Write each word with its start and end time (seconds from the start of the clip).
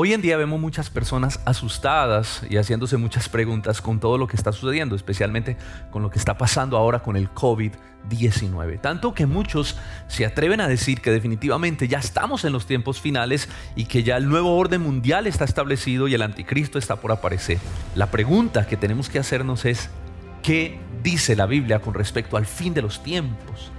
Hoy 0.00 0.12
en 0.12 0.22
día 0.22 0.36
vemos 0.36 0.60
muchas 0.60 0.90
personas 0.90 1.40
asustadas 1.44 2.42
y 2.48 2.56
haciéndose 2.56 2.96
muchas 2.98 3.28
preguntas 3.28 3.82
con 3.82 3.98
todo 3.98 4.16
lo 4.16 4.28
que 4.28 4.36
está 4.36 4.52
sucediendo, 4.52 4.94
especialmente 4.94 5.56
con 5.90 6.04
lo 6.04 6.10
que 6.10 6.20
está 6.20 6.38
pasando 6.38 6.76
ahora 6.76 7.00
con 7.00 7.16
el 7.16 7.28
COVID-19. 7.34 8.80
Tanto 8.80 9.12
que 9.12 9.26
muchos 9.26 9.76
se 10.06 10.24
atreven 10.24 10.60
a 10.60 10.68
decir 10.68 11.00
que 11.00 11.10
definitivamente 11.10 11.88
ya 11.88 11.98
estamos 11.98 12.44
en 12.44 12.52
los 12.52 12.64
tiempos 12.64 13.00
finales 13.00 13.48
y 13.74 13.86
que 13.86 14.04
ya 14.04 14.16
el 14.16 14.28
nuevo 14.28 14.56
orden 14.56 14.82
mundial 14.82 15.26
está 15.26 15.44
establecido 15.44 16.06
y 16.06 16.14
el 16.14 16.22
anticristo 16.22 16.78
está 16.78 16.94
por 16.94 17.10
aparecer. 17.10 17.58
La 17.96 18.06
pregunta 18.06 18.68
que 18.68 18.76
tenemos 18.76 19.08
que 19.08 19.18
hacernos 19.18 19.64
es, 19.64 19.90
¿qué 20.44 20.78
dice 21.02 21.34
la 21.34 21.46
Biblia 21.46 21.80
con 21.80 21.94
respecto 21.94 22.36
al 22.36 22.46
fin 22.46 22.72
de 22.72 22.82
los 22.82 23.02
tiempos? 23.02 23.72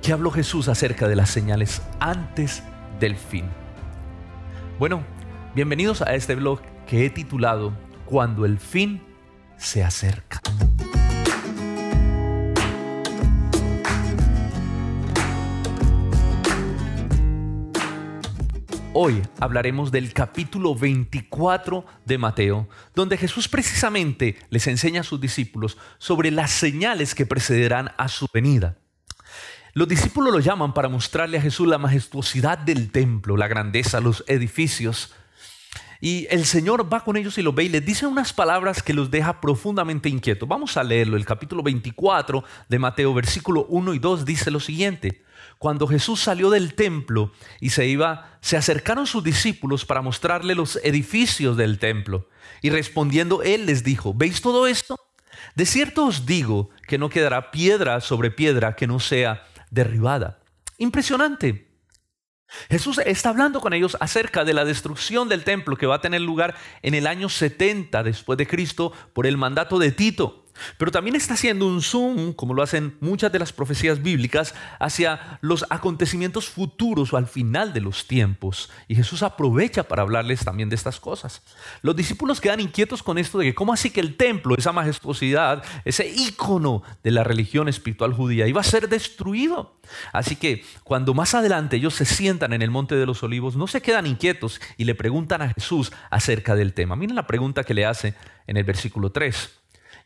¿Qué 0.00 0.12
habló 0.12 0.30
Jesús 0.30 0.68
acerca 0.68 1.08
de 1.08 1.16
las 1.16 1.30
señales 1.30 1.82
antes 1.98 2.62
del 3.00 3.16
fin? 3.16 3.46
Bueno, 4.78 5.02
Bienvenidos 5.56 6.02
a 6.02 6.14
este 6.14 6.34
blog 6.34 6.60
que 6.86 7.06
he 7.06 7.08
titulado 7.08 7.74
Cuando 8.04 8.44
el 8.44 8.58
fin 8.58 9.02
se 9.56 9.82
acerca. 9.82 10.42
Hoy 18.92 19.22
hablaremos 19.40 19.90
del 19.90 20.12
capítulo 20.12 20.74
24 20.74 21.86
de 22.04 22.18
Mateo, 22.18 22.68
donde 22.94 23.16
Jesús 23.16 23.48
precisamente 23.48 24.36
les 24.50 24.66
enseña 24.66 25.00
a 25.00 25.04
sus 25.04 25.22
discípulos 25.22 25.78
sobre 25.96 26.30
las 26.30 26.50
señales 26.50 27.14
que 27.14 27.24
precederán 27.24 27.92
a 27.96 28.08
su 28.08 28.28
venida. 28.30 28.76
Los 29.72 29.88
discípulos 29.88 30.34
lo 30.34 30.40
llaman 30.40 30.74
para 30.74 30.90
mostrarle 30.90 31.38
a 31.38 31.40
Jesús 31.40 31.66
la 31.66 31.78
majestuosidad 31.78 32.58
del 32.58 32.90
templo, 32.90 33.38
la 33.38 33.48
grandeza, 33.48 34.00
los 34.00 34.22
edificios, 34.26 35.14
y 36.06 36.28
el 36.30 36.46
Señor 36.46 36.86
va 36.92 37.02
con 37.02 37.16
ellos 37.16 37.36
y 37.36 37.42
los 37.42 37.52
ve 37.52 37.64
y 37.64 37.68
les 37.68 37.84
dice 37.84 38.06
unas 38.06 38.32
palabras 38.32 38.80
que 38.80 38.94
los 38.94 39.10
deja 39.10 39.40
profundamente 39.40 40.08
inquietos. 40.08 40.48
Vamos 40.48 40.76
a 40.76 40.84
leerlo. 40.84 41.16
El 41.16 41.24
capítulo 41.24 41.64
24 41.64 42.44
de 42.68 42.78
Mateo, 42.78 43.12
versículo 43.12 43.66
1 43.68 43.92
y 43.92 43.98
2 43.98 44.24
dice 44.24 44.52
lo 44.52 44.60
siguiente. 44.60 45.24
Cuando 45.58 45.88
Jesús 45.88 46.20
salió 46.20 46.48
del 46.48 46.74
templo 46.74 47.32
y 47.58 47.70
se 47.70 47.88
iba, 47.88 48.38
se 48.40 48.56
acercaron 48.56 49.08
sus 49.08 49.24
discípulos 49.24 49.84
para 49.84 50.00
mostrarle 50.00 50.54
los 50.54 50.78
edificios 50.84 51.56
del 51.56 51.80
templo. 51.80 52.28
Y 52.62 52.70
respondiendo 52.70 53.42
él 53.42 53.66
les 53.66 53.82
dijo, 53.82 54.14
¿veis 54.14 54.40
todo 54.40 54.68
esto? 54.68 55.00
De 55.56 55.66
cierto 55.66 56.06
os 56.06 56.24
digo 56.24 56.70
que 56.86 56.98
no 56.98 57.08
quedará 57.08 57.50
piedra 57.50 58.00
sobre 58.00 58.30
piedra 58.30 58.76
que 58.76 58.86
no 58.86 59.00
sea 59.00 59.42
derribada. 59.72 60.38
Impresionante. 60.78 61.65
Jesús 62.70 62.98
está 63.04 63.30
hablando 63.30 63.60
con 63.60 63.72
ellos 63.72 63.96
acerca 64.00 64.44
de 64.44 64.54
la 64.54 64.64
destrucción 64.64 65.28
del 65.28 65.44
templo 65.44 65.76
que 65.76 65.86
va 65.86 65.96
a 65.96 66.00
tener 66.00 66.20
lugar 66.20 66.54
en 66.82 66.94
el 66.94 67.06
año 67.06 67.28
70 67.28 68.02
después 68.02 68.38
de 68.38 68.46
Cristo 68.46 68.92
por 69.12 69.26
el 69.26 69.36
mandato 69.36 69.78
de 69.78 69.92
Tito. 69.92 70.45
Pero 70.78 70.90
también 70.90 71.16
está 71.16 71.34
haciendo 71.34 71.66
un 71.66 71.82
zoom, 71.82 72.32
como 72.32 72.54
lo 72.54 72.62
hacen 72.62 72.96
muchas 73.00 73.32
de 73.32 73.38
las 73.38 73.52
profecías 73.52 74.02
bíblicas, 74.02 74.54
hacia 74.78 75.38
los 75.40 75.64
acontecimientos 75.70 76.48
futuros 76.48 77.12
o 77.12 77.16
al 77.16 77.26
final 77.26 77.72
de 77.72 77.80
los 77.80 78.06
tiempos. 78.06 78.70
Y 78.88 78.94
Jesús 78.94 79.22
aprovecha 79.22 79.84
para 79.84 80.02
hablarles 80.02 80.44
también 80.44 80.68
de 80.68 80.76
estas 80.76 81.00
cosas. 81.00 81.42
Los 81.82 81.96
discípulos 81.96 82.40
quedan 82.40 82.60
inquietos 82.60 83.02
con 83.02 83.18
esto 83.18 83.38
de 83.38 83.46
que 83.46 83.54
cómo 83.54 83.72
así 83.72 83.90
que 83.90 84.00
el 84.00 84.16
templo, 84.16 84.54
esa 84.56 84.72
majestuosidad, 84.72 85.64
ese 85.84 86.08
ícono 86.08 86.82
de 87.02 87.10
la 87.10 87.24
religión 87.24 87.68
espiritual 87.68 88.12
judía, 88.12 88.46
iba 88.46 88.60
a 88.60 88.64
ser 88.64 88.88
destruido. 88.88 89.76
Así 90.12 90.36
que 90.36 90.64
cuando 90.84 91.14
más 91.14 91.34
adelante 91.34 91.76
ellos 91.76 91.94
se 91.94 92.04
sientan 92.04 92.52
en 92.52 92.62
el 92.62 92.70
monte 92.70 92.96
de 92.96 93.06
los 93.06 93.22
olivos, 93.22 93.56
no 93.56 93.66
se 93.66 93.82
quedan 93.82 94.06
inquietos 94.06 94.60
y 94.76 94.84
le 94.84 94.94
preguntan 94.94 95.42
a 95.42 95.52
Jesús 95.52 95.92
acerca 96.10 96.54
del 96.54 96.72
tema. 96.72 96.96
Miren 96.96 97.16
la 97.16 97.26
pregunta 97.26 97.64
que 97.64 97.74
le 97.74 97.86
hace 97.86 98.14
en 98.46 98.56
el 98.56 98.64
versículo 98.64 99.10
3. 99.10 99.50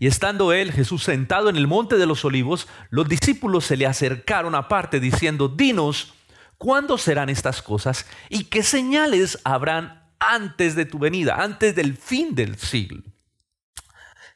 Y 0.01 0.07
estando 0.07 0.55
él, 0.55 0.73
Jesús, 0.73 1.05
sentado 1.05 1.51
en 1.51 1.57
el 1.57 1.67
monte 1.67 1.99
de 1.99 2.07
los 2.07 2.25
olivos, 2.25 2.67
los 2.89 3.07
discípulos 3.07 3.67
se 3.67 3.77
le 3.77 3.85
acercaron 3.85 4.55
aparte 4.55 4.99
diciendo, 4.99 5.47
dinos, 5.47 6.15
¿cuándo 6.57 6.97
serán 6.97 7.29
estas 7.29 7.61
cosas? 7.61 8.07
¿Y 8.31 8.45
qué 8.45 8.63
señales 8.63 9.39
habrán 9.45 10.11
antes 10.19 10.75
de 10.75 10.87
tu 10.87 10.99
venida, 10.99 11.37
antes 11.37 11.77
del 11.77 11.99
fin 11.99 12.35
del 12.35 12.57
siglo? 12.57 13.03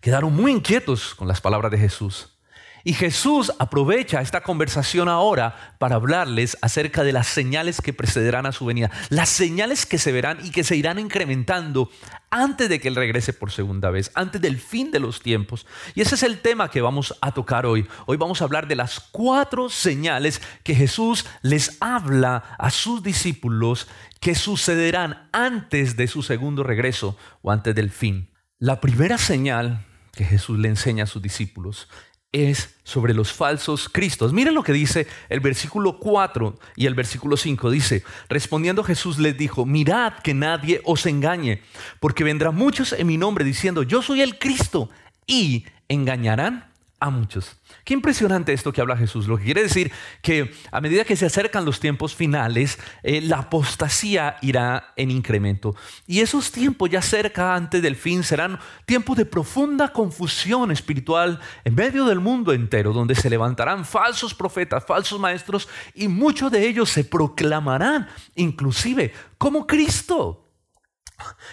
Quedaron 0.03 0.37
muy 0.37 0.53
inquietos 0.53 1.15
con 1.15 1.29
las 1.29 1.41
palabras 1.41 1.73
de 1.73 1.79
Jesús. 1.79 2.34
Y 2.87 2.93
Jesús 2.93 3.51
aprovecha 3.59 4.21
esta 4.21 4.43
conversación 4.43 5.09
ahora 5.09 5.75
para 5.79 5.97
hablarles 5.97 6.59
acerca 6.61 7.03
de 7.03 7.15
las 7.15 7.27
señales 7.27 7.81
que 7.81 7.95
precederán 7.95 8.45
a 8.45 8.53
su 8.53 8.67
venida, 8.67 8.91
las 9.09 9.31
señales 9.31 9.87
que 9.87 9.97
se 9.97 10.13
verán 10.13 10.39
y 10.45 10.51
que 10.51 10.65
se 10.65 10.77
irán 10.77 10.99
incrementando 10.99 11.91
antes 12.29 12.69
de 12.69 12.81
que 12.81 12.89
Él 12.89 12.97
regrese 12.97 13.33
por 13.33 13.51
segunda 13.53 13.91
vez, 13.91 14.11
antes 14.15 14.39
del 14.43 14.59
fin 14.59 14.91
de 14.91 15.01
los 15.01 15.23
tiempos. 15.23 15.67
Y 15.95 16.03
ese 16.03 16.17
es 16.17 16.23
el 16.23 16.41
tema 16.41 16.71
que 16.71 16.83
vamos 16.83 17.17
a 17.23 17.33
tocar 17.33 17.65
hoy. 17.65 17.87
Hoy 18.05 18.19
vamos 18.19 18.43
a 18.43 18.45
hablar 18.45 18.69
de 18.69 18.77
las 18.77 19.01
cuatro 19.01 19.71
señales 19.71 20.43
que 20.63 20.75
Jesús 20.75 21.25
les 21.41 21.79
habla 21.81 22.55
a 22.59 22.71
sus 22.71 23.03
discípulos 23.03 23.89
que 24.21 24.35
sucederán 24.35 25.29
antes 25.33 25.97
de 25.97 26.07
su 26.07 26.23
segundo 26.23 26.63
regreso 26.63 27.17
o 27.41 27.51
antes 27.51 27.75
del 27.75 27.91
fin. 27.91 28.31
La 28.59 28.83
primera 28.83 29.17
señal 29.17 29.87
que 30.13 30.25
Jesús 30.25 30.59
le 30.59 30.69
enseña 30.69 31.05
a 31.05 31.07
sus 31.07 31.23
discípulos 31.23 31.89
es 32.35 32.75
sobre 32.83 33.15
los 33.15 33.33
falsos 33.33 33.89
cristos. 33.89 34.33
Miren 34.33 34.55
lo 34.55 34.63
que 34.63 34.73
dice 34.73 35.07
el 35.29 35.41
versículo 35.41 35.99
4 35.99 36.59
y 36.77 36.87
el 36.87 36.95
versículo 36.95 37.37
5. 37.37 37.71
Dice, 37.71 38.03
respondiendo 38.29 38.83
Jesús 38.85 39.19
les 39.19 39.39
dijo, 39.39 39.65
mirad 39.65 40.15
que 40.23 40.35
nadie 40.35 40.81
os 40.85 41.07
engañe, 41.07 41.63
porque 42.01 42.25
vendrán 42.25 42.57
muchos 42.57 42.93
en 42.93 43.07
mi 43.07 43.17
nombre 43.17 43.45
diciendo, 43.45 43.83
yo 43.83 44.03
soy 44.03 44.21
el 44.21 44.39
Cristo, 44.39 44.91
y 45.27 45.65
engañarán 45.89 46.67
a 47.05 47.11
muchos. 47.11 47.57
Qué 47.85 47.93
impresionante 47.93 48.55
esto 48.55 48.73
que 48.73 48.81
habla 48.81 48.97
Jesús. 48.97 49.29
Lo 49.29 49.37
que 49.37 49.45
quiere 49.45 49.63
decir 49.63 49.93
que 50.23 50.55
a 50.73 50.81
medida 50.81 51.05
que 51.05 51.17
se 51.17 51.27
acercan 51.27 51.67
los 51.67 51.79
tiempos 51.79 52.15
finales, 52.15 52.79
eh, 53.03 53.21
la 53.21 53.41
apostasía 53.41 54.39
irá 54.41 54.95
en 54.97 55.11
incremento. 55.11 55.77
Y 56.07 56.21
esos 56.21 56.51
tiempos 56.51 56.89
ya 56.89 57.03
cerca 57.03 57.55
antes 57.55 57.83
del 57.83 57.95
fin 57.95 58.23
serán 58.23 58.59
tiempos 58.87 59.19
de 59.19 59.27
profunda 59.27 59.93
confusión 59.93 60.71
espiritual 60.71 61.41
en 61.65 61.75
medio 61.75 62.07
del 62.07 62.21
mundo 62.21 62.55
entero, 62.55 62.95
donde 62.95 63.15
se 63.15 63.29
levantarán 63.29 63.85
falsos 63.85 64.33
profetas, 64.33 64.87
falsos 64.87 65.21
maestros, 65.21 65.69
y 65.95 66.09
muchos 66.09 66.51
de 66.51 66.67
ellos 66.67 66.89
se 66.89 67.05
proclamarán 67.05 68.09
inclusive 68.35 69.13
como 69.37 69.67
Cristo. 69.67 70.44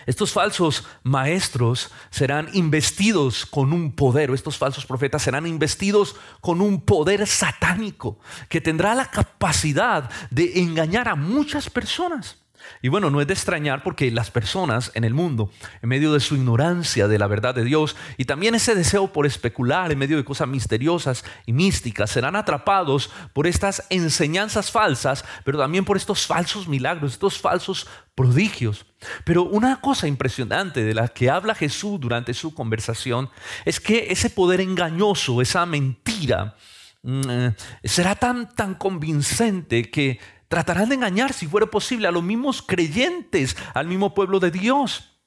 Estos 0.05 0.31
falsos 0.31 0.85
maestros 1.03 1.91
serán 2.09 2.49
investidos 2.53 3.45
con 3.45 3.73
un 3.73 3.93
poder, 3.95 4.31
o 4.31 4.35
estos 4.35 4.57
falsos 4.57 4.85
profetas 4.85 5.21
serán 5.21 5.47
investidos 5.47 6.15
con 6.41 6.61
un 6.61 6.81
poder 6.81 7.27
satánico 7.27 8.19
que 8.49 8.61
tendrá 8.61 8.95
la 8.95 9.09
capacidad 9.09 10.09
de 10.29 10.59
engañar 10.59 11.07
a 11.07 11.15
muchas 11.15 11.69
personas. 11.69 12.40
Y 12.81 12.89
bueno, 12.89 13.09
no 13.09 13.21
es 13.21 13.27
de 13.27 13.33
extrañar 13.33 13.83
porque 13.83 14.11
las 14.11 14.31
personas 14.31 14.91
en 14.93 15.03
el 15.03 15.13
mundo, 15.13 15.51
en 15.81 15.89
medio 15.89 16.13
de 16.13 16.19
su 16.19 16.35
ignorancia 16.35 17.07
de 17.07 17.19
la 17.19 17.27
verdad 17.27 17.55
de 17.55 17.63
Dios 17.63 17.95
y 18.17 18.25
también 18.25 18.55
ese 18.55 18.75
deseo 18.75 19.11
por 19.11 19.25
especular 19.25 19.91
en 19.91 19.99
medio 19.99 20.17
de 20.17 20.25
cosas 20.25 20.47
misteriosas 20.47 21.23
y 21.45 21.53
místicas, 21.53 22.11
serán 22.11 22.35
atrapados 22.35 23.11
por 23.33 23.47
estas 23.47 23.83
enseñanzas 23.89 24.71
falsas, 24.71 25.25
pero 25.43 25.57
también 25.57 25.85
por 25.85 25.97
estos 25.97 26.25
falsos 26.25 26.67
milagros, 26.67 27.13
estos 27.13 27.39
falsos 27.39 27.87
prodigios. 28.15 28.85
Pero 29.25 29.43
una 29.43 29.81
cosa 29.81 30.07
impresionante 30.07 30.83
de 30.83 30.93
la 30.93 31.07
que 31.07 31.29
habla 31.29 31.55
Jesús 31.55 31.99
durante 31.99 32.33
su 32.33 32.53
conversación 32.53 33.29
es 33.65 33.79
que 33.79 34.07
ese 34.09 34.29
poder 34.29 34.61
engañoso, 34.61 35.41
esa 35.41 35.65
mentira, 35.65 36.55
mm, 37.03 37.21
eh, 37.29 37.55
será 37.83 38.15
tan, 38.15 38.53
tan 38.53 38.75
convincente 38.75 39.89
que 39.89 40.19
Tratarán 40.51 40.89
de 40.89 40.95
engañar, 40.95 41.31
si 41.31 41.47
fuera 41.47 41.65
posible, 41.65 42.09
a 42.09 42.11
los 42.11 42.23
mismos 42.23 42.61
creyentes, 42.61 43.55
al 43.73 43.87
mismo 43.87 44.13
pueblo 44.13 44.41
de 44.41 44.51
Dios. 44.51 45.17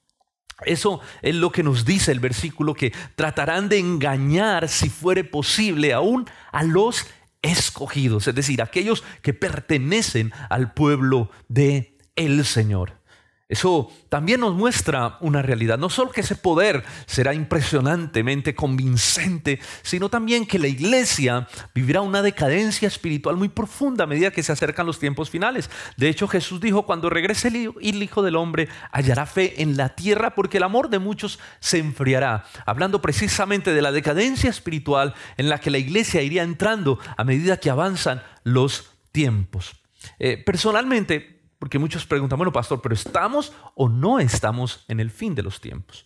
Eso 0.67 1.01
es 1.23 1.35
lo 1.35 1.51
que 1.51 1.63
nos 1.63 1.87
dice 1.87 2.13
el 2.13 2.21
versículo, 2.21 2.75
que 2.75 2.93
tratarán 3.17 3.71
de 3.71 3.79
engañar, 3.79 4.69
si 4.69 4.91
fuere 4.91 5.25
posible, 5.25 5.95
aún 5.95 6.27
a 6.53 6.63
los 6.63 7.07
escogidos, 7.41 8.29
es 8.29 8.35
decir, 8.35 8.61
aquellos 8.61 9.03
que 9.23 9.33
pertenecen 9.33 10.31
al 10.51 10.75
pueblo 10.75 11.31
de 11.49 11.97
el 12.17 12.45
Señor. 12.45 13.01
Eso 13.55 13.89
también 14.09 14.41
nos 14.41 14.53
muestra 14.53 15.17
una 15.21 15.41
realidad, 15.41 15.79
no 15.79 15.89
solo 15.89 16.11
que 16.11 16.23
ese 16.23 16.35
poder 16.35 16.83
será 17.07 17.35
impresionantemente 17.35 18.57
convincente, 18.57 19.61
sino 19.83 20.09
también 20.09 20.45
que 20.45 20.59
la 20.59 20.67
iglesia 20.67 21.47
vivirá 21.73 22.01
una 22.01 22.21
decadencia 22.21 22.89
espiritual 22.89 23.37
muy 23.37 23.49
profunda 23.49 24.03
a 24.03 24.07
medida 24.09 24.33
que 24.33 24.43
se 24.43 24.51
acercan 24.51 24.87
los 24.87 24.99
tiempos 24.99 25.31
finales. 25.31 25.71
De 25.97 26.09
hecho, 26.09 26.27
Jesús 26.27 26.61
dijo, 26.61 26.85
cuando 26.85 27.11
regrese 27.11 27.47
el 27.47 28.03
Hijo 28.03 28.23
del 28.23 28.35
Hombre, 28.35 28.67
hallará 28.91 29.25
fe 29.25 29.63
en 29.63 29.77
la 29.77 29.91
tierra 29.91 30.35
porque 30.35 30.57
el 30.57 30.65
amor 30.65 30.89
de 30.89 30.99
muchos 30.99 31.39
se 31.61 31.79
enfriará. 31.79 32.47
Hablando 32.67 33.01
precisamente 33.01 33.73
de 33.73 33.83
la 33.83 33.93
decadencia 33.93 34.51
espiritual 34.51 35.15
en 35.37 35.49
la 35.49 35.61
que 35.61 35.71
la 35.71 35.79
iglesia 35.79 36.23
iría 36.23 36.43
entrando 36.43 36.99
a 37.17 37.23
medida 37.23 37.59
que 37.59 37.71
avanzan 37.71 38.21
los 38.43 38.91
tiempos. 39.13 39.77
Eh, 40.19 40.43
personalmente, 40.45 41.34
Porque 41.59 41.79
muchos 41.79 42.07
preguntan, 42.07 42.39
bueno, 42.39 42.53
pastor, 42.53 42.81
pero 42.83 42.95
¿estamos 42.95 43.53
o 43.75 43.89
no 43.89 44.19
estamos 44.19 44.85
en 44.89 45.01
el 45.01 45.11
fin 45.11 45.35
de 45.35 45.43
los 45.43 45.61
tiempos? 45.61 46.05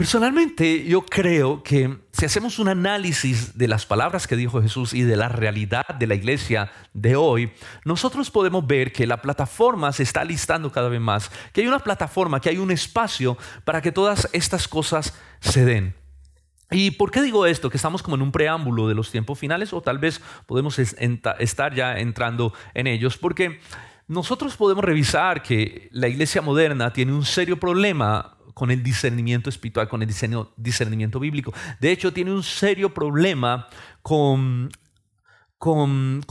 Personalmente 0.00 0.84
yo 0.84 1.02
creo 1.02 1.62
que 1.62 1.98
si 2.12 2.24
hacemos 2.24 2.58
un 2.58 2.68
análisis 2.68 3.58
de 3.58 3.68
las 3.68 3.84
palabras 3.84 4.26
que 4.26 4.34
dijo 4.34 4.62
Jesús 4.62 4.94
y 4.94 5.02
de 5.02 5.14
la 5.14 5.28
realidad 5.28 5.86
de 5.98 6.06
la 6.06 6.14
iglesia 6.14 6.72
de 6.94 7.16
hoy, 7.16 7.52
nosotros 7.84 8.30
podemos 8.30 8.66
ver 8.66 8.92
que 8.92 9.06
la 9.06 9.20
plataforma 9.20 9.92
se 9.92 10.02
está 10.02 10.24
listando 10.24 10.72
cada 10.72 10.88
vez 10.88 11.02
más, 11.02 11.30
que 11.52 11.60
hay 11.60 11.66
una 11.66 11.80
plataforma, 11.80 12.40
que 12.40 12.48
hay 12.48 12.56
un 12.56 12.70
espacio 12.70 13.36
para 13.66 13.82
que 13.82 13.92
todas 13.92 14.26
estas 14.32 14.68
cosas 14.68 15.12
se 15.40 15.66
den. 15.66 15.94
¿Y 16.70 16.92
por 16.92 17.10
qué 17.10 17.20
digo 17.20 17.44
esto? 17.44 17.68
Que 17.68 17.76
estamos 17.76 18.02
como 18.02 18.16
en 18.16 18.22
un 18.22 18.32
preámbulo 18.32 18.88
de 18.88 18.94
los 18.94 19.10
tiempos 19.10 19.38
finales 19.38 19.74
o 19.74 19.82
tal 19.82 19.98
vez 19.98 20.22
podemos 20.46 20.78
estar 20.78 21.74
ya 21.74 21.98
entrando 21.98 22.54
en 22.72 22.86
ellos, 22.86 23.18
porque 23.18 23.60
nosotros 24.10 24.56
podemos 24.56 24.84
revisar 24.84 25.40
que 25.40 25.88
la 25.92 26.08
iglesia 26.08 26.42
moderna 26.42 26.92
tiene 26.92 27.12
un 27.12 27.24
serio 27.24 27.60
problema 27.60 28.36
con 28.54 28.72
el 28.72 28.82
discernimiento 28.82 29.48
espiritual, 29.48 29.88
con 29.88 30.02
el 30.02 30.08
discernimiento 30.56 31.20
bíblico. 31.20 31.54
De 31.78 31.92
hecho, 31.92 32.12
tiene 32.12 32.32
un 32.32 32.42
serio 32.42 32.92
problema 32.92 33.68
con 34.02 34.68
con, 35.60 36.24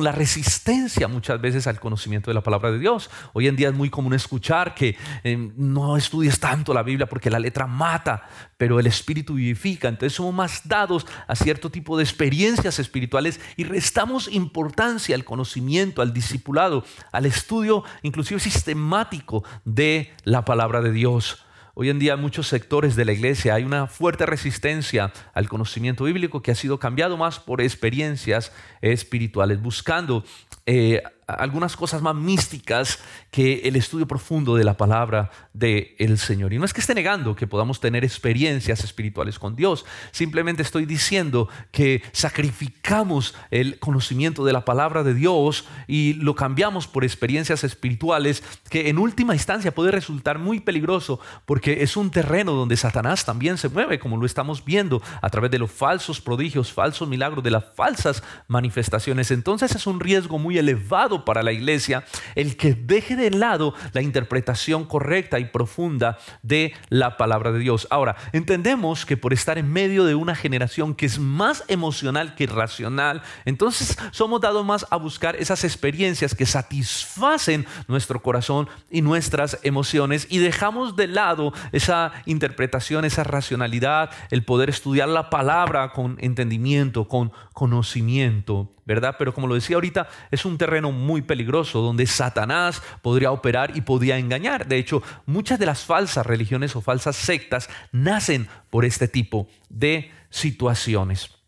la 0.00 0.10
resistencia 0.10 1.06
muchas 1.06 1.40
veces 1.40 1.68
al 1.68 1.78
conocimiento 1.78 2.32
de 2.32 2.34
la 2.34 2.42
palabra 2.42 2.72
de 2.72 2.80
Dios. 2.80 3.10
Hoy 3.32 3.46
en 3.46 3.54
día 3.54 3.68
es 3.68 3.74
muy 3.74 3.90
común 3.90 4.12
escuchar 4.12 4.74
que 4.74 4.96
eh, 5.22 5.52
no 5.56 5.96
estudies 5.96 6.40
tanto 6.40 6.74
la 6.74 6.82
Biblia 6.82 7.06
porque 7.06 7.30
la 7.30 7.38
letra 7.38 7.68
mata, 7.68 8.28
pero 8.56 8.80
el 8.80 8.88
espíritu 8.88 9.34
vivifica. 9.34 9.86
Entonces 9.86 10.16
somos 10.16 10.34
más 10.34 10.62
dados 10.66 11.06
a 11.28 11.36
cierto 11.36 11.70
tipo 11.70 11.96
de 11.96 12.02
experiencias 12.02 12.80
espirituales 12.80 13.38
y 13.56 13.62
restamos 13.62 14.26
importancia 14.26 15.14
al 15.14 15.24
conocimiento, 15.24 16.02
al 16.02 16.12
discipulado, 16.12 16.84
al 17.12 17.26
estudio 17.26 17.84
inclusive 18.02 18.40
sistemático 18.40 19.44
de 19.64 20.12
la 20.24 20.44
palabra 20.44 20.80
de 20.80 20.90
Dios. 20.90 21.44
Hoy 21.74 21.88
en 21.88 21.98
día 21.98 22.12
en 22.14 22.20
muchos 22.20 22.48
sectores 22.48 22.96
de 22.96 23.06
la 23.06 23.12
iglesia 23.12 23.54
hay 23.54 23.64
una 23.64 23.86
fuerte 23.86 24.26
resistencia 24.26 25.10
al 25.32 25.48
conocimiento 25.48 26.04
bíblico 26.04 26.42
que 26.42 26.50
ha 26.50 26.54
sido 26.54 26.78
cambiado 26.78 27.16
más 27.16 27.40
por 27.40 27.62
experiencias 27.62 28.52
espirituales, 28.82 29.62
buscando 29.62 30.22
eh, 30.66 31.02
algunas 31.38 31.76
cosas 31.76 32.02
más 32.02 32.14
místicas 32.14 32.98
que 33.30 33.62
el 33.64 33.76
estudio 33.76 34.06
profundo 34.06 34.56
de 34.56 34.64
la 34.64 34.76
palabra 34.76 35.30
del 35.52 35.94
el 35.98 36.18
Señor. 36.18 36.52
Y 36.52 36.58
no 36.58 36.64
es 36.64 36.72
que 36.72 36.80
esté 36.80 36.94
negando 36.94 37.34
que 37.34 37.46
podamos 37.46 37.80
tener 37.80 38.04
experiencias 38.04 38.84
espirituales 38.84 39.38
con 39.38 39.56
Dios, 39.56 39.84
simplemente 40.10 40.62
estoy 40.62 40.86
diciendo 40.86 41.48
que 41.70 42.02
sacrificamos 42.12 43.34
el 43.50 43.78
conocimiento 43.78 44.44
de 44.44 44.52
la 44.52 44.64
palabra 44.64 45.02
de 45.02 45.14
Dios 45.14 45.66
y 45.86 46.14
lo 46.14 46.34
cambiamos 46.34 46.86
por 46.86 47.04
experiencias 47.04 47.64
espirituales 47.64 48.42
que 48.68 48.88
en 48.88 48.98
última 48.98 49.34
instancia 49.34 49.74
puede 49.74 49.90
resultar 49.90 50.38
muy 50.38 50.60
peligroso 50.60 51.20
porque 51.46 51.82
es 51.82 51.96
un 51.96 52.10
terreno 52.10 52.52
donde 52.52 52.76
Satanás 52.76 53.24
también 53.24 53.58
se 53.58 53.68
mueve, 53.68 53.98
como 53.98 54.16
lo 54.16 54.26
estamos 54.26 54.64
viendo 54.64 55.02
a 55.20 55.30
través 55.30 55.50
de 55.50 55.58
los 55.58 55.70
falsos 55.70 56.20
prodigios, 56.20 56.72
falsos 56.72 57.08
milagros, 57.08 57.44
de 57.44 57.50
las 57.50 57.64
falsas 57.74 58.22
manifestaciones. 58.48 59.30
Entonces 59.30 59.74
es 59.74 59.86
un 59.86 60.00
riesgo 60.00 60.38
muy 60.38 60.58
elevado 60.58 61.21
para 61.24 61.42
la 61.42 61.52
iglesia 61.52 62.04
el 62.34 62.56
que 62.56 62.74
deje 62.74 63.16
de 63.16 63.30
lado 63.30 63.74
la 63.92 64.02
interpretación 64.02 64.84
correcta 64.84 65.38
y 65.38 65.46
profunda 65.46 66.18
de 66.42 66.74
la 66.88 67.16
palabra 67.16 67.52
de 67.52 67.58
Dios. 67.58 67.86
Ahora, 67.90 68.16
entendemos 68.32 69.06
que 69.06 69.16
por 69.16 69.32
estar 69.32 69.58
en 69.58 69.72
medio 69.72 70.04
de 70.04 70.14
una 70.14 70.34
generación 70.34 70.94
que 70.94 71.06
es 71.06 71.18
más 71.18 71.64
emocional 71.68 72.34
que 72.34 72.46
racional, 72.46 73.22
entonces 73.44 73.98
somos 74.10 74.40
dados 74.40 74.64
más 74.64 74.86
a 74.90 74.96
buscar 74.96 75.36
esas 75.36 75.64
experiencias 75.64 76.34
que 76.34 76.46
satisfacen 76.46 77.66
nuestro 77.88 78.22
corazón 78.22 78.68
y 78.90 79.02
nuestras 79.02 79.58
emociones 79.62 80.26
y 80.30 80.38
dejamos 80.38 80.96
de 80.96 81.08
lado 81.08 81.52
esa 81.72 82.12
interpretación, 82.26 83.04
esa 83.04 83.24
racionalidad, 83.24 84.10
el 84.30 84.44
poder 84.44 84.70
estudiar 84.70 85.08
la 85.08 85.30
palabra 85.30 85.92
con 85.92 86.16
entendimiento, 86.20 87.08
con 87.08 87.32
conocimiento. 87.52 88.72
¿Verdad? 88.84 89.16
Pero 89.18 89.34
como 89.34 89.46
lo 89.46 89.54
decía 89.54 89.76
ahorita, 89.76 90.08
es 90.30 90.44
un 90.44 90.58
terreno 90.58 90.92
muy 90.92 91.22
peligroso 91.22 91.80
donde 91.80 92.06
Satanás 92.06 92.82
podría 93.02 93.32
operar 93.32 93.76
y 93.76 93.80
podía 93.82 94.18
engañar. 94.18 94.66
De 94.66 94.78
hecho, 94.78 95.02
muchas 95.26 95.58
de 95.58 95.66
las 95.66 95.84
falsas 95.84 96.26
religiones 96.26 96.74
o 96.76 96.80
falsas 96.80 97.16
sectas 97.16 97.68
nacen 97.92 98.48
por 98.70 98.84
este 98.84 99.08
tipo 99.08 99.48
de 99.68 100.10
situaciones. 100.30 101.41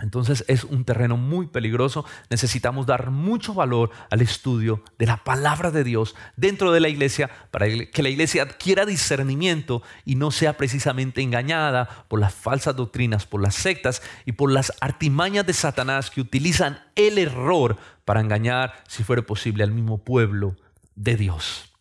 Entonces 0.00 0.44
es 0.48 0.64
un 0.64 0.84
terreno 0.84 1.16
muy 1.16 1.46
peligroso. 1.46 2.04
Necesitamos 2.28 2.86
dar 2.86 3.10
mucho 3.10 3.54
valor 3.54 3.90
al 4.10 4.20
estudio 4.22 4.82
de 4.98 5.06
la 5.06 5.18
palabra 5.18 5.70
de 5.70 5.84
Dios 5.84 6.14
dentro 6.36 6.72
de 6.72 6.80
la 6.80 6.88
iglesia 6.88 7.30
para 7.50 7.66
que 7.68 8.02
la 8.02 8.08
iglesia 8.08 8.42
adquiera 8.42 8.86
discernimiento 8.86 9.82
y 10.04 10.16
no 10.16 10.30
sea 10.30 10.56
precisamente 10.56 11.22
engañada 11.22 12.06
por 12.08 12.20
las 12.20 12.34
falsas 12.34 12.74
doctrinas, 12.76 13.26
por 13.26 13.40
las 13.40 13.54
sectas 13.54 14.02
y 14.24 14.32
por 14.32 14.50
las 14.50 14.72
artimañas 14.80 15.46
de 15.46 15.52
Satanás 15.52 16.10
que 16.10 16.20
utilizan 16.20 16.80
el 16.96 17.18
error 17.18 17.76
para 18.04 18.20
engañar, 18.20 18.82
si 18.88 19.04
fuera 19.04 19.22
posible, 19.22 19.64
al 19.64 19.72
mismo 19.72 19.98
pueblo 19.98 20.56
de 20.96 21.16
Dios. 21.16 21.73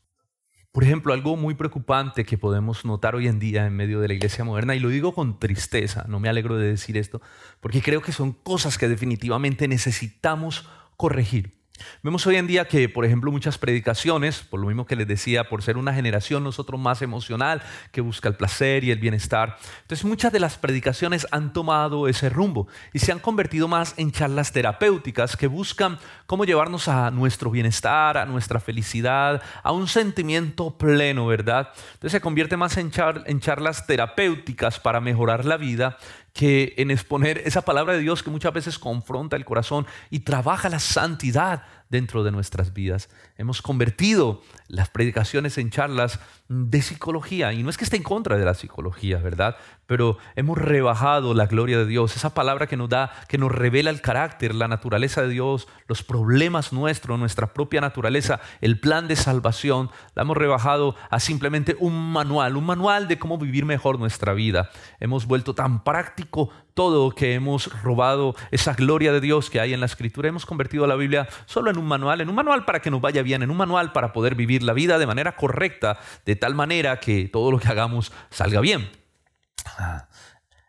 Por 0.73 0.83
ejemplo, 0.83 1.13
algo 1.13 1.37
muy 1.37 1.53
preocupante 1.53 2.25
que 2.25 2.39
podemos 2.39 2.83
notar 2.83 3.13
hoy 3.13 3.27
en 3.27 3.37
día 3.37 3.67
en 3.67 3.75
medio 3.75 3.99
de 3.99 4.07
la 4.07 4.15
iglesia 4.15 4.43
moderna, 4.43 4.73
y 4.73 4.79
lo 4.79 4.89
digo 4.89 5.13
con 5.13 5.37
tristeza, 5.37 6.05
no 6.07 6.19
me 6.19 6.29
alegro 6.29 6.57
de 6.57 6.67
decir 6.67 6.97
esto, 6.97 7.21
porque 7.59 7.83
creo 7.83 8.01
que 8.01 8.11
son 8.11 8.31
cosas 8.31 8.79
que 8.79 8.89
definitivamente 8.89 9.67
necesitamos 9.67 10.67
corregir. 10.97 11.62
Vemos 12.03 12.27
hoy 12.27 12.35
en 12.35 12.45
día 12.45 12.65
que, 12.65 12.87
por 12.87 13.03
ejemplo, 13.03 13.31
muchas 13.31 13.57
predicaciones, 13.57 14.41
por 14.41 14.59
lo 14.59 14.67
mismo 14.67 14.85
que 14.85 14.95
les 14.95 15.07
decía, 15.07 15.49
por 15.49 15.63
ser 15.63 15.77
una 15.77 15.93
generación 15.93 16.43
nosotros 16.43 16.79
más 16.79 17.01
emocional, 17.01 17.63
que 17.91 18.01
busca 18.01 18.29
el 18.29 18.35
placer 18.35 18.83
y 18.83 18.91
el 18.91 18.99
bienestar, 18.99 19.57
entonces 19.81 20.05
muchas 20.05 20.31
de 20.31 20.39
las 20.39 20.57
predicaciones 20.57 21.25
han 21.31 21.51
tomado 21.51 22.07
ese 22.07 22.29
rumbo 22.29 22.67
y 22.93 22.99
se 22.99 23.11
han 23.11 23.19
convertido 23.19 23.67
más 23.67 23.95
en 23.97 24.11
charlas 24.11 24.51
terapéuticas 24.51 25.35
que 25.35 25.47
buscan 25.47 25.97
cómo 26.27 26.45
llevarnos 26.45 26.87
a 26.87 27.09
nuestro 27.09 27.49
bienestar, 27.49 28.17
a 28.17 28.25
nuestra 28.25 28.59
felicidad, 28.59 29.41
a 29.63 29.71
un 29.71 29.87
sentimiento 29.87 30.77
pleno, 30.77 31.25
¿verdad? 31.25 31.69
Entonces 31.93 32.11
se 32.11 32.21
convierte 32.21 32.55
más 32.55 32.77
en, 32.77 32.91
en 33.25 33.39
charlas 33.39 33.87
terapéuticas 33.87 34.79
para 34.79 35.01
mejorar 35.01 35.45
la 35.45 35.57
vida 35.57 35.97
que 36.33 36.73
en 36.77 36.89
exponer 36.89 37.43
esa 37.45 37.61
palabra 37.61 37.93
de 37.93 37.99
Dios 37.99 38.23
que 38.23 38.31
muchas 38.31 38.53
veces 38.53 38.79
confronta 38.79 39.35
el 39.35 39.45
corazón 39.45 39.85
y 40.09 40.21
trabaja 40.21 40.67
la 40.67 40.79
santidad 40.79 41.63
dentro 41.89 42.23
de 42.23 42.31
nuestras 42.31 42.73
vidas. 42.73 43.07
Hemos 43.37 43.61
convertido 43.61 44.41
las 44.67 44.89
predicaciones 44.89 45.59
en 45.59 45.69
charlas 45.69 46.19
de 46.53 46.81
psicología. 46.81 47.51
Y 47.51 47.63
no 47.63 47.69
es 47.69 47.77
que 47.77 47.83
esté 47.83 47.97
en 47.97 48.03
contra 48.03 48.37
de 48.37 48.45
la 48.45 48.53
psicología, 48.53 49.17
¿verdad? 49.17 49.57
Pero 49.87 50.17
hemos 50.35 50.57
rebajado 50.57 51.33
la 51.33 51.47
gloria 51.47 51.79
de 51.79 51.85
Dios, 51.85 52.15
esa 52.15 52.33
palabra 52.33 52.67
que 52.67 52.77
nos 52.77 52.89
da, 52.89 53.11
que 53.27 53.37
nos 53.37 53.51
revela 53.51 53.89
el 53.89 54.01
carácter, 54.01 54.53
la 54.53 54.67
naturaleza 54.67 55.23
de 55.23 55.29
Dios, 55.29 55.67
los 55.87 56.03
problemas 56.03 56.71
nuestros, 56.71 57.17
nuestra 57.17 57.53
propia 57.53 57.81
naturaleza, 57.81 58.39
el 58.61 58.79
plan 58.79 59.07
de 59.07 59.15
salvación, 59.15 59.89
la 60.15 60.21
hemos 60.21 60.37
rebajado 60.37 60.95
a 61.09 61.19
simplemente 61.19 61.75
un 61.79 62.11
manual, 62.11 62.55
un 62.55 62.65
manual 62.65 63.07
de 63.07 63.17
cómo 63.17 63.37
vivir 63.37 63.65
mejor 63.65 63.97
nuestra 63.97 64.33
vida. 64.33 64.69
Hemos 64.99 65.25
vuelto 65.25 65.55
tan 65.55 65.83
práctico 65.83 66.49
todo 66.73 67.11
que 67.11 67.35
hemos 67.35 67.69
robado 67.83 68.35
esa 68.51 68.73
gloria 68.73 69.11
de 69.13 69.21
Dios 69.21 69.49
que 69.49 69.59
hay 69.59 69.73
en 69.73 69.79
la 69.79 69.85
escritura. 69.85 70.29
Hemos 70.29 70.45
convertido 70.45 70.87
la 70.87 70.95
Biblia 70.95 71.27
solo 71.45 71.69
en 71.69 71.77
un 71.77 71.87
manual, 71.87 72.21
en 72.21 72.29
un 72.29 72.35
manual 72.35 72.65
para 72.65 72.81
que 72.81 72.89
nos 72.89 73.01
vaya 73.01 73.21
bien, 73.21 73.43
en 73.43 73.51
un 73.51 73.57
manual 73.57 73.91
para 73.91 74.11
poder 74.11 74.35
vivir 74.35 74.63
la 74.63 74.73
vida 74.73 74.97
de 74.97 75.05
manera 75.05 75.35
correcta, 75.35 75.99
de 76.25 76.35
tal 76.43 76.55
manera 76.55 76.99
que 76.99 77.29
todo 77.29 77.51
lo 77.51 77.57
que 77.57 77.69
hagamos 77.69 78.11
salga 78.29 78.59
bien. 78.59 78.89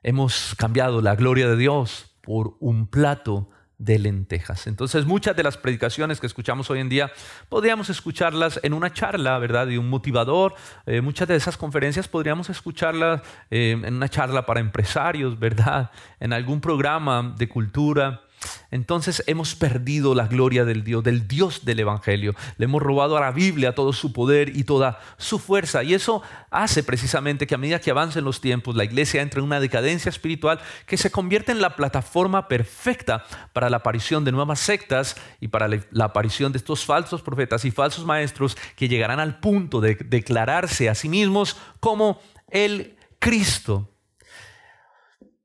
Hemos 0.05 0.55
cambiado 0.57 1.03
la 1.03 1.17
gloria 1.17 1.49
de 1.49 1.57
Dios 1.57 2.15
por 2.23 2.57
un 2.61 2.87
plato 2.87 3.51
de 3.77 3.99
lentejas. 3.99 4.69
Entonces 4.69 5.05
muchas 5.05 5.35
de 5.35 5.43
las 5.43 5.57
predicaciones 5.57 6.21
que 6.21 6.29
escuchamos 6.29 6.71
hoy 6.71 6.79
en 6.79 6.89
día 6.89 7.11
podríamos 7.49 7.91
escucharlas 7.91 8.61
en 8.63 8.73
una 8.73 8.93
charla, 8.93 9.37
¿verdad? 9.41 9.67
De 9.67 9.77
un 9.77 9.91
motivador. 9.91 10.55
Eh, 10.87 11.01
muchas 11.01 11.27
de 11.27 11.35
esas 11.35 11.57
conferencias 11.57 12.07
podríamos 12.07 12.51
escucharlas 12.51 13.23
eh, 13.51 13.73
en 13.73 13.95
una 13.95 14.09
charla 14.09 14.47
para 14.47 14.61
empresarios, 14.61 15.37
¿verdad? 15.41 15.91
En 16.21 16.33
algún 16.33 16.61
programa 16.61 17.35
de 17.37 17.49
cultura. 17.49 18.24
Entonces 18.71 19.23
hemos 19.27 19.55
perdido 19.55 20.15
la 20.15 20.27
gloria 20.27 20.65
del 20.65 20.85
Dios, 20.85 21.05
del 21.05 21.29
Dios 21.29 21.65
del 21.65 21.81
Evangelio. 21.81 22.35
Le 22.57 22.65
hemos 22.65 22.83
robado 22.83 23.17
a 23.17 23.21
la 23.21 23.31
Biblia 23.31 23.75
todo 23.75 23.93
su 23.93 24.13
poder 24.13 24.57
y 24.57 24.65
toda 24.65 25.01
su 25.17 25.39
fuerza. 25.39 25.83
Y 25.83 25.95
eso 25.95 26.23
hace 26.51 26.83
precisamente 26.83 27.47
que 27.47 27.55
a 27.55 27.59
medida 27.59 27.81
que 27.81 27.91
avancen 27.91 28.25
los 28.25 28.41
tiempos, 28.41 28.77
la 28.77 28.85
iglesia 28.85 29.23
entre 29.23 29.41
en 29.41 29.47
una 29.47 29.61
decadencia 29.61 30.09
espiritual 30.09 30.61
que 30.87 30.97
se 30.97 31.11
convierte 31.11 31.53
en 31.53 31.61
la 31.61 31.77
plataforma 31.77 32.49
perfecta 32.49 33.25
para 33.53 33.71
la 33.71 33.79
aparición 33.79 34.25
de 34.25 34.33
nuevas 34.33 34.61
sectas 34.61 35.17
y 35.41 35.49
para 35.49 35.69
la 35.69 36.05
aparición 36.05 36.53
de 36.53 36.59
estos 36.59 36.85
falsos 36.85 37.23
profetas 37.23 37.65
y 37.65 37.71
falsos 37.71 38.05
maestros 38.05 38.57
que 38.77 38.89
llegarán 38.89 39.21
al 39.21 39.41
punto 39.41 39.81
de 39.81 39.95
declararse 39.95 40.89
a 40.89 40.95
sí 40.95 41.09
mismos 41.09 41.57
como 41.81 42.21
el 42.49 42.97
Cristo. 43.19 43.94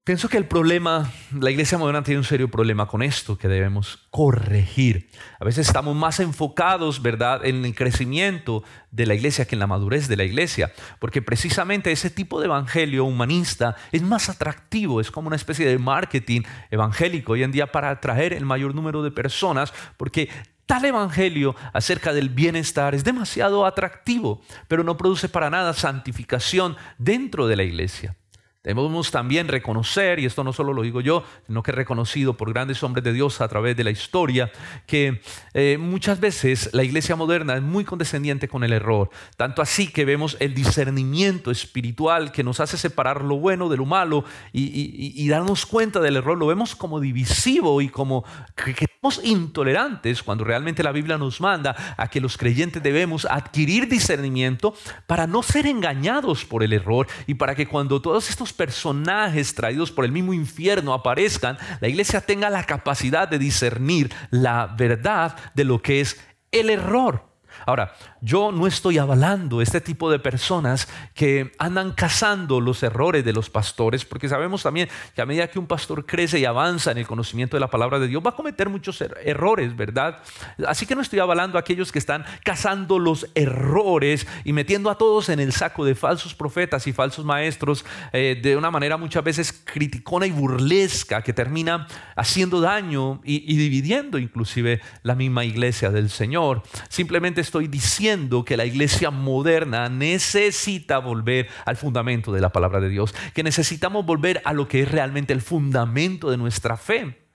Pienso 0.09 0.27
que 0.27 0.37
el 0.37 0.47
problema, 0.47 1.11
la 1.39 1.51
iglesia 1.51 1.77
moderna 1.77 2.01
tiene 2.01 2.17
un 2.17 2.23
serio 2.23 2.49
problema 2.49 2.87
con 2.87 3.03
esto 3.03 3.37
que 3.37 3.47
debemos 3.47 4.07
corregir. 4.09 5.11
A 5.39 5.45
veces 5.45 5.67
estamos 5.67 5.95
más 5.95 6.19
enfocados, 6.19 7.03
¿verdad?, 7.03 7.45
en 7.45 7.63
el 7.63 7.75
crecimiento 7.75 8.63
de 8.89 9.05
la 9.05 9.13
iglesia 9.13 9.45
que 9.45 9.53
en 9.53 9.59
la 9.59 9.67
madurez 9.67 10.07
de 10.07 10.17
la 10.17 10.23
iglesia, 10.23 10.71
porque 10.97 11.21
precisamente 11.21 11.91
ese 11.91 12.09
tipo 12.09 12.39
de 12.39 12.47
evangelio 12.47 13.05
humanista 13.05 13.75
es 13.91 14.01
más 14.01 14.29
atractivo, 14.29 14.99
es 14.99 15.11
como 15.11 15.27
una 15.27 15.35
especie 15.35 15.67
de 15.67 15.77
marketing 15.77 16.41
evangélico 16.71 17.33
hoy 17.33 17.43
en 17.43 17.51
día 17.51 17.71
para 17.71 17.91
atraer 17.91 18.33
el 18.33 18.45
mayor 18.45 18.73
número 18.73 19.03
de 19.03 19.11
personas, 19.11 19.71
porque 19.95 20.27
Tal 20.65 20.85
evangelio 20.85 21.55
acerca 21.73 22.13
del 22.13 22.29
bienestar 22.29 22.93
es 22.93 23.03
demasiado 23.03 23.65
atractivo, 23.65 24.41
pero 24.67 24.83
no 24.83 24.97
produce 24.97 25.27
para 25.27 25.49
nada 25.49 25.73
santificación 25.73 26.77
dentro 26.99 27.47
de 27.47 27.55
la 27.55 27.63
iglesia. 27.63 28.15
Debemos 28.61 29.09
también 29.09 29.47
reconocer, 29.47 30.19
y 30.19 30.25
esto 30.25 30.43
no 30.43 30.51
solo 30.51 30.73
lo 30.73 30.81
digo 30.81 30.99
yo, 30.99 31.23
sino 31.47 31.63
que 31.63 31.71
reconocido 31.71 32.35
por 32.35 32.51
grandes 32.51 32.83
hombres 32.83 33.05
de 33.05 33.13
Dios 33.13 33.39
a 33.39 33.47
través 33.47 33.77
de 33.77 33.85
la 33.85 33.91
historia, 33.91 34.51
que 34.85 35.21
eh, 35.53 35.77
muchas 35.79 36.19
veces 36.19 36.69
la 36.73 36.83
iglesia 36.83 37.15
moderna 37.15 37.55
es 37.55 37.61
muy 37.61 37.85
condescendiente 37.85 38.49
con 38.49 38.65
el 38.65 38.73
error. 38.73 39.11
Tanto 39.37 39.61
así 39.61 39.87
que 39.87 40.03
vemos 40.03 40.35
el 40.41 40.53
discernimiento 40.53 41.51
espiritual 41.51 42.33
que 42.33 42.43
nos 42.43 42.59
hace 42.59 42.77
separar 42.77 43.23
lo 43.23 43.37
bueno 43.37 43.69
de 43.69 43.77
lo 43.77 43.85
malo 43.85 44.25
y, 44.51 45.29
darnos 45.29 45.65
cuenta 45.65 46.01
del 46.01 46.17
error. 46.17 46.37
Lo 46.37 46.47
vemos 46.47 46.75
como 46.75 46.99
divisivo 46.99 47.79
y 47.81 47.87
como 47.87 48.25
que 48.55 48.87
somos 48.99 49.21
intolerantes 49.23 50.21
cuando 50.21 50.43
realmente 50.43 50.83
la 50.83 50.91
Biblia 50.91 51.17
nos 51.17 51.39
manda 51.39 51.95
a 51.95 52.09
que 52.09 52.19
los 52.19 52.37
creyentes 52.37 52.83
debemos 52.83 53.25
adquirir 53.25 53.87
discernimiento 53.87 54.73
para 55.07 55.27
no 55.27 55.43
ser 55.43 55.65
engañados 55.65 56.43
por 56.43 56.63
el 56.63 56.73
error 56.73 57.07
y 57.25 57.35
para 57.35 57.55
que 57.55 57.65
cuando 57.65 58.01
todos 58.01 58.29
estos 58.29 58.51
personajes 58.59 59.55
traídos 59.55 59.89
por 59.89 60.03
el 60.03 60.11
mismo 60.11 60.33
infierno 60.33 60.93
aparezcan, 60.93 61.57
la 61.79 61.87
iglesia 61.87 62.19
tenga 62.19 62.49
la 62.49 62.65
capacidad 62.65 63.25
de 63.25 63.39
discernir 63.39 64.13
la 64.31 64.67
verdad 64.77 65.37
de 65.55 65.63
lo 65.63 65.81
que 65.81 66.01
es 66.01 66.19
el 66.51 66.69
error. 66.69 67.28
Ahora, 67.69 67.93
yo 68.19 68.51
no 68.51 68.65
estoy 68.65 68.97
avalando 68.97 69.61
este 69.61 69.79
tipo 69.79 70.09
de 70.09 70.17
personas 70.17 70.87
que 71.13 71.51
andan 71.59 71.91
cazando 71.91 72.59
los 72.59 72.81
errores 72.81 73.23
de 73.23 73.31
los 73.31 73.51
pastores, 73.51 74.05
porque 74.05 74.27
sabemos 74.27 74.63
también 74.63 74.89
que 75.13 75.21
a 75.21 75.27
medida 75.27 75.47
que 75.47 75.59
un 75.59 75.67
pastor 75.67 76.07
crece 76.07 76.39
y 76.39 76.45
avanza 76.45 76.89
en 76.89 76.97
el 76.97 77.05
conocimiento 77.05 77.57
de 77.57 77.61
la 77.61 77.69
palabra 77.69 77.99
de 77.99 78.07
Dios, 78.07 78.23
va 78.25 78.31
a 78.31 78.35
cometer 78.35 78.69
muchos 78.69 78.99
er-, 79.01 79.15
errores, 79.23 79.75
¿verdad? 79.75 80.17
Así 80.65 80.87
que 80.87 80.95
no 80.95 81.01
estoy 81.01 81.19
avalando 81.19 81.59
a 81.59 81.61
aquellos 81.61 81.91
que 81.91 81.99
están 81.99 82.25
cazando 82.43 82.97
los 82.97 83.27
errores 83.35 84.25
y 84.43 84.51
metiendo 84.51 84.89
a 84.89 84.97
todos 84.97 85.29
en 85.29 85.39
el 85.39 85.53
saco 85.53 85.85
de 85.85 85.93
falsos 85.93 86.33
profetas 86.33 86.87
y 86.87 86.93
falsos 86.93 87.23
maestros 87.23 87.85
eh, 88.13 88.39
de 88.41 88.57
una 88.57 88.71
manera 88.71 88.97
muchas 88.97 89.23
veces 89.23 89.53
criticona 89.63 90.25
y 90.25 90.31
burlesca 90.31 91.21
que 91.21 91.33
termina 91.33 91.87
haciendo 92.15 92.61
daño 92.61 93.21
y, 93.23 93.43
y 93.53 93.57
dividiendo 93.57 94.17
inclusive 94.17 94.81
la 95.03 95.13
misma 95.13 95.45
iglesia 95.45 95.91
del 95.91 96.09
Señor. 96.09 96.63
Simplemente 96.89 97.41
estoy 97.41 97.58
diciendo 97.67 98.45
que 98.45 98.57
la 98.57 98.65
iglesia 98.65 99.11
moderna 99.11 99.89
necesita 99.89 100.99
volver 100.99 101.47
al 101.65 101.77
fundamento 101.77 102.31
de 102.31 102.41
la 102.41 102.51
palabra 102.51 102.79
de 102.79 102.89
Dios, 102.89 103.13
que 103.33 103.43
necesitamos 103.43 104.05
volver 104.05 104.41
a 104.45 104.53
lo 104.53 104.67
que 104.67 104.81
es 104.81 104.91
realmente 104.91 105.33
el 105.33 105.41
fundamento 105.41 106.29
de 106.31 106.37
nuestra 106.37 106.77
fe, 106.77 107.25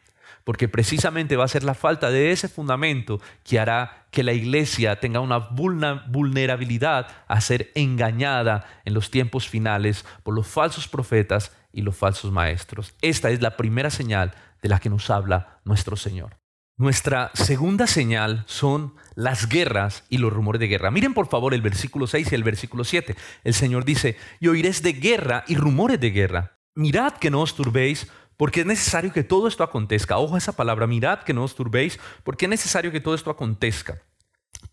porque 0.45 0.69
precisamente 0.69 1.37
va 1.37 1.45
a 1.45 1.49
ser 1.49 1.65
la 1.65 1.75
falta 1.75 2.11
de 2.11 2.31
ese 2.31 2.49
fundamento 2.49 3.21
que 3.43 3.59
hará 3.59 4.07
que 4.11 4.23
la 4.23 4.33
iglesia 4.33 5.01
tenga 5.01 5.21
una 5.21 5.39
vulnerabilidad 5.39 7.09
a 7.27 7.41
ser 7.41 7.71
engañada 7.75 8.67
en 8.85 8.95
los 8.95 9.11
tiempos 9.11 9.49
finales 9.49 10.05
por 10.23 10.35
los 10.35 10.47
falsos 10.47 10.87
profetas 10.87 11.53
y 11.73 11.83
los 11.83 11.97
falsos 11.97 12.31
maestros. 12.31 12.95
Esta 13.01 13.31
es 13.31 13.41
la 13.41 13.57
primera 13.57 13.91
señal 13.91 14.35
de 14.63 14.69
la 14.69 14.79
que 14.79 14.91
nos 14.91 15.11
habla 15.11 15.61
nuestro 15.65 15.97
Señor. 15.97 16.44
Nuestra 16.77 17.31
segunda 17.35 17.87
señal 17.87 18.43
son 18.49 18.95
las 19.15 19.49
guerras 19.49 20.03
y 20.09 20.19
los 20.19 20.33
rumores 20.33 20.59
de 20.59 20.67
guerra. 20.67 20.91
Miren 20.91 21.15
por 21.15 21.29
favor 21.29 21.55
el 21.55 21.63
versículo 21.63 22.09
6 22.09 22.33
y 22.33 22.35
el 22.35 22.43
versículo 22.43 22.83
7. 22.83 23.15
El 23.45 23.55
Señor 23.55 23.85
dice, 23.85 24.17
y 24.41 24.49
oiréis 24.49 24.83
de 24.83 24.93
guerra 24.93 25.45
y 25.47 25.55
rumores 25.55 26.01
de 26.01 26.11
guerra. 26.11 26.59
Mirad 26.75 27.13
que 27.13 27.31
no 27.31 27.43
os 27.43 27.55
turbéis, 27.55 28.09
porque 28.37 28.63
es 28.63 28.67
necesario 28.67 29.13
que 29.13 29.23
todo 29.23 29.47
esto 29.47 29.63
acontezca. 29.63 30.19
Ojo 30.19 30.35
a 30.35 30.39
esa 30.39 30.57
palabra, 30.57 30.89
mirad 30.89 31.21
que 31.21 31.33
no 31.33 31.45
os 31.45 31.55
turbéis, 31.55 32.01
porque 32.25 32.47
es 32.47 32.51
necesario 32.51 32.91
que 32.91 33.01
todo 33.01 33.15
esto 33.15 33.31
acontezca. 33.31 34.03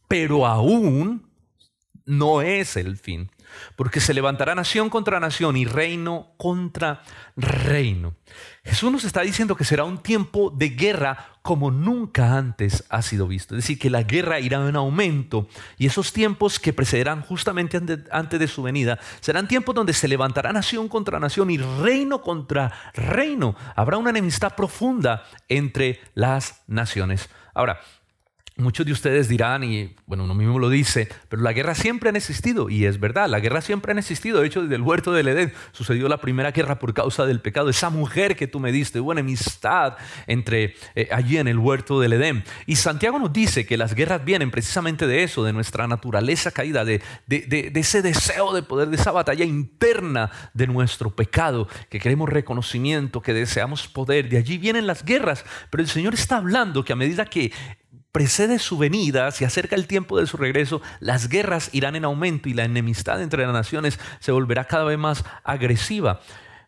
Pero 0.08 0.48
aún 0.48 1.30
no 2.06 2.42
es 2.42 2.78
el 2.78 2.98
fin, 2.98 3.30
porque 3.76 4.00
se 4.00 4.14
levantará 4.14 4.56
nación 4.56 4.90
contra 4.90 5.20
nación 5.20 5.58
y 5.58 5.66
reino 5.66 6.34
contra 6.38 7.04
reino. 7.36 8.16
Jesús 8.64 8.92
nos 8.92 9.04
está 9.04 9.22
diciendo 9.22 9.56
que 9.56 9.64
será 9.64 9.84
un 9.84 9.98
tiempo 9.98 10.52
de 10.52 10.70
guerra 10.70 11.32
como 11.42 11.72
nunca 11.72 12.38
antes 12.38 12.84
ha 12.90 13.02
sido 13.02 13.28
visto. 13.28 13.56
Es 13.56 13.64
decir, 13.64 13.80
que 13.80 13.90
la 13.90 14.04
guerra 14.04 14.40
irá 14.40 14.68
en 14.68 14.76
aumento 14.76 15.48
y 15.78 15.88
esos 15.88 16.14
tiempos 16.14 16.60
que 16.60 16.74
precederán 16.74 17.22
justamente 17.22 17.82
antes 18.12 18.40
de 18.40 18.48
su 18.48 18.62
venida 18.62 19.00
serán 19.20 19.48
tiempos 19.48 19.74
donde 19.74 19.94
se 19.94 20.08
levantará 20.08 20.54
nación 20.54 20.88
contra 20.88 21.20
nación 21.20 21.50
y 21.50 21.58
reino 21.58 22.22
contra 22.22 22.72
reino. 22.94 23.56
Habrá 23.76 23.98
una 23.98 24.12
enemistad 24.12 24.56
profunda 24.56 25.24
entre 25.50 26.00
las 26.14 26.62
naciones. 26.68 27.30
Ahora, 27.54 27.82
Muchos 28.62 28.86
de 28.86 28.92
ustedes 28.92 29.28
dirán, 29.28 29.64
y 29.64 29.96
bueno, 30.06 30.26
uno 30.26 30.36
mismo 30.36 30.60
lo 30.60 30.70
dice, 30.70 31.10
pero 31.30 31.42
la 31.42 31.52
guerra 31.52 31.74
siempre 31.74 32.10
ha 32.10 32.14
existido, 32.14 32.70
y 32.70 32.86
es 32.86 33.00
verdad, 33.00 33.28
la 33.28 33.40
guerra 33.40 33.62
siempre 33.62 33.92
ha 33.92 33.98
existido. 33.98 34.40
De 34.40 34.48
hecho, 34.48 34.62
desde 34.62 34.76
el 34.76 34.84
huerto 34.84 35.12
del 35.12 35.28
Edén 35.28 35.52
sucedió 35.72 36.08
la 36.08 36.22
primera 36.22 36.52
guerra 36.52 36.78
por 36.78 36.94
causa 36.94 37.26
del 37.26 37.42
pecado. 37.42 37.70
Esa 37.70 37.90
mujer 37.90 38.36
que 38.36 38.48
tú 38.48 38.60
me 38.60 38.72
diste, 38.72 39.00
hubo 39.00 39.12
una 39.12 39.22
amistad 39.22 39.98
entre 40.28 40.76
eh, 40.96 41.10
allí 41.12 41.38
en 41.38 41.48
el 41.48 41.58
huerto 41.58 42.00
del 42.00 42.14
Edén. 42.14 42.44
Y 42.68 42.76
Santiago 42.76 43.18
nos 43.18 43.34
dice 43.34 43.66
que 43.66 43.78
las 43.78 43.96
guerras 43.96 44.24
vienen 44.24 44.52
precisamente 44.52 45.08
de 45.08 45.24
eso, 45.24 45.44
de 45.44 45.54
nuestra 45.54 45.88
naturaleza 45.88 46.52
caída, 46.52 46.86
de, 46.86 47.02
de 47.28 47.72
ese 47.74 48.04
deseo 48.04 48.54
de 48.54 48.62
poder, 48.62 48.90
de 48.90 48.96
esa 48.96 49.12
batalla 49.12 49.44
interna 49.44 50.30
de 50.54 50.68
nuestro 50.68 51.16
pecado, 51.16 51.68
que 51.90 52.00
queremos 52.00 52.30
reconocimiento, 52.30 53.22
que 53.22 53.34
deseamos 53.34 53.88
poder. 53.88 54.30
De 54.30 54.38
allí 54.38 54.60
vienen 54.60 54.86
las 54.86 55.04
guerras. 55.04 55.46
Pero 55.72 55.82
el 55.82 55.90
Señor 55.90 56.14
está 56.14 56.38
hablando 56.38 56.86
que 56.86 56.94
a 56.94 56.96
medida 56.96 57.26
que 57.26 57.52
precede 58.12 58.60
su 58.60 58.78
venida, 58.78 59.32
se 59.32 59.46
acerca 59.46 59.76
el 59.76 59.88
tiempo 59.88 60.20
de 60.20 60.28
su 60.28 60.38
regreso, 60.38 60.82
las 61.00 61.30
guerras 61.30 61.70
irán 61.74 61.96
en 61.96 62.06
aumento 62.06 62.50
y 62.50 62.54
la 62.54 62.66
enemistad 62.66 63.22
entre 63.22 63.46
las 63.46 63.54
naciones 63.54 64.00
se 64.20 64.32
volverá 64.32 64.66
cada 64.66 64.84
vez 64.84 64.98
más 64.98 65.24
agresiva. 65.44 66.22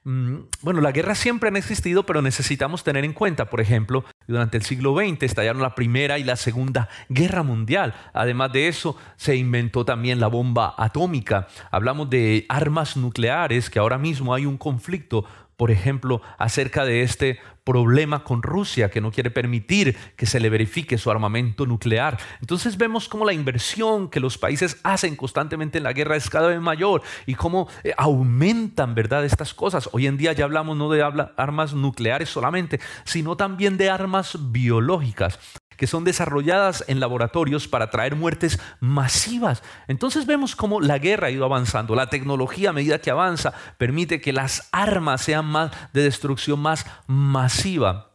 Mm, 0.06 0.48
bueno, 0.62 0.82
la 0.82 0.92
guerra 0.92 1.16
siempre 1.16 1.48
han 1.48 1.56
existido, 1.56 2.06
pero 2.06 2.22
necesitamos 2.22 2.84
tener 2.84 3.06
en 3.06 3.14
cuenta, 3.14 3.50
por 3.50 3.62
ejemplo, 3.62 4.04
durante 4.28 4.58
el 4.58 4.64
siglo 4.64 4.94
XX 4.96 5.24
estallaron 5.24 5.62
la 5.62 5.76
Primera 5.76 6.20
y 6.20 6.26
la 6.26 6.36
Segunda 6.36 6.90
Guerra 7.08 7.44
Mundial. 7.44 7.94
Además 8.14 8.52
de 8.52 8.68
eso, 8.68 8.98
se 9.16 9.38
inventó 9.38 9.86
también 9.86 10.20
la 10.20 10.28
bomba 10.28 10.76
atómica. 10.78 11.48
Hablamos 11.72 12.10
de 12.10 12.46
armas 12.50 12.98
nucleares, 12.98 13.70
que 13.70 13.80
ahora 13.80 13.98
mismo 13.98 14.34
hay 14.34 14.46
un 14.46 14.58
conflicto 14.58 15.26
por 15.58 15.72
ejemplo, 15.72 16.22
acerca 16.38 16.86
de 16.86 17.04
este 17.04 17.40
problema 17.64 18.24
con 18.24 18.44
Rusia, 18.44 18.90
que 18.90 19.02
no 19.02 19.12
quiere 19.12 19.32
permitir 19.32 19.96
que 20.16 20.26
se 20.26 20.40
le 20.40 20.50
verifique 20.50 20.98
su 20.98 21.10
armamento 21.10 21.66
nuclear. 21.66 22.20
Entonces 22.42 22.78
vemos 22.78 23.08
cómo 23.08 23.26
la 23.26 23.34
inversión 23.34 24.10
que 24.10 24.20
los 24.20 24.38
países 24.38 24.78
hacen 24.84 25.16
constantemente 25.16 25.78
en 25.78 25.86
la 25.86 25.94
guerra 25.94 26.16
es 26.16 26.30
cada 26.30 26.50
vez 26.50 26.60
mayor 26.60 27.02
y 27.26 27.36
cómo 27.36 27.70
eh, 27.84 27.94
aumentan, 27.98 28.96
¿verdad?, 28.96 29.24
estas 29.26 29.54
cosas. 29.54 29.90
Hoy 29.94 30.08
en 30.08 30.18
día 30.18 30.34
ya 30.34 30.46
hablamos 30.46 30.76
no 30.78 30.90
de 30.90 31.04
armas 31.38 31.74
nucleares 31.74 32.30
solamente, 32.30 32.80
sino 33.06 33.38
también 33.38 33.78
de 33.78 33.90
armas 33.90 34.38
biológicas 34.52 35.40
que 35.78 35.88
son 35.88 36.04
desarrolladas 36.04 36.84
en 36.88 37.00
laboratorios 37.00 37.68
para 37.68 37.90
traer 37.90 38.16
muertes 38.16 38.60
masivas. 38.80 39.64
Entonces 39.88 40.26
vemos 40.26 40.56
cómo 40.56 40.82
la 40.82 41.00
guerra 41.00 41.28
ha 41.28 41.32
ido 41.32 41.46
avanzando. 41.46 41.96
La 41.96 42.10
tecnología 42.10 42.70
a 42.70 42.74
medida 42.74 43.00
que 43.00 43.12
avanza 43.12 43.54
permite 43.78 44.22
que 44.22 44.34
las 44.34 44.70
armas 44.72 45.22
sean 45.22 45.46
más 45.46 45.72
de 45.94 46.04
destrucción 46.04 46.60
más 46.60 46.86
masiva. 47.08 48.14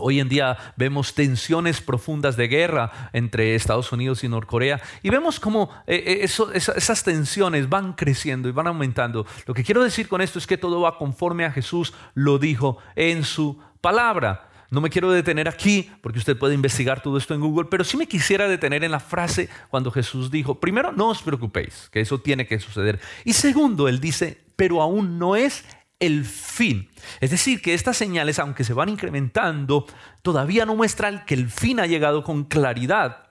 Hoy 0.00 0.20
en 0.20 0.28
día 0.28 0.56
vemos 0.76 1.14
tensiones 1.14 1.80
profundas 1.80 2.36
de 2.36 2.46
guerra 2.46 3.10
entre 3.12 3.56
Estados 3.56 3.90
Unidos 3.90 4.22
y 4.22 4.28
Norcorea 4.28 4.80
y 5.02 5.10
vemos 5.10 5.40
cómo 5.40 5.70
eh, 5.88 6.22
eh, 6.22 6.54
esas 6.54 7.02
tensiones 7.02 7.68
van 7.68 7.94
creciendo 7.94 8.48
y 8.48 8.52
van 8.52 8.68
aumentando. 8.68 9.26
Lo 9.44 9.54
que 9.54 9.64
quiero 9.64 9.82
decir 9.82 10.06
con 10.06 10.20
esto 10.20 10.38
es 10.38 10.46
que 10.46 10.56
todo 10.56 10.80
va 10.80 10.98
conforme 10.98 11.44
a 11.44 11.50
Jesús 11.50 11.94
lo 12.14 12.38
dijo 12.38 12.78
en 12.94 13.24
su 13.24 13.58
palabra. 13.80 14.47
No 14.70 14.80
me 14.82 14.90
quiero 14.90 15.10
detener 15.10 15.48
aquí 15.48 15.90
porque 16.02 16.18
usted 16.18 16.36
puede 16.36 16.54
investigar 16.54 17.02
todo 17.02 17.16
esto 17.16 17.34
en 17.34 17.40
Google, 17.40 17.68
pero 17.70 17.84
sí 17.84 17.96
me 17.96 18.06
quisiera 18.06 18.48
detener 18.48 18.84
en 18.84 18.90
la 18.90 19.00
frase 19.00 19.48
cuando 19.70 19.90
Jesús 19.90 20.30
dijo, 20.30 20.60
primero, 20.60 20.92
no 20.92 21.08
os 21.08 21.22
preocupéis, 21.22 21.88
que 21.90 22.00
eso 22.00 22.20
tiene 22.20 22.46
que 22.46 22.60
suceder. 22.60 23.00
Y 23.24 23.32
segundo, 23.32 23.88
él 23.88 23.98
dice, 23.98 24.44
pero 24.56 24.82
aún 24.82 25.18
no 25.18 25.36
es 25.36 25.64
el 26.00 26.24
fin. 26.24 26.90
Es 27.20 27.30
decir, 27.30 27.62
que 27.62 27.74
estas 27.74 27.96
señales, 27.96 28.38
aunque 28.38 28.64
se 28.64 28.74
van 28.74 28.88
incrementando, 28.88 29.86
todavía 30.22 30.66
no 30.66 30.76
muestran 30.76 31.24
que 31.24 31.34
el 31.34 31.50
fin 31.50 31.80
ha 31.80 31.86
llegado 31.86 32.22
con 32.22 32.44
claridad. 32.44 33.28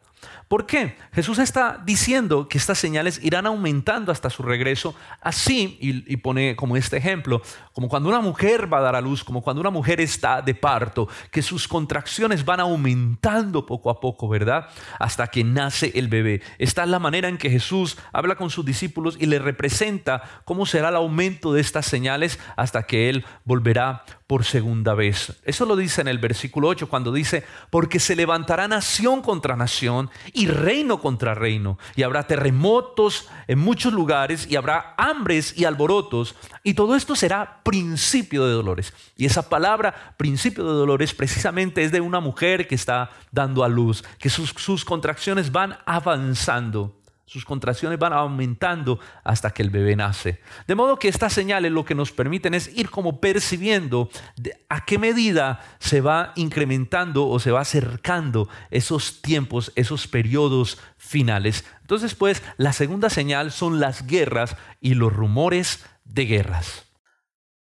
¿Por 0.48 0.66
qué? 0.66 0.96
Jesús 1.12 1.40
está 1.40 1.82
diciendo 1.86 2.48
que 2.48 2.58
estas 2.58 2.78
señales 2.78 3.20
irán 3.22 3.46
aumentando 3.48 4.14
hasta 4.14 4.30
su 4.30 4.44
regreso, 4.44 4.96
así, 5.20 5.78
y, 5.82 6.18
pone 6.18 6.56
como 6.56 6.78
este 6.78 6.98
ejemplo, 6.98 7.42
como 7.74 7.90
cuando 7.90 8.08
una 8.08 8.22
mujer 8.22 8.72
va 8.72 8.78
a 8.78 8.82
dar 8.82 8.96
a 8.96 9.02
luz, 9.02 9.26
como 9.26 9.42
cuando 9.42 9.60
una 9.60 9.72
mujer 9.72 10.00
está 10.00 10.42
de 10.42 10.56
parto, 10.56 11.10
que 11.32 11.42
sus 11.42 11.68
contracciones 11.68 12.46
van 12.46 12.62
aumentando 12.62 13.66
poco 13.66 13.90
a 13.90 14.00
poco, 14.00 14.30
¿verdad? 14.30 14.70
Hasta 15.00 15.28
que 15.28 15.44
nace 15.44 15.92
el 15.96 16.08
bebé. 16.08 16.42
Esta 16.60 16.84
es 16.84 16.90
la 16.90 17.00
manera 17.00 17.28
en 17.28 17.38
que 17.38 17.50
Jesús 17.50 17.98
habla 18.14 18.36
con 18.36 18.50
sus 18.50 18.64
discípulos 18.66 19.18
y 19.20 19.26
le 19.26 19.40
representa 19.40 20.24
cómo 20.46 20.66
será 20.66 20.90
el 20.90 20.96
aumento 20.96 21.52
de 21.52 21.60
estas 21.60 21.86
señales 21.86 22.40
hasta 22.56 22.84
que 22.84 23.10
Él 23.10 23.26
volverá 23.44 24.06
por 24.28 24.44
segunda 24.44 24.94
vez. 24.94 25.40
Eso 25.44 25.66
lo 25.66 25.76
dice 25.76 26.02
en 26.02 26.10
el 26.10 26.20
versículo 26.20 26.68
8 26.68 26.90
cuando 26.90 27.12
dice, 27.14 27.44
porque 27.70 28.00
se 28.00 28.16
levantará 28.16 28.68
nación 28.68 29.22
contra 29.22 29.56
nación 29.56 30.10
y 30.38 30.46
reino 30.46 31.00
contra 31.00 31.34
reino, 31.34 31.80
y 31.96 32.04
habrá 32.04 32.28
terremotos 32.28 33.28
en 33.48 33.58
muchos 33.58 33.92
lugares 33.92 34.46
y 34.48 34.56
habrá 34.56 34.94
hambres 34.96 35.58
y 35.58 35.66
alborotos, 35.66 36.36
y 36.64 36.76
todo 36.76 36.96
esto 36.96 37.16
será 37.16 37.62
principio 37.64 38.46
de 38.46 38.54
dolores. 38.54 38.94
Y 39.16 39.26
esa 39.26 39.50
palabra 39.50 40.14
principio 40.16 40.64
de 40.64 40.74
dolores 40.74 41.16
precisamente 41.16 41.84
es 41.84 41.92
de 41.92 42.02
una 42.02 42.20
mujer 42.20 42.68
que 42.68 42.76
está 42.76 43.10
dando 43.32 43.64
a 43.64 43.68
luz, 43.68 44.04
que 44.20 44.30
sus, 44.30 44.52
sus 44.52 44.86
contracciones 44.86 45.52
van 45.52 45.80
avanzando. 45.88 46.97
Sus 47.28 47.44
contracciones 47.44 48.00
van 48.00 48.14
aumentando 48.14 49.00
hasta 49.26 49.52
que 49.52 49.62
el 49.62 49.70
bebé 49.70 49.98
nace. 49.98 50.40
De 50.66 50.76
modo 50.76 50.98
que 50.98 51.10
estas 51.10 51.34
señales 51.34 51.74
lo 51.74 51.84
que 51.84 51.94
nos 51.94 52.14
permiten 52.14 52.54
es 52.54 52.70
ir 52.74 52.90
como 52.90 53.20
percibiendo 53.20 54.10
a 54.70 54.86
qué 54.86 54.98
medida 54.98 55.60
se 55.78 56.00
va 56.00 56.32
incrementando 56.38 57.28
o 57.28 57.38
se 57.40 57.52
va 57.52 57.60
acercando 57.60 58.48
esos 58.72 59.22
tiempos, 59.22 59.74
esos 59.76 60.08
periodos 60.08 60.80
finales. 60.96 61.66
Entonces, 61.82 62.16
pues, 62.16 62.42
la 62.56 62.72
segunda 62.72 63.10
señal 63.10 63.52
son 63.52 63.82
las 63.82 64.08
guerras 64.08 64.56
y 64.80 64.94
los 64.94 65.12
rumores 65.12 65.86
de 66.06 66.28
guerras. 66.28 66.86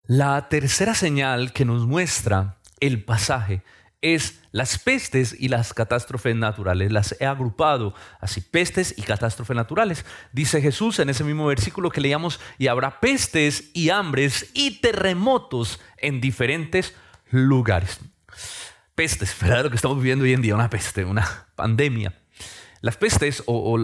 La 0.04 0.48
tercera 0.48 0.94
señal 0.94 1.54
que 1.54 1.66
nos 1.66 1.88
muestra 1.88 2.60
el 2.80 3.04
pasaje 3.04 3.64
es 4.04 4.44
las 4.56 4.80
pestes 4.80 5.36
y 5.38 5.50
las 5.50 5.74
catástrofes 5.74 6.34
naturales. 6.34 6.90
Las 6.90 7.18
he 7.20 7.26
agrupado 7.26 7.94
así, 8.22 8.40
pestes 8.40 8.98
y 8.98 9.02
catástrofes 9.02 9.54
naturales. 9.54 10.06
Dice 10.32 10.62
Jesús 10.62 11.00
en 11.00 11.10
ese 11.10 11.26
mismo 11.26 11.46
versículo 11.46 11.90
que 11.90 12.00
leíamos, 12.00 12.40
y 12.58 12.68
habrá 12.68 13.02
pestes 13.02 13.70
y 13.74 13.90
hambres 13.90 14.52
y 14.54 14.80
terremotos 14.80 15.82
en 15.98 16.22
diferentes 16.22 16.96
lugares. 17.32 18.00
Pestes, 18.96 19.36
¿verdad? 19.42 19.66
Lo 19.66 19.72
que 19.72 19.76
estamos 19.76 19.98
viviendo 19.98 20.24
hoy 20.24 20.32
en 20.32 20.42
día, 20.42 20.56
una 20.56 20.70
peste, 20.70 21.04
una 21.04 21.48
pandemia. 21.58 22.14
Las 22.80 22.96
pestes 22.96 23.44
o, 23.48 23.78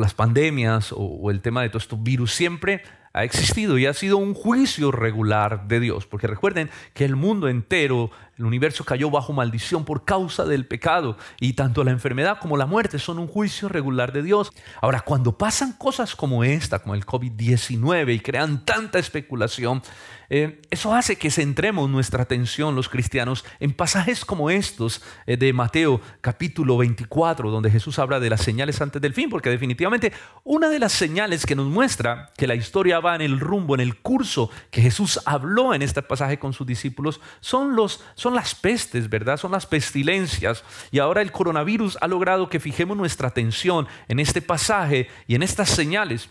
las 0.00 0.14
pandemias 0.14 0.92
o, 0.96 1.30
el 1.30 1.42
tema 1.42 1.62
de 1.62 1.68
todos 1.68 1.84
estos 1.84 2.02
virus 2.02 2.34
siempre 2.34 2.82
ha 3.12 3.22
existido 3.22 3.78
y 3.78 3.86
ha 3.86 3.94
sido 3.94 4.16
un 4.16 4.34
juicio 4.34 4.90
regular 4.90 5.68
de 5.68 5.78
Dios. 5.78 6.06
Porque 6.06 6.26
recuerden 6.26 6.70
que 6.92 7.04
el 7.04 7.14
mundo 7.14 7.48
entero, 7.48 8.10
el 8.38 8.44
universo 8.44 8.84
cayó 8.84 9.10
bajo 9.10 9.32
maldición 9.32 9.84
por 9.84 10.04
causa 10.04 10.44
del 10.44 10.66
pecado 10.66 11.16
y 11.40 11.54
tanto 11.54 11.82
la 11.84 11.90
enfermedad 11.90 12.38
como 12.40 12.56
la 12.56 12.66
muerte 12.66 12.98
son 12.98 13.18
un 13.18 13.26
juicio 13.26 13.68
regular 13.68 14.12
de 14.12 14.22
Dios. 14.22 14.52
Ahora, 14.80 15.00
cuando 15.00 15.36
pasan 15.36 15.72
cosas 15.72 16.14
como 16.14 16.44
esta, 16.44 16.78
como 16.78 16.94
el 16.94 17.04
COVID-19 17.04 18.14
y 18.14 18.20
crean 18.20 18.64
tanta 18.64 18.98
especulación, 18.98 19.82
eh, 20.30 20.60
eso 20.70 20.94
hace 20.94 21.16
que 21.16 21.30
centremos 21.30 21.88
nuestra 21.88 22.22
atención 22.22 22.74
los 22.74 22.90
cristianos 22.90 23.46
en 23.60 23.72
pasajes 23.72 24.26
como 24.26 24.50
estos 24.50 25.02
eh, 25.26 25.38
de 25.38 25.54
Mateo 25.54 26.02
capítulo 26.20 26.76
24, 26.76 27.50
donde 27.50 27.70
Jesús 27.70 27.98
habla 27.98 28.20
de 28.20 28.28
las 28.28 28.42
señales 28.42 28.82
antes 28.82 29.00
del 29.00 29.14
fin, 29.14 29.30
porque 29.30 29.48
definitivamente 29.48 30.12
una 30.44 30.68
de 30.68 30.78
las 30.78 30.92
señales 30.92 31.46
que 31.46 31.56
nos 31.56 31.66
muestra 31.66 32.30
que 32.36 32.46
la 32.46 32.54
historia 32.54 33.00
va 33.00 33.14
en 33.14 33.22
el 33.22 33.40
rumbo, 33.40 33.74
en 33.74 33.80
el 33.80 33.96
curso 33.96 34.50
que 34.70 34.82
Jesús 34.82 35.18
habló 35.24 35.72
en 35.72 35.80
este 35.80 36.02
pasaje 36.02 36.38
con 36.38 36.52
sus 36.52 36.66
discípulos, 36.66 37.22
son, 37.40 37.74
los, 37.74 38.04
las 38.34 38.54
pestes, 38.54 39.08
¿verdad? 39.08 39.36
Son 39.36 39.52
las 39.52 39.66
pestilencias. 39.66 40.64
Y 40.90 40.98
ahora 40.98 41.22
el 41.22 41.32
coronavirus 41.32 41.98
ha 42.00 42.06
logrado 42.06 42.48
que 42.48 42.60
fijemos 42.60 42.96
nuestra 42.96 43.28
atención 43.28 43.86
en 44.08 44.20
este 44.20 44.42
pasaje 44.42 45.08
y 45.26 45.34
en 45.34 45.42
estas 45.42 45.70
señales. 45.70 46.28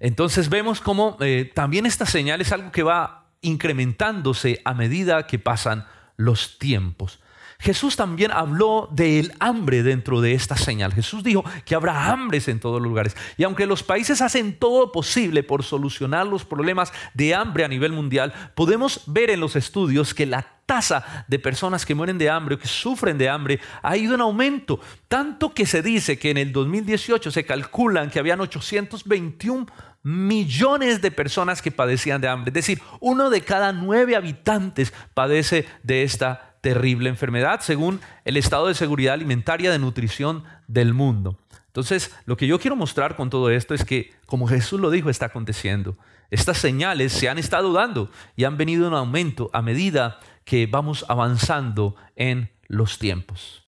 Entonces 0.00 0.48
vemos 0.48 0.80
cómo 0.80 1.16
eh, 1.20 1.50
también 1.54 1.86
esta 1.86 2.06
señal 2.06 2.40
es 2.40 2.52
algo 2.52 2.72
que 2.72 2.82
va 2.82 3.26
incrementándose 3.42 4.60
a 4.64 4.74
medida 4.74 5.26
que 5.26 5.38
pasan 5.38 5.86
los 6.16 6.58
tiempos. 6.58 7.19
Jesús 7.60 7.94
también 7.94 8.30
habló 8.32 8.88
del 8.90 9.32
hambre 9.38 9.82
dentro 9.82 10.20
de 10.20 10.32
esta 10.32 10.56
señal. 10.56 10.94
Jesús 10.94 11.22
dijo 11.22 11.44
que 11.64 11.74
habrá 11.74 12.10
hambres 12.10 12.48
en 12.48 12.58
todos 12.58 12.80
los 12.80 12.88
lugares. 12.88 13.16
Y 13.36 13.44
aunque 13.44 13.66
los 13.66 13.82
países 13.82 14.22
hacen 14.22 14.58
todo 14.58 14.92
posible 14.92 15.42
por 15.42 15.62
solucionar 15.62 16.26
los 16.26 16.44
problemas 16.44 16.92
de 17.14 17.34
hambre 17.34 17.64
a 17.64 17.68
nivel 17.68 17.92
mundial, 17.92 18.32
podemos 18.54 19.02
ver 19.06 19.30
en 19.30 19.40
los 19.40 19.56
estudios 19.56 20.14
que 20.14 20.26
la 20.26 20.46
tasa 20.64 21.24
de 21.26 21.38
personas 21.38 21.84
que 21.84 21.94
mueren 21.94 22.16
de 22.16 22.30
hambre 22.30 22.54
o 22.54 22.58
que 22.58 22.68
sufren 22.68 23.18
de 23.18 23.28
hambre 23.28 23.60
ha 23.82 23.96
ido 23.96 24.14
en 24.14 24.20
aumento. 24.20 24.80
Tanto 25.08 25.52
que 25.52 25.66
se 25.66 25.82
dice 25.82 26.18
que 26.18 26.30
en 26.30 26.38
el 26.38 26.52
2018 26.52 27.30
se 27.30 27.44
calculan 27.44 28.08
que 28.08 28.20
habían 28.20 28.40
821 28.40 29.66
millones 30.02 31.02
de 31.02 31.10
personas 31.10 31.60
que 31.60 31.72
padecían 31.72 32.20
de 32.20 32.28
hambre. 32.28 32.50
Es 32.50 32.54
decir, 32.54 32.80
uno 33.00 33.30
de 33.30 33.42
cada 33.42 33.72
nueve 33.72 34.16
habitantes 34.16 34.94
padece 35.12 35.66
de 35.82 36.04
esta 36.04 36.49
terrible 36.60 37.08
enfermedad, 37.08 37.60
según 37.60 38.00
el 38.24 38.36
estado 38.36 38.66
de 38.66 38.74
seguridad 38.74 39.14
alimentaria 39.14 39.70
de 39.70 39.78
nutrición 39.78 40.44
del 40.68 40.94
mundo. 40.94 41.38
Entonces, 41.66 42.14
lo 42.26 42.36
que 42.36 42.46
yo 42.46 42.58
quiero 42.58 42.76
mostrar 42.76 43.16
con 43.16 43.30
todo 43.30 43.50
esto 43.50 43.74
es 43.74 43.84
que, 43.84 44.12
como 44.26 44.48
Jesús 44.48 44.80
lo 44.80 44.90
dijo, 44.90 45.08
está 45.08 45.26
aconteciendo. 45.26 45.96
Estas 46.30 46.58
señales 46.58 47.12
se 47.12 47.28
han 47.28 47.38
estado 47.38 47.72
dando 47.72 48.10
y 48.36 48.44
han 48.44 48.56
venido 48.56 48.88
en 48.88 48.94
aumento 48.94 49.50
a 49.52 49.62
medida 49.62 50.18
que 50.44 50.66
vamos 50.66 51.04
avanzando 51.08 51.96
en 52.16 52.50
los 52.66 52.98
tiempos. 52.98 53.69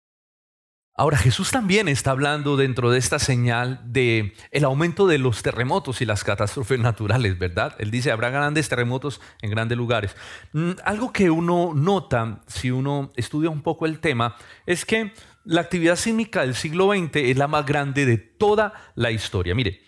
Ahora 0.99 1.19
Jesús 1.19 1.51
también 1.51 1.89
está 1.89 2.13
hablando 2.13 2.57
dentro 2.57 2.91
de 2.91 2.99
esta 2.99 3.19
señal 3.19 3.81
de 3.85 4.33
el 4.51 4.65
aumento 4.65 5.07
de 5.07 5.19
los 5.19 5.43
terremotos 5.43 6.01
y 6.01 6.07
las 6.07 6.25
catástrofes 6.25 6.81
naturales, 6.81 7.39
¿verdad? 7.39 7.77
Él 7.79 7.91
dice, 7.91 8.11
habrá 8.11 8.31
grandes 8.31 8.71
terremotos 8.71 9.21
en 9.43 9.51
grandes 9.51 9.77
lugares. 9.77 10.17
Mm, 10.55 10.71
algo 10.85 11.13
que 11.13 11.29
uno 11.29 11.73
nota 11.75 12.41
si 12.47 12.71
uno 12.71 13.13
estudia 13.15 13.51
un 13.51 13.61
poco 13.61 13.85
el 13.85 14.01
tema 14.01 14.37
es 14.65 14.87
que 14.87 15.13
la 15.45 15.61
actividad 15.61 15.97
sísmica 15.97 16.41
del 16.41 16.55
siglo 16.55 16.91
XX 16.91 17.15
es 17.17 17.37
la 17.37 17.47
más 17.47 17.67
grande 17.67 18.07
de 18.07 18.17
toda 18.17 18.73
la 18.95 19.11
historia. 19.11 19.55
Mire, 19.55 19.83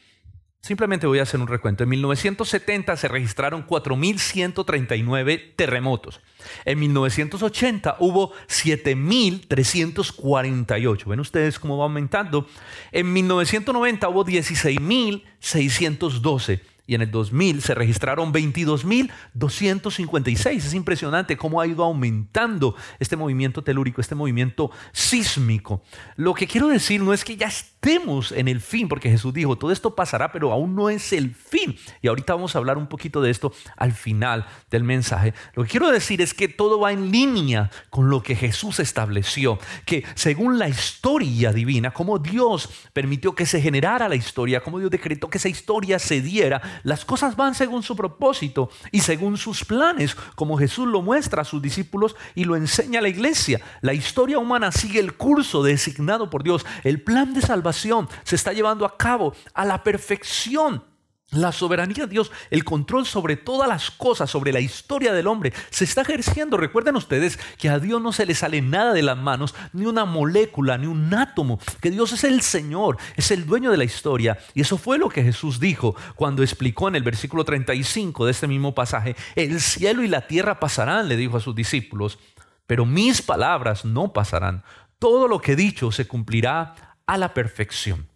Simplemente 0.61 1.07
voy 1.07 1.21
a 1.21 1.23
hacer 1.23 1.40
un 1.40 1.47
recuento. 1.47 1.85
En 1.85 1.90
1970 1.90 2.97
se 2.97 3.09
registraron 3.09 3.66
4.139 3.66 5.55
terremotos. 5.57 6.21
En 6.64 6.79
1980 6.81 7.97
hubo 8.01 8.33
7.348. 8.49 11.07
¿Ven 11.07 11.21
ustedes 11.21 11.59
cómo 11.59 11.79
va 11.79 11.85
aumentando? 11.85 12.47
En 12.92 13.11
1990 13.12 14.09
hubo 14.09 14.27
16.612 14.27 16.61
y 16.88 16.94
en 16.94 17.03
el 17.03 17.11
2000 17.11 17.61
se 17.61 17.75
registraron 17.75 18.33
22.256. 18.33 20.57
Es 20.57 20.73
impresionante 20.73 21.37
cómo 21.37 21.61
ha 21.61 21.66
ido 21.66 21.85
aumentando 21.85 22.75
este 22.99 23.14
movimiento 23.14 23.62
telúrico, 23.62 24.01
este 24.01 24.14
movimiento 24.14 24.71
sísmico. 24.92 25.83
Lo 26.16 26.33
que 26.33 26.47
quiero 26.47 26.68
decir 26.68 27.03
no 27.03 27.12
es 27.12 27.27
que 27.27 27.37
ya 27.37 27.49
estemos 27.81 28.33
en 28.33 28.49
el 28.49 28.61
fin, 28.61 28.88
porque 28.88 29.09
Jesús 29.09 29.33
dijo, 29.33 29.57
todo 29.57 29.71
esto 29.71 29.95
pasará, 29.95 30.33
pero 30.33 30.53
aún 30.53 30.75
no 30.75 30.91
es 30.91 31.12
el 31.12 31.33
fin. 31.35 31.77
Y 32.03 32.09
ahorita 32.09 32.35
vamos 32.35 32.55
a 32.55 32.59
hablar 32.59 32.77
un 32.77 32.88
poquito 32.88 33.23
de 33.23 33.31
esto 33.31 33.53
al 33.77 33.93
final 33.93 34.47
del 34.71 34.83
mensaje. 34.83 35.33
Lo 35.55 35.62
que 35.62 35.71
quiero 35.71 35.91
decir 35.91 36.21
es 36.21 36.35
que 36.35 36.49
todo 36.49 36.81
va 36.81 36.91
en 36.91 37.12
línea 37.12 37.71
con 37.88 38.11
lo 38.11 38.21
que 38.21 38.35
Jesús 38.35 38.81
estableció, 38.81 39.61
que 39.87 40.05
según 40.17 40.59
la 40.59 40.69
historia 40.69 41.53
divina, 41.53 41.93
como 41.93 42.19
Dios 42.19 42.69
permitió 42.93 43.37
que 43.37 43.47
se 43.47 43.61
generara 43.61 44.09
la 44.09 44.17
historia, 44.17 44.61
como 44.61 44.81
Dios 44.81 44.91
decretó 44.91 45.31
que 45.31 45.38
esa 45.38 45.49
historia 45.49 46.01
se 46.01 46.21
diera, 46.21 46.81
las 46.83 47.05
cosas 47.05 47.37
van 47.37 47.55
según 47.55 47.85
su 47.85 47.95
propósito 47.95 48.71
y 48.91 49.01
según 49.01 49.38
sus 49.38 49.64
planes, 49.64 50.17
como 50.35 50.59
Jesús 50.59 50.88
lo 50.88 51.01
muestra 51.01 51.43
a 51.43 51.45
sus 51.45 51.62
discípulos 51.62 52.17
y 52.35 52.45
lo 52.45 52.57
enseña 52.57 52.99
a 52.99 53.03
la 53.03 53.09
iglesia. 53.09 53.61
La 53.83 53.95
historia 53.95 54.41
humana 54.41 54.73
sigue 54.73 54.99
el 54.99 55.14
curso 55.14 55.62
designado 55.62 56.29
por 56.29 56.43
Dios. 56.43 56.67
El 56.83 57.01
plan 57.01 57.35
de 57.35 57.41
salvación 57.41 57.68
se 57.73 58.37
está 58.37 58.53
llevando 58.53 58.85
a 58.85 58.97
cabo 58.97 59.35
a 59.55 59.65
la 59.65 59.83
perfección. 59.83 60.83
La 61.31 61.53
soberanía 61.53 62.07
de 62.07 62.13
Dios, 62.13 62.33
el 62.51 62.65
control 62.65 63.05
sobre 63.05 63.37
todas 63.37 63.69
las 63.69 63.91
cosas, 63.91 64.31
sobre 64.31 64.51
la 64.51 64.61
historia 64.61 65.13
del 65.13 65.27
hombre, 65.27 65.53
se 65.69 65.85
está 65.85 66.01
ejerciendo. 66.01 66.57
Recuerden 66.57 66.97
ustedes 66.97 67.39
que 67.59 67.69
a 67.69 67.79
Dios 67.79 68.01
no 68.01 68.13
se 68.13 68.25
le 68.25 68.35
sale 68.35 68.63
nada 68.63 68.95
de 68.95 69.03
las 69.03 69.19
manos, 69.19 69.55
ni 69.75 69.85
una 69.85 70.07
molécula, 70.07 70.79
ni 70.79 70.87
un 70.87 71.13
átomo, 71.13 71.61
que 71.83 71.91
Dios 71.91 72.13
es 72.15 72.25
el 72.25 72.41
Señor, 72.41 72.97
es 73.15 73.31
el 73.31 73.45
dueño 73.45 73.71
de 73.71 73.77
la 73.77 73.85
historia. 73.85 74.39
Y 74.55 74.63
eso 74.63 74.79
fue 74.79 74.97
lo 74.97 75.11
que 75.11 75.23
Jesús 75.23 75.61
dijo 75.61 75.95
cuando 76.17 76.43
explicó 76.43 76.89
en 76.89 76.97
el 76.97 77.03
versículo 77.03 77.45
35 77.45 78.25
de 78.25 78.31
este 78.31 78.47
mismo 78.47 78.75
pasaje, 78.75 79.15
el 79.35 79.61
cielo 79.61 80.03
y 80.03 80.09
la 80.09 80.27
tierra 80.27 80.59
pasarán, 80.59 81.09
le 81.09 81.19
dijo 81.19 81.37
a 81.37 81.41
sus 81.41 81.55
discípulos, 81.55 82.19
pero 82.67 82.87
mis 82.87 83.21
palabras 83.21 83.85
no 83.85 84.15
pasarán. 84.15 84.65
Todo 84.99 85.29
lo 85.29 85.41
que 85.41 85.53
he 85.53 85.57
dicho 85.57 85.93
se 85.93 86.09
cumplirá 86.09 86.88
a 87.09 87.18
la 87.18 87.35
perfección. 87.35 88.09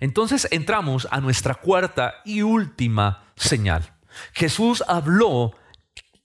Entonces 0.00 0.48
entramos 0.50 1.06
a 1.10 1.20
nuestra 1.20 1.54
cuarta 1.54 2.16
y 2.24 2.42
última 2.42 3.24
señal. 3.36 3.94
Jesús 4.32 4.82
habló 4.88 5.52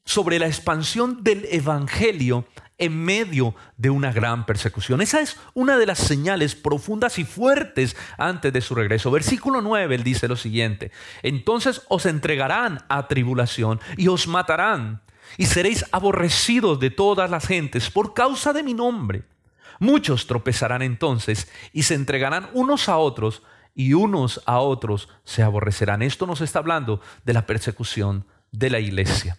sobre 0.05 0.39
la 0.39 0.47
expansión 0.47 1.23
del 1.23 1.45
Evangelio 1.51 2.47
en 2.77 3.03
medio 3.03 3.55
de 3.77 3.89
una 3.89 4.11
gran 4.11 4.45
persecución. 4.45 5.01
Esa 5.01 5.21
es 5.21 5.37
una 5.53 5.77
de 5.77 5.85
las 5.85 5.99
señales 5.99 6.55
profundas 6.55 7.19
y 7.19 7.23
fuertes 7.23 7.95
antes 8.17 8.51
de 8.51 8.61
su 8.61 8.73
regreso. 8.73 9.11
Versículo 9.11 9.61
9, 9.61 9.95
él 9.95 10.03
dice 10.03 10.27
lo 10.27 10.35
siguiente, 10.35 10.91
entonces 11.21 11.81
os 11.89 12.05
entregarán 12.05 12.83
a 12.89 13.07
tribulación 13.07 13.79
y 13.97 14.07
os 14.07 14.27
matarán 14.27 15.01
y 15.37 15.45
seréis 15.45 15.85
aborrecidos 15.91 16.79
de 16.79 16.89
todas 16.89 17.29
las 17.29 17.47
gentes 17.47 17.89
por 17.89 18.13
causa 18.13 18.53
de 18.53 18.63
mi 18.63 18.73
nombre. 18.73 19.23
Muchos 19.79 20.27
tropezarán 20.27 20.81
entonces 20.81 21.51
y 21.71 21.83
se 21.83 21.95
entregarán 21.95 22.49
unos 22.53 22.89
a 22.89 22.97
otros 22.97 23.43
y 23.75 23.93
unos 23.93 24.41
a 24.45 24.59
otros 24.59 25.09
se 25.23 25.43
aborrecerán. 25.43 26.01
Esto 26.01 26.25
nos 26.27 26.41
está 26.41 26.59
hablando 26.59 27.01
de 27.25 27.33
la 27.33 27.45
persecución 27.45 28.25
de 28.51 28.69
la 28.69 28.79
iglesia. 28.79 29.37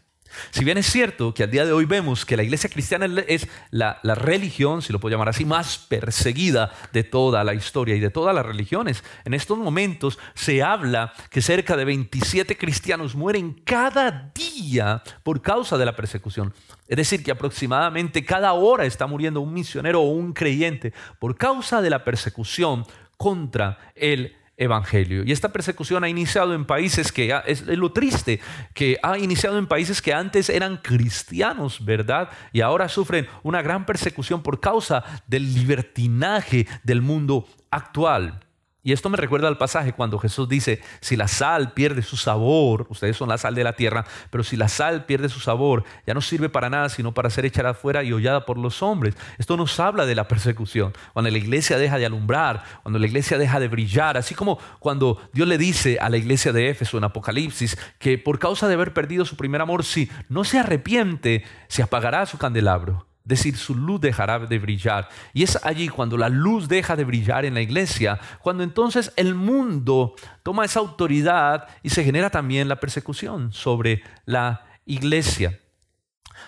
Si 0.50 0.64
bien 0.64 0.78
es 0.78 0.86
cierto 0.86 1.34
que 1.34 1.44
al 1.44 1.50
día 1.50 1.64
de 1.64 1.72
hoy 1.72 1.84
vemos 1.84 2.24
que 2.24 2.36
la 2.36 2.42
iglesia 2.42 2.70
cristiana 2.70 3.06
es 3.26 3.46
la, 3.70 4.00
religión, 4.02 4.82
si 4.82 4.92
lo 4.92 5.00
puedo 5.00 5.14
llamar 5.14 5.28
así, 5.28 5.44
más 5.44 5.78
perseguida 5.78 6.72
de 6.92 7.04
toda 7.04 7.44
la 7.44 7.54
historia 7.54 7.94
y 7.94 8.00
de 8.00 8.10
todas 8.10 8.34
las 8.34 8.44
religiones, 8.44 9.04
en 9.24 9.34
estos 9.34 9.58
momentos 9.58 10.18
se 10.34 10.62
habla 10.62 11.12
que 11.30 11.42
cerca 11.42 11.76
de 11.76 11.84
27 11.84 12.56
cristianos 12.56 13.14
mueren 13.14 13.52
cada 13.64 14.32
día 14.34 15.02
por 15.22 15.42
causa 15.42 15.78
de 15.78 15.86
la 15.86 15.96
persecución. 15.96 16.52
Es 16.86 16.96
decir, 16.96 17.22
que 17.22 17.30
aproximadamente 17.30 18.24
cada 18.24 18.52
hora 18.52 18.84
está 18.84 19.06
muriendo 19.06 19.40
un 19.40 19.52
misionero 19.52 20.02
o 20.02 20.10
un 20.10 20.32
creyente 20.32 20.92
por 21.18 21.36
causa 21.36 21.80
de 21.80 21.90
la 21.90 22.04
persecución 22.04 22.84
contra 23.16 23.78
el 23.94 24.36
evangelio. 24.56 25.24
Y 25.24 25.32
esta 25.32 25.52
persecución 25.52 26.04
ha 26.04 26.08
iniciado 26.08 26.54
en 26.54 26.64
países 26.64 27.10
que, 27.10 27.34
es 27.46 27.66
lo 27.66 27.92
triste, 27.92 28.40
que 28.72 28.98
ha 29.02 29.18
iniciado 29.18 29.58
en 29.58 29.66
países 29.66 30.00
que 30.00 30.14
antes 30.14 30.48
eran 30.48 30.76
cristianos, 30.76 31.84
¿verdad? 31.84 32.28
Y 32.52 32.60
ahora 32.60 32.88
sufren 32.88 33.26
una 33.42 33.62
gran 33.62 33.84
persecución 33.86 34.42
por 34.42 34.60
causa 34.60 35.02
del 35.26 35.54
libertinaje 35.54 36.66
del 36.82 37.02
mundo 37.02 37.48
actual. 37.70 38.43
Y 38.86 38.92
esto 38.92 39.08
me 39.08 39.16
recuerda 39.16 39.48
al 39.48 39.56
pasaje 39.56 39.94
cuando 39.94 40.18
Jesús 40.18 40.46
dice, 40.46 40.82
si 41.00 41.16
la 41.16 41.26
sal 41.26 41.72
pierde 41.72 42.02
su 42.02 42.18
sabor, 42.18 42.86
ustedes 42.90 43.16
son 43.16 43.30
la 43.30 43.38
sal 43.38 43.54
de 43.54 43.64
la 43.64 43.72
tierra, 43.72 44.04
pero 44.28 44.44
si 44.44 44.58
la 44.58 44.68
sal 44.68 45.06
pierde 45.06 45.30
su 45.30 45.40
sabor, 45.40 45.84
ya 46.06 46.12
no 46.12 46.20
sirve 46.20 46.50
para 46.50 46.68
nada 46.68 46.90
sino 46.90 47.14
para 47.14 47.30
ser 47.30 47.46
echada 47.46 47.70
afuera 47.70 48.02
y 48.02 48.12
hollada 48.12 48.44
por 48.44 48.58
los 48.58 48.82
hombres. 48.82 49.16
Esto 49.38 49.56
nos 49.56 49.80
habla 49.80 50.04
de 50.04 50.14
la 50.14 50.28
persecución, 50.28 50.92
cuando 51.14 51.30
la 51.30 51.38
iglesia 51.38 51.78
deja 51.78 51.96
de 51.96 52.04
alumbrar, 52.04 52.62
cuando 52.82 52.98
la 52.98 53.06
iglesia 53.06 53.38
deja 53.38 53.58
de 53.58 53.68
brillar, 53.68 54.18
así 54.18 54.34
como 54.34 54.58
cuando 54.80 55.18
Dios 55.32 55.48
le 55.48 55.56
dice 55.56 55.96
a 55.98 56.10
la 56.10 56.18
iglesia 56.18 56.52
de 56.52 56.68
Éfeso 56.68 56.98
en 56.98 57.04
Apocalipsis 57.04 57.78
que 57.98 58.18
por 58.18 58.38
causa 58.38 58.68
de 58.68 58.74
haber 58.74 58.92
perdido 58.92 59.24
su 59.24 59.36
primer 59.36 59.62
amor, 59.62 59.84
si 59.84 60.10
no 60.28 60.44
se 60.44 60.58
arrepiente, 60.58 61.42
se 61.68 61.82
apagará 61.82 62.26
su 62.26 62.36
candelabro 62.36 63.06
decir, 63.24 63.56
su 63.56 63.74
luz 63.74 64.00
dejará 64.00 64.38
de 64.38 64.58
brillar. 64.58 65.08
Y 65.32 65.42
es 65.42 65.58
allí 65.64 65.88
cuando 65.88 66.16
la 66.16 66.28
luz 66.28 66.68
deja 66.68 66.94
de 66.94 67.04
brillar 67.04 67.44
en 67.44 67.54
la 67.54 67.62
iglesia, 67.62 68.20
cuando 68.40 68.62
entonces 68.62 69.12
el 69.16 69.34
mundo 69.34 70.14
toma 70.42 70.64
esa 70.64 70.80
autoridad 70.80 71.66
y 71.82 71.88
se 71.90 72.04
genera 72.04 72.30
también 72.30 72.68
la 72.68 72.80
persecución 72.80 73.52
sobre 73.52 74.02
la 74.26 74.66
iglesia. 74.84 75.58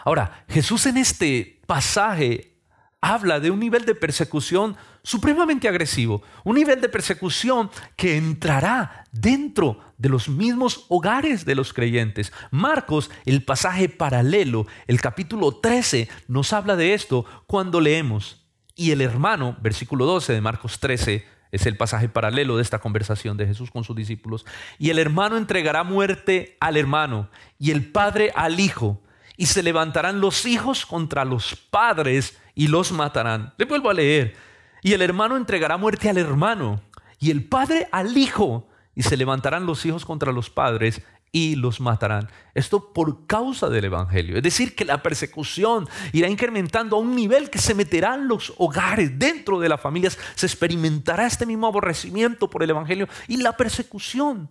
Ahora, 0.04 0.44
Jesús 0.48 0.86
en 0.86 0.98
este 0.98 1.62
pasaje 1.66 2.58
habla 3.00 3.40
de 3.40 3.50
un 3.50 3.60
nivel 3.60 3.86
de 3.86 3.94
persecución 3.94 4.76
supremamente 5.06 5.68
agresivo, 5.68 6.20
un 6.42 6.56
nivel 6.56 6.80
de 6.80 6.88
persecución 6.88 7.70
que 7.94 8.16
entrará 8.16 9.04
dentro 9.12 9.78
de 9.98 10.08
los 10.08 10.28
mismos 10.28 10.84
hogares 10.88 11.44
de 11.44 11.54
los 11.54 11.72
creyentes. 11.72 12.32
Marcos, 12.50 13.08
el 13.24 13.44
pasaje 13.44 13.88
paralelo, 13.88 14.66
el 14.88 15.00
capítulo 15.00 15.58
13, 15.58 16.08
nos 16.26 16.52
habla 16.52 16.74
de 16.74 16.92
esto 16.92 17.24
cuando 17.46 17.80
leemos. 17.80 18.48
Y 18.74 18.90
el 18.90 19.00
hermano, 19.00 19.56
versículo 19.62 20.06
12 20.06 20.32
de 20.32 20.40
Marcos 20.40 20.80
13, 20.80 21.24
Es 21.52 21.66
el 21.66 21.76
pasaje 21.76 22.08
paralelo 22.08 22.56
de 22.56 22.62
esta 22.62 22.80
conversación 22.80 23.36
de 23.36 23.46
Jesús 23.46 23.70
con 23.70 23.84
sus 23.84 23.94
discípulos. 23.94 24.44
Y 24.76 24.90
el 24.90 24.98
hermano 24.98 25.36
entregará 25.36 25.84
muerte 25.84 26.56
al 26.58 26.76
hermano 26.76 27.30
y 27.60 27.70
el 27.70 27.92
padre 27.92 28.32
al 28.34 28.58
hijo. 28.58 29.00
Y 29.36 29.46
se 29.46 29.62
levantarán 29.62 30.20
los 30.20 30.46
hijos 30.46 30.84
contra 30.84 31.24
los 31.24 31.54
padres 31.54 32.36
y 32.56 32.66
los 32.66 32.90
matarán. 32.90 33.54
Le 33.56 33.66
vuelvo 33.66 33.88
a 33.88 33.94
leer. 33.94 34.34
Y 34.82 34.92
el 34.92 35.02
hermano 35.02 35.36
entregará 35.36 35.76
muerte 35.76 36.08
al 36.08 36.18
hermano 36.18 36.80
y 37.18 37.30
el 37.30 37.44
padre 37.44 37.88
al 37.92 38.16
hijo. 38.16 38.68
Y 38.94 39.02
se 39.02 39.16
levantarán 39.16 39.66
los 39.66 39.84
hijos 39.84 40.06
contra 40.06 40.32
los 40.32 40.48
padres 40.48 41.02
y 41.32 41.54
los 41.54 41.80
matarán. 41.80 42.30
Esto 42.54 42.94
por 42.94 43.26
causa 43.26 43.68
del 43.68 43.84
Evangelio. 43.84 44.38
Es 44.38 44.42
decir, 44.42 44.74
que 44.74 44.86
la 44.86 45.02
persecución 45.02 45.86
irá 46.12 46.30
incrementando 46.30 46.96
a 46.96 47.00
un 47.00 47.14
nivel 47.14 47.50
que 47.50 47.58
se 47.58 47.74
meterá 47.74 48.14
en 48.14 48.26
los 48.26 48.54
hogares, 48.56 49.18
dentro 49.18 49.60
de 49.60 49.68
las 49.68 49.80
familias, 49.80 50.18
se 50.34 50.46
experimentará 50.46 51.26
este 51.26 51.44
mismo 51.44 51.66
aborrecimiento 51.66 52.48
por 52.48 52.62
el 52.62 52.70
Evangelio 52.70 53.06
y 53.28 53.36
la 53.36 53.54
persecución. 53.54 54.50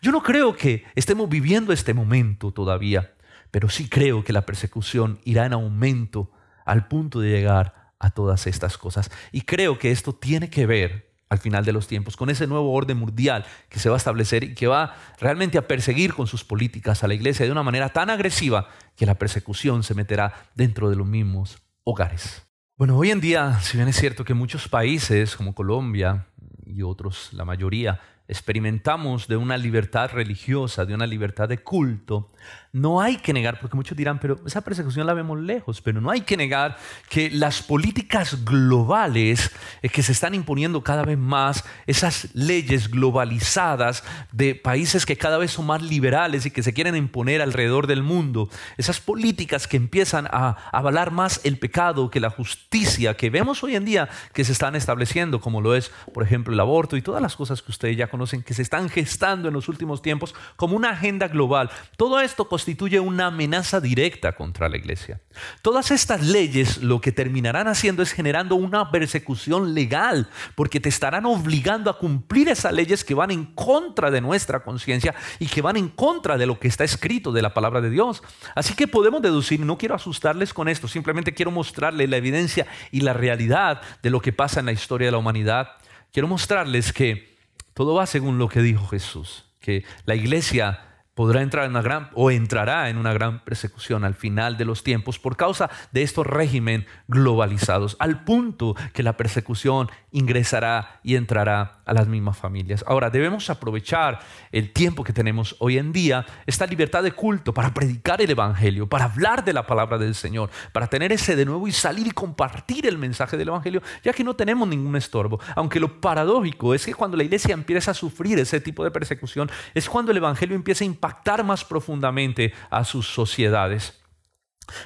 Yo 0.00 0.12
no 0.12 0.22
creo 0.22 0.56
que 0.56 0.84
estemos 0.94 1.28
viviendo 1.28 1.72
este 1.72 1.92
momento 1.92 2.52
todavía, 2.52 3.14
pero 3.50 3.68
sí 3.68 3.88
creo 3.88 4.22
que 4.22 4.32
la 4.32 4.46
persecución 4.46 5.18
irá 5.24 5.46
en 5.46 5.54
aumento 5.54 6.30
al 6.64 6.86
punto 6.86 7.18
de 7.18 7.30
llegar 7.30 7.81
a 8.02 8.10
todas 8.10 8.46
estas 8.46 8.76
cosas. 8.76 9.10
Y 9.30 9.42
creo 9.42 9.78
que 9.78 9.92
esto 9.92 10.12
tiene 10.12 10.50
que 10.50 10.66
ver 10.66 11.12
al 11.30 11.38
final 11.38 11.64
de 11.64 11.72
los 11.72 11.86
tiempos, 11.86 12.14
con 12.18 12.28
ese 12.28 12.46
nuevo 12.46 12.74
orden 12.74 12.98
mundial 12.98 13.46
que 13.70 13.78
se 13.78 13.88
va 13.88 13.96
a 13.96 13.96
establecer 13.96 14.44
y 14.44 14.54
que 14.54 14.66
va 14.66 14.94
realmente 15.18 15.56
a 15.56 15.66
perseguir 15.66 16.12
con 16.12 16.26
sus 16.26 16.44
políticas 16.44 17.02
a 17.02 17.08
la 17.08 17.14
iglesia 17.14 17.46
de 17.46 17.52
una 17.52 17.62
manera 17.62 17.88
tan 17.88 18.10
agresiva 18.10 18.68
que 18.96 19.06
la 19.06 19.14
persecución 19.14 19.82
se 19.82 19.94
meterá 19.94 20.34
dentro 20.54 20.90
de 20.90 20.96
los 20.96 21.06
mismos 21.06 21.62
hogares. 21.84 22.42
Bueno, 22.76 22.98
hoy 22.98 23.12
en 23.12 23.22
día, 23.22 23.58
si 23.60 23.78
bien 23.78 23.88
es 23.88 23.96
cierto 23.96 24.26
que 24.26 24.34
muchos 24.34 24.68
países 24.68 25.34
como 25.34 25.54
Colombia 25.54 26.26
y 26.66 26.82
otros, 26.82 27.30
la 27.32 27.46
mayoría, 27.46 28.00
experimentamos 28.28 29.26
de 29.26 29.36
una 29.36 29.56
libertad 29.56 30.10
religiosa, 30.12 30.84
de 30.84 30.94
una 30.94 31.06
libertad 31.06 31.48
de 31.48 31.58
culto, 31.58 32.30
no 32.74 33.02
hay 33.02 33.18
que 33.18 33.34
negar, 33.34 33.60
porque 33.60 33.76
muchos 33.76 33.98
dirán, 33.98 34.18
pero 34.18 34.40
esa 34.46 34.62
persecución 34.62 35.06
la 35.06 35.12
vemos 35.12 35.38
lejos, 35.38 35.82
pero 35.82 36.00
no 36.00 36.10
hay 36.10 36.22
que 36.22 36.38
negar 36.38 36.78
que 37.10 37.30
las 37.30 37.62
políticas 37.62 38.46
globales 38.46 39.50
eh, 39.82 39.90
que 39.90 40.02
se 40.02 40.12
están 40.12 40.34
imponiendo 40.34 40.82
cada 40.82 41.04
vez 41.04 41.18
más, 41.18 41.64
esas 41.86 42.34
leyes 42.34 42.90
globalizadas 42.90 44.02
de 44.32 44.54
países 44.54 45.04
que 45.04 45.18
cada 45.18 45.36
vez 45.36 45.50
son 45.50 45.66
más 45.66 45.82
liberales 45.82 46.46
y 46.46 46.50
que 46.50 46.62
se 46.62 46.72
quieren 46.72 46.96
imponer 46.96 47.42
alrededor 47.42 47.86
del 47.86 48.02
mundo, 48.02 48.48
esas 48.78 49.00
políticas 49.00 49.68
que 49.68 49.76
empiezan 49.76 50.26
a 50.30 50.56
avalar 50.72 51.10
más 51.10 51.42
el 51.44 51.58
pecado 51.58 52.08
que 52.08 52.20
la 52.20 52.30
justicia 52.30 53.18
que 53.18 53.28
vemos 53.28 53.62
hoy 53.62 53.76
en 53.76 53.84
día 53.84 54.08
que 54.32 54.44
se 54.44 54.52
están 54.52 54.76
estableciendo, 54.76 55.42
como 55.42 55.60
lo 55.60 55.74
es, 55.74 55.90
por 56.14 56.24
ejemplo, 56.24 56.54
el 56.54 56.60
aborto 56.60 56.96
y 56.96 57.02
todas 57.02 57.20
las 57.20 57.36
cosas 57.36 57.60
que 57.60 57.70
ustedes 57.70 57.98
ya 57.98 58.08
conocen 58.08 58.42
que 58.42 58.54
se 58.54 58.62
están 58.62 58.88
gestando 58.88 59.48
en 59.48 59.54
los 59.54 59.68
últimos 59.68 60.00
tiempos 60.00 60.34
como 60.56 60.74
una 60.74 60.90
agenda 60.90 61.28
global. 61.28 61.70
Todo 61.98 62.18
esto 62.20 62.48
constituye 62.62 63.00
una 63.00 63.26
amenaza 63.26 63.80
directa 63.80 64.36
contra 64.36 64.68
la 64.68 64.76
iglesia. 64.76 65.20
Todas 65.62 65.90
estas 65.90 66.24
leyes 66.24 66.80
lo 66.80 67.00
que 67.00 67.10
terminarán 67.10 67.66
haciendo 67.66 68.04
es 68.04 68.12
generando 68.12 68.54
una 68.54 68.92
persecución 68.92 69.74
legal, 69.74 70.28
porque 70.54 70.78
te 70.78 70.88
estarán 70.88 71.26
obligando 71.26 71.90
a 71.90 71.98
cumplir 71.98 72.48
esas 72.48 72.72
leyes 72.72 73.02
que 73.02 73.14
van 73.14 73.32
en 73.32 73.46
contra 73.46 74.12
de 74.12 74.20
nuestra 74.20 74.62
conciencia 74.62 75.12
y 75.40 75.46
que 75.46 75.60
van 75.60 75.76
en 75.76 75.88
contra 75.88 76.38
de 76.38 76.46
lo 76.46 76.60
que 76.60 76.68
está 76.68 76.84
escrito 76.84 77.32
de 77.32 77.42
la 77.42 77.52
palabra 77.52 77.80
de 77.80 77.90
Dios. 77.90 78.22
Así 78.54 78.74
que 78.74 78.86
podemos 78.86 79.20
deducir, 79.22 79.58
no 79.58 79.76
quiero 79.76 79.96
asustarles 79.96 80.54
con 80.54 80.68
esto, 80.68 80.86
simplemente 80.86 81.34
quiero 81.34 81.50
mostrarles 81.50 82.08
la 82.08 82.18
evidencia 82.18 82.68
y 82.92 83.00
la 83.00 83.12
realidad 83.12 83.82
de 84.04 84.10
lo 84.10 84.20
que 84.20 84.32
pasa 84.32 84.60
en 84.60 84.66
la 84.66 84.72
historia 84.72 85.08
de 85.08 85.12
la 85.12 85.18
humanidad. 85.18 85.70
Quiero 86.12 86.28
mostrarles 86.28 86.92
que 86.92 87.34
todo 87.74 87.94
va 87.94 88.06
según 88.06 88.38
lo 88.38 88.48
que 88.48 88.62
dijo 88.62 88.86
Jesús, 88.86 89.46
que 89.58 89.84
la 90.06 90.14
iglesia 90.14 90.91
podrá 91.14 91.42
entrar 91.42 91.64
en 91.64 91.72
una 91.72 91.82
gran 91.82 92.10
o 92.14 92.30
entrará 92.30 92.88
en 92.88 92.96
una 92.96 93.12
gran 93.12 93.44
persecución 93.44 94.04
al 94.04 94.14
final 94.14 94.56
de 94.56 94.64
los 94.64 94.82
tiempos 94.82 95.18
por 95.18 95.36
causa 95.36 95.70
de 95.92 96.02
estos 96.02 96.26
régimen 96.26 96.86
globalizados, 97.08 97.96
al 97.98 98.24
punto 98.24 98.74
que 98.92 99.02
la 99.02 99.16
persecución 99.16 99.90
ingresará 100.10 101.00
y 101.02 101.16
entrará 101.16 101.81
a 101.84 101.92
las 101.92 102.06
mismas 102.08 102.36
familias. 102.36 102.84
Ahora, 102.86 103.10
debemos 103.10 103.50
aprovechar 103.50 104.20
el 104.50 104.72
tiempo 104.72 105.04
que 105.04 105.12
tenemos 105.12 105.56
hoy 105.58 105.78
en 105.78 105.92
día, 105.92 106.24
esta 106.46 106.66
libertad 106.66 107.02
de 107.02 107.12
culto 107.12 107.52
para 107.52 107.74
predicar 107.74 108.20
el 108.20 108.30
evangelio, 108.30 108.88
para 108.88 109.06
hablar 109.06 109.44
de 109.44 109.52
la 109.52 109.66
palabra 109.66 109.98
del 109.98 110.14
Señor, 110.14 110.50
para 110.72 110.86
tener 110.86 111.12
ese 111.12 111.36
de 111.36 111.44
nuevo 111.44 111.66
y 111.66 111.72
salir 111.72 112.06
y 112.06 112.12
compartir 112.12 112.86
el 112.86 112.98
mensaje 112.98 113.36
del 113.36 113.48
evangelio, 113.48 113.82
ya 114.02 114.12
que 114.12 114.24
no 114.24 114.34
tenemos 114.34 114.68
ningún 114.68 114.96
estorbo. 114.96 115.40
Aunque 115.56 115.80
lo 115.80 116.00
paradójico 116.00 116.74
es 116.74 116.84
que 116.84 116.94
cuando 116.94 117.16
la 117.16 117.24
iglesia 117.24 117.54
empieza 117.54 117.90
a 117.90 117.94
sufrir 117.94 118.38
ese 118.38 118.60
tipo 118.60 118.84
de 118.84 118.90
persecución, 118.90 119.50
es 119.74 119.88
cuando 119.88 120.12
el 120.12 120.18
evangelio 120.18 120.56
empieza 120.56 120.84
a 120.84 120.86
impactar 120.86 121.44
más 121.44 121.64
profundamente 121.64 122.52
a 122.70 122.84
sus 122.84 123.06
sociedades. 123.08 123.98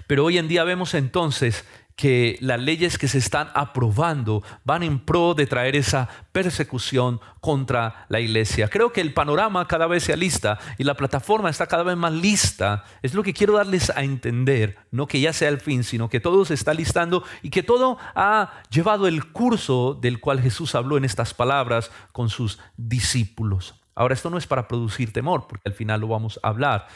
Pero 0.07 0.25
hoy 0.25 0.39
en 0.39 0.49
día 0.49 0.65
vemos 0.65 0.95
entonces 0.95 1.65
que 1.97 2.37
las 2.41 2.61
leyes 2.61 2.99
que 2.99 3.09
se 3.09 3.17
están 3.17 3.49
aprobando 3.55 4.43
van 4.65 4.83
en 4.83 4.99
pro 4.99 5.33
de 5.33 5.47
traer 5.47 5.77
esa 5.77 6.09
persecución 6.31 7.21
contra 7.41 8.05
la 8.11 8.21
iglesia. 8.21 8.69
Creo 8.69 8.93
que 8.93 9.01
el 9.01 9.15
panorama 9.15 9.67
cada 9.67 9.87
vez 9.87 10.05
se 10.05 10.13
alista 10.13 10.59
y 10.77 10.85
la 10.85 10.95
plataforma 10.95 11.49
está 11.49 11.67
cada 11.67 11.85
vez 11.85 11.97
más 11.97 12.13
lista. 12.13 12.85
Es 13.01 13.15
lo 13.15 13.23
que 13.23 13.33
quiero 13.33 13.55
darles 13.55 13.89
a 13.91 14.03
entender, 14.03 14.77
no 14.91 15.07
que 15.07 15.21
ya 15.21 15.33
sea 15.33 15.49
el 15.49 15.59
fin, 15.59 15.85
sino 15.85 16.11
que 16.11 16.21
todo 16.21 16.45
se 16.45 16.55
está 16.55 16.75
listando 16.75 17.25
y 17.43 17.49
que 17.49 17.63
todo 17.63 17.97
ha 18.15 18.53
llevado 18.69 19.09
el 19.09 19.33
curso 19.33 19.95
del 19.95 20.21
cual 20.21 20.41
Jesús 20.41 20.75
habló 20.75 20.99
en 20.99 21.07
estas 21.07 21.33
palabras 21.33 21.91
con 22.13 22.29
sus 22.29 22.59
discípulos. 22.77 23.81
Ahora, 23.95 24.13
esto 24.13 24.29
no 24.29 24.37
es 24.37 24.47
para 24.47 24.69
producir 24.69 25.15
temor, 25.15 25.47
porque 25.49 25.71
al 25.71 25.75
final 25.75 26.03
lo 26.03 26.09
vamos 26.09 26.39
a 26.43 26.49
hablar. 26.49 26.87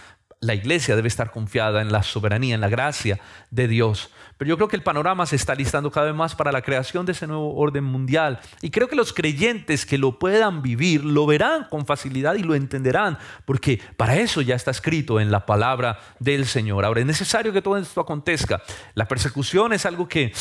La 0.42 0.54
iglesia 0.54 0.96
debe 0.96 1.08
estar 1.08 1.32
confiada 1.32 1.82
en 1.82 1.92
la 1.92 2.02
soberanía, 2.02 2.54
en 2.54 2.62
la 2.62 2.70
gracia 2.70 3.20
de 3.50 3.68
Dios. 3.68 4.08
Pero 4.38 4.48
yo 4.48 4.56
creo 4.56 4.68
que 4.68 4.76
el 4.76 4.82
panorama 4.82 5.26
se 5.26 5.36
está 5.36 5.54
listando 5.54 5.90
cada 5.90 6.06
vez 6.06 6.14
más 6.14 6.34
para 6.34 6.50
la 6.50 6.62
creación 6.62 7.04
de 7.04 7.12
ese 7.12 7.26
nuevo 7.26 7.56
orden 7.56 7.84
mundial. 7.84 8.40
Y 8.62 8.70
creo 8.70 8.88
que 8.88 8.96
los 8.96 9.12
creyentes 9.12 9.84
que 9.84 9.98
lo 9.98 10.18
puedan 10.18 10.62
vivir 10.62 11.04
lo 11.04 11.26
verán 11.26 11.66
con 11.68 11.84
facilidad 11.84 12.36
y 12.36 12.42
lo 12.42 12.54
entenderán, 12.54 13.18
porque 13.44 13.82
para 13.98 14.16
eso 14.16 14.40
ya 14.40 14.54
está 14.54 14.70
escrito 14.70 15.20
en 15.20 15.30
la 15.30 15.44
palabra 15.44 16.00
del 16.20 16.46
Señor. 16.46 16.86
Ahora 16.86 17.00
es 17.00 17.06
necesario 17.06 17.52
que 17.52 17.60
todo 17.60 17.76
esto 17.76 18.00
acontezca. 18.00 18.62
La 18.94 19.06
persecución 19.06 19.74
es 19.74 19.84
algo 19.84 20.08
que 20.08 20.32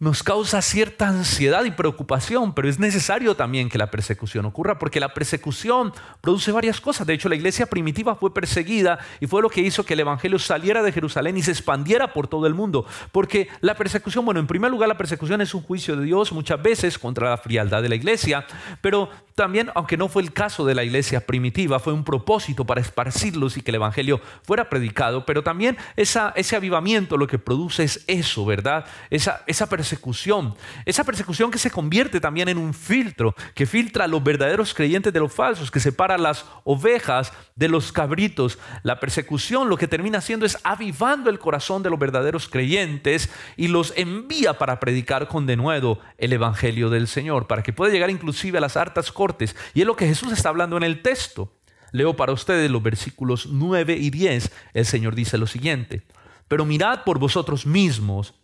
nos 0.00 0.22
causa 0.22 0.62
cierta 0.62 1.08
ansiedad 1.08 1.64
y 1.64 1.72
preocupación, 1.72 2.54
pero 2.54 2.68
es 2.68 2.78
necesario 2.78 3.34
también 3.34 3.68
que 3.68 3.78
la 3.78 3.90
persecución 3.90 4.44
ocurra, 4.44 4.78
porque 4.78 5.00
la 5.00 5.12
persecución 5.12 5.92
produce 6.20 6.52
varias 6.52 6.80
cosas. 6.80 7.04
De 7.04 7.14
hecho, 7.14 7.28
la 7.28 7.34
iglesia 7.34 7.66
primitiva 7.66 8.14
fue 8.14 8.32
perseguida 8.32 9.00
y 9.18 9.26
fue 9.26 9.42
lo 9.42 9.50
que 9.50 9.60
hizo 9.60 9.84
que 9.84 9.94
el 9.94 10.00
Evangelio 10.00 10.38
saliera 10.38 10.84
de 10.84 10.92
Jerusalén 10.92 11.36
y 11.36 11.42
se 11.42 11.50
expandiera 11.50 12.12
por 12.12 12.28
todo 12.28 12.46
el 12.46 12.54
mundo. 12.54 12.86
Porque 13.10 13.48
la 13.60 13.74
persecución, 13.74 14.24
bueno, 14.24 14.38
en 14.38 14.46
primer 14.46 14.70
lugar, 14.70 14.88
la 14.88 14.96
persecución 14.96 15.40
es 15.40 15.52
un 15.52 15.62
juicio 15.62 15.96
de 15.96 16.04
Dios 16.04 16.30
muchas 16.30 16.62
veces 16.62 16.96
contra 16.96 17.30
la 17.30 17.38
frialdad 17.38 17.82
de 17.82 17.88
la 17.88 17.96
iglesia, 17.96 18.46
pero 18.80 19.10
también, 19.34 19.70
aunque 19.74 19.96
no 19.96 20.08
fue 20.08 20.22
el 20.22 20.32
caso 20.32 20.64
de 20.64 20.76
la 20.76 20.84
iglesia 20.84 21.26
primitiva, 21.26 21.80
fue 21.80 21.92
un 21.92 22.04
propósito 22.04 22.64
para 22.64 22.80
esparcirlos 22.80 23.56
y 23.56 23.62
que 23.62 23.72
el 23.72 23.76
Evangelio 23.76 24.20
fuera 24.42 24.68
predicado, 24.68 25.26
pero 25.26 25.42
también 25.42 25.76
ese 25.96 26.56
avivamiento 26.56 27.16
lo 27.16 27.26
que 27.26 27.38
produce 27.38 27.84
es 27.84 28.04
eso, 28.06 28.44
¿verdad? 28.44 28.84
Esa, 29.10 29.42
esa 29.46 29.68
persecución 29.68 29.87
persecución. 29.88 30.54
Esa 30.84 31.02
persecución 31.02 31.50
que 31.50 31.58
se 31.58 31.70
convierte 31.70 32.20
también 32.20 32.50
en 32.50 32.58
un 32.58 32.74
filtro, 32.74 33.34
que 33.54 33.64
filtra 33.64 34.04
a 34.04 34.08
los 34.08 34.22
verdaderos 34.22 34.74
creyentes 34.74 35.14
de 35.14 35.20
los 35.20 35.32
falsos, 35.32 35.70
que 35.70 35.80
separa 35.80 36.18
las 36.18 36.44
ovejas 36.64 37.32
de 37.56 37.68
los 37.68 37.90
cabritos. 37.90 38.58
La 38.82 39.00
persecución 39.00 39.70
lo 39.70 39.78
que 39.78 39.88
termina 39.88 40.18
haciendo 40.18 40.44
es 40.44 40.58
avivando 40.62 41.30
el 41.30 41.38
corazón 41.38 41.82
de 41.82 41.88
los 41.88 41.98
verdaderos 41.98 42.50
creyentes 42.50 43.30
y 43.56 43.68
los 43.68 43.94
envía 43.96 44.58
para 44.58 44.78
predicar 44.78 45.26
con 45.26 45.46
denuedo 45.46 46.00
el 46.18 46.34
Evangelio 46.34 46.90
del 46.90 47.08
Señor, 47.08 47.46
para 47.46 47.62
que 47.62 47.72
pueda 47.72 47.90
llegar 47.90 48.10
inclusive 48.10 48.58
a 48.58 48.60
las 48.60 48.76
hartas 48.76 49.10
cortes. 49.10 49.56
Y 49.72 49.80
es 49.80 49.86
lo 49.86 49.96
que 49.96 50.06
Jesús 50.06 50.32
está 50.32 50.50
hablando 50.50 50.76
en 50.76 50.82
el 50.82 51.00
texto. 51.00 51.50
Leo 51.92 52.14
para 52.14 52.34
ustedes 52.34 52.70
los 52.70 52.82
versículos 52.82 53.46
9 53.50 53.96
y 53.98 54.10
10. 54.10 54.52
El 54.74 54.84
Señor 54.84 55.14
dice 55.14 55.38
lo 55.38 55.46
siguiente, 55.46 56.02
pero 56.46 56.66
mirad 56.66 57.04
por 57.04 57.18
vosotros 57.18 57.64
mismos 57.64 58.34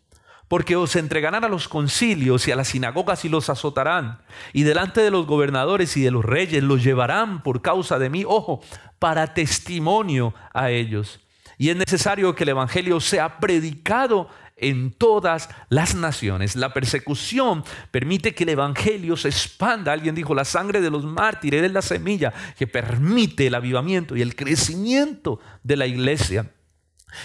porque 0.48 0.76
os 0.76 0.96
entregarán 0.96 1.44
a 1.44 1.48
los 1.48 1.68
concilios 1.68 2.46
y 2.46 2.52
a 2.52 2.56
las 2.56 2.68
sinagogas 2.68 3.24
y 3.24 3.28
los 3.28 3.48
azotarán, 3.50 4.20
y 4.52 4.62
delante 4.62 5.00
de 5.00 5.10
los 5.10 5.26
gobernadores 5.26 5.96
y 5.96 6.02
de 6.02 6.10
los 6.10 6.24
reyes 6.24 6.62
los 6.62 6.82
llevarán 6.82 7.42
por 7.42 7.62
causa 7.62 7.98
de 7.98 8.10
mí, 8.10 8.24
ojo, 8.26 8.60
para 8.98 9.34
testimonio 9.34 10.34
a 10.52 10.70
ellos. 10.70 11.20
Y 11.58 11.70
es 11.70 11.76
necesario 11.76 12.34
que 12.34 12.44
el 12.44 12.50
Evangelio 12.50 13.00
sea 13.00 13.38
predicado 13.38 14.28
en 14.56 14.92
todas 14.92 15.48
las 15.68 15.94
naciones. 15.94 16.56
La 16.56 16.72
persecución 16.72 17.64
permite 17.90 18.34
que 18.34 18.44
el 18.44 18.50
Evangelio 18.50 19.16
se 19.16 19.28
expanda. 19.28 19.92
Alguien 19.92 20.14
dijo, 20.14 20.34
la 20.34 20.44
sangre 20.44 20.80
de 20.80 20.90
los 20.90 21.04
mártires 21.04 21.62
es 21.62 21.72
la 21.72 21.82
semilla 21.82 22.32
que 22.56 22.66
permite 22.66 23.46
el 23.46 23.54
avivamiento 23.54 24.16
y 24.16 24.22
el 24.22 24.36
crecimiento 24.36 25.40
de 25.62 25.76
la 25.76 25.86
iglesia. 25.86 26.50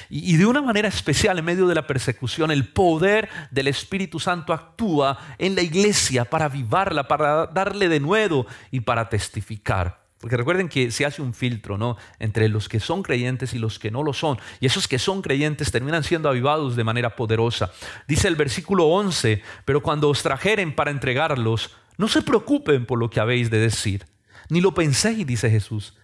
Y, 0.10 0.38
de 0.38 0.46
una 0.46 0.62
manera 0.62 0.88
especial 0.88 1.40
en 1.40 1.46
medio 1.46 1.68
de 1.68 1.76
la 1.76 1.88
persecución, 1.88 2.52
el 2.52 2.68
poder 2.68 3.30
del 3.52 3.68
Espíritu 3.68 4.20
Santo 4.20 4.54
actúa 4.54 5.18
en 5.38 5.56
la 5.56 5.62
iglesia 5.62 6.26
para 6.26 6.46
avivarla, 6.46 7.08
para 7.08 7.48
darle 7.48 7.90
de 7.90 8.00
nuevo 8.00 8.46
y 8.72 8.82
para 8.82 9.10
testificar. 9.10 10.00
Porque 10.20 10.36
recuerden 10.36 10.68
que 10.68 10.92
se 10.92 11.06
hace 11.06 11.22
un 11.22 11.34
filtro 11.34 11.78
¿no? 11.78 11.96
entre 12.20 12.50
los 12.50 12.68
que 12.68 12.82
son 12.82 13.04
creyentes 13.04 13.54
y 13.54 13.60
los 13.60 13.80
que 13.80 13.90
no 13.90 14.04
lo 14.04 14.12
son. 14.12 14.38
Y 14.60 14.66
esos 14.66 14.88
que 14.88 15.00
son 15.00 15.22
creyentes 15.22 15.72
terminan 15.72 16.04
siendo 16.04 16.28
avivados 16.28 16.76
de 16.76 16.84
manera 16.84 17.16
poderosa. 17.16 17.72
Dice 18.08 18.28
el 18.28 18.36
versículo 18.36 18.88
11, 18.88 19.42
pero 19.64 19.82
cuando 19.82 20.10
os 20.10 20.22
trajeren 20.22 20.76
para 20.76 20.92
entregarlos, 20.92 21.72
no 21.98 22.10
se 22.10 22.22
preocupen 22.22 22.86
por 22.86 23.00
lo 23.00 23.10
que 23.10 23.22
habéis 23.22 23.50
de 23.50 23.60
decir, 23.60 24.06
ni 24.50 24.60
lo 24.60 24.74
penséis, 24.74 25.26
dice 25.26 25.50
Jesús, 25.50 25.96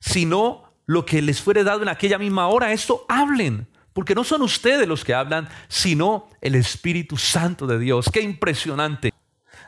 sino 0.00 0.65
lo 0.86 1.04
que 1.04 1.20
les 1.20 1.40
fuere 1.40 1.64
dado 1.64 1.82
en 1.82 1.88
aquella 1.88 2.18
misma 2.18 2.46
hora, 2.48 2.72
esto 2.72 3.04
hablen. 3.08 3.66
Porque 3.92 4.14
no 4.14 4.24
son 4.24 4.42
ustedes 4.42 4.86
los 4.86 5.04
que 5.04 5.14
hablan, 5.14 5.48
sino 5.68 6.28
el 6.40 6.54
Espíritu 6.54 7.16
Santo 7.16 7.66
de 7.66 7.78
Dios. 7.78 8.10
Qué 8.12 8.20
impresionante. 8.20 9.12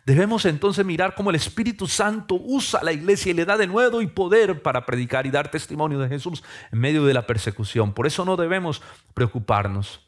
Debemos 0.05 0.45
entonces 0.45 0.85
mirar 0.85 1.15
cómo 1.15 1.31
el 1.31 1.37
Espíritu 1.37 1.87
Santo 1.87 2.35
usa 2.35 2.83
la 2.83 2.93
iglesia 2.93 3.31
y 3.31 3.35
le 3.35 3.45
da 3.45 3.57
de 3.57 3.67
nuevo 3.67 4.01
y 4.01 4.07
poder 4.07 4.63
para 4.63 4.87
predicar 4.87 5.27
y 5.27 5.31
dar 5.31 5.51
testimonio 5.51 5.99
de 5.99 6.09
Jesús 6.09 6.43
en 6.73 6.79
medio 6.79 7.05
de 7.05 7.15
la 7.15 7.27
persecución. 7.27 7.93
Por 7.93 8.07
eso 8.07 8.25
no 8.25 8.37
debemos 8.37 8.83
preocuparnos. 9.15 10.08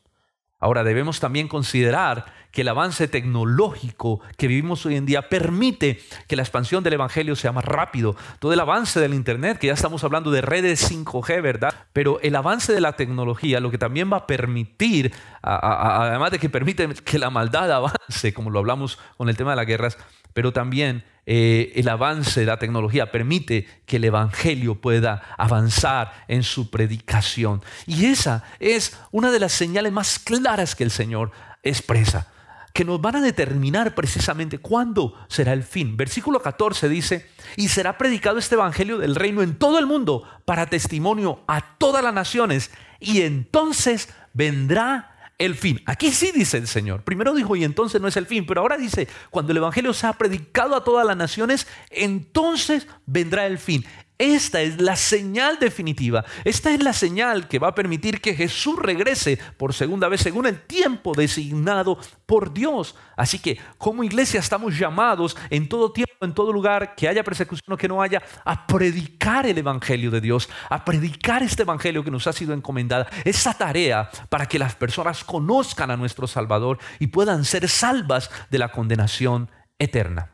Ahora 0.60 0.84
debemos 0.84 1.20
también 1.20 1.48
considerar 1.48 2.26
que 2.52 2.60
el 2.62 2.68
avance 2.68 3.08
tecnológico 3.08 4.20
que 4.36 4.46
vivimos 4.46 4.84
hoy 4.84 4.96
en 4.96 5.06
día 5.06 5.28
permite 5.28 6.00
que 6.26 6.36
la 6.36 6.42
expansión 6.42 6.84
del 6.84 6.94
Evangelio 6.94 7.36
sea 7.36 7.52
más 7.52 7.64
rápido. 7.64 8.16
Todo 8.38 8.52
el 8.52 8.60
avance 8.60 9.00
del 9.00 9.14
Internet, 9.14 9.58
que 9.58 9.68
ya 9.68 9.72
estamos 9.72 10.04
hablando 10.04 10.30
de 10.30 10.42
redes 10.42 10.90
5G, 10.90 11.42
¿verdad? 11.42 11.74
Pero 11.92 12.20
el 12.20 12.36
avance 12.36 12.72
de 12.72 12.80
la 12.80 12.94
tecnología 12.94 13.60
lo 13.60 13.70
que 13.70 13.78
también 13.78 14.12
va 14.12 14.18
a 14.18 14.26
permitir, 14.26 15.14
además 15.42 16.32
de 16.32 16.38
que 16.38 16.50
permite 16.50 16.88
que 17.04 17.18
la 17.18 17.30
maldad 17.30 17.70
avance, 17.72 18.34
como 18.34 18.50
lo 18.50 18.58
hablamos 18.58 18.98
con 19.16 19.28
el 19.28 19.36
tema 19.36 19.50
de 19.50 19.56
las 19.56 19.66
guerras, 19.66 19.98
pero 20.32 20.52
también 20.52 21.04
eh, 21.26 21.72
el 21.76 21.88
avance 21.88 22.40
de 22.40 22.46
la 22.46 22.58
tecnología 22.58 23.12
permite 23.12 23.66
que 23.86 23.96
el 23.96 24.04
Evangelio 24.04 24.80
pueda 24.80 25.22
avanzar 25.38 26.24
en 26.28 26.42
su 26.42 26.70
predicación. 26.70 27.62
Y 27.86 28.06
esa 28.06 28.42
es 28.58 28.98
una 29.12 29.30
de 29.30 29.38
las 29.38 29.52
señales 29.52 29.92
más 29.92 30.18
claras 30.18 30.74
que 30.74 30.84
el 30.84 30.90
Señor 30.90 31.30
expresa, 31.62 32.32
que 32.72 32.84
nos 32.84 33.00
van 33.00 33.16
a 33.16 33.20
determinar 33.20 33.94
precisamente 33.94 34.58
cuándo 34.58 35.14
será 35.28 35.52
el 35.52 35.62
fin. 35.62 35.96
Versículo 35.96 36.40
14 36.42 36.88
dice, 36.88 37.28
y 37.56 37.68
será 37.68 37.98
predicado 37.98 38.38
este 38.38 38.54
Evangelio 38.54 38.98
del 38.98 39.14
reino 39.14 39.42
en 39.42 39.56
todo 39.56 39.78
el 39.78 39.86
mundo 39.86 40.24
para 40.44 40.66
testimonio 40.66 41.44
a 41.46 41.76
todas 41.78 42.02
las 42.02 42.14
naciones, 42.14 42.70
y 42.98 43.22
entonces 43.22 44.08
vendrá 44.32 45.19
el 45.40 45.56
fin. 45.56 45.80
Aquí 45.86 46.12
sí 46.12 46.30
dice 46.32 46.58
el 46.58 46.68
Señor. 46.68 47.02
Primero 47.02 47.34
dijo, 47.34 47.56
y 47.56 47.64
entonces 47.64 48.00
no 48.00 48.06
es 48.06 48.16
el 48.16 48.26
fin, 48.26 48.44
pero 48.46 48.60
ahora 48.60 48.76
dice, 48.76 49.08
cuando 49.30 49.52
el 49.52 49.58
Evangelio 49.58 49.92
se 49.94 50.06
ha 50.06 50.12
predicado 50.12 50.76
a 50.76 50.84
todas 50.84 51.04
las 51.06 51.16
naciones, 51.16 51.66
entonces 51.90 52.86
vendrá 53.06 53.46
el 53.46 53.58
fin. 53.58 53.84
Esta 54.20 54.60
es 54.60 54.78
la 54.78 54.96
señal 54.96 55.58
definitiva. 55.58 56.26
Esta 56.44 56.70
es 56.74 56.82
la 56.82 56.92
señal 56.92 57.48
que 57.48 57.58
va 57.58 57.68
a 57.68 57.74
permitir 57.74 58.20
que 58.20 58.34
Jesús 58.34 58.78
regrese 58.78 59.38
por 59.56 59.72
segunda 59.72 60.08
vez 60.08 60.20
según 60.20 60.44
el 60.44 60.60
tiempo 60.60 61.14
designado 61.14 61.98
por 62.26 62.52
Dios. 62.52 62.96
Así 63.16 63.38
que 63.38 63.58
como 63.78 64.04
iglesia 64.04 64.40
estamos 64.40 64.78
llamados 64.78 65.38
en 65.48 65.70
todo 65.70 65.90
tiempo, 65.90 66.12
en 66.20 66.34
todo 66.34 66.52
lugar, 66.52 66.94
que 66.94 67.08
haya 67.08 67.24
persecución 67.24 67.72
o 67.72 67.78
que 67.78 67.88
no 67.88 68.02
haya, 68.02 68.22
a 68.44 68.66
predicar 68.66 69.46
el 69.46 69.56
Evangelio 69.56 70.10
de 70.10 70.20
Dios, 70.20 70.50
a 70.68 70.84
predicar 70.84 71.42
este 71.42 71.62
Evangelio 71.62 72.04
que 72.04 72.10
nos 72.10 72.26
ha 72.26 72.34
sido 72.34 72.52
encomendada. 72.52 73.08
Esa 73.24 73.54
tarea 73.54 74.10
para 74.28 74.44
que 74.44 74.58
las 74.58 74.74
personas 74.74 75.24
conozcan 75.24 75.90
a 75.90 75.96
nuestro 75.96 76.26
Salvador 76.26 76.76
y 76.98 77.06
puedan 77.06 77.46
ser 77.46 77.70
salvas 77.70 78.30
de 78.50 78.58
la 78.58 78.70
condenación 78.70 79.50
eterna. 79.78 80.30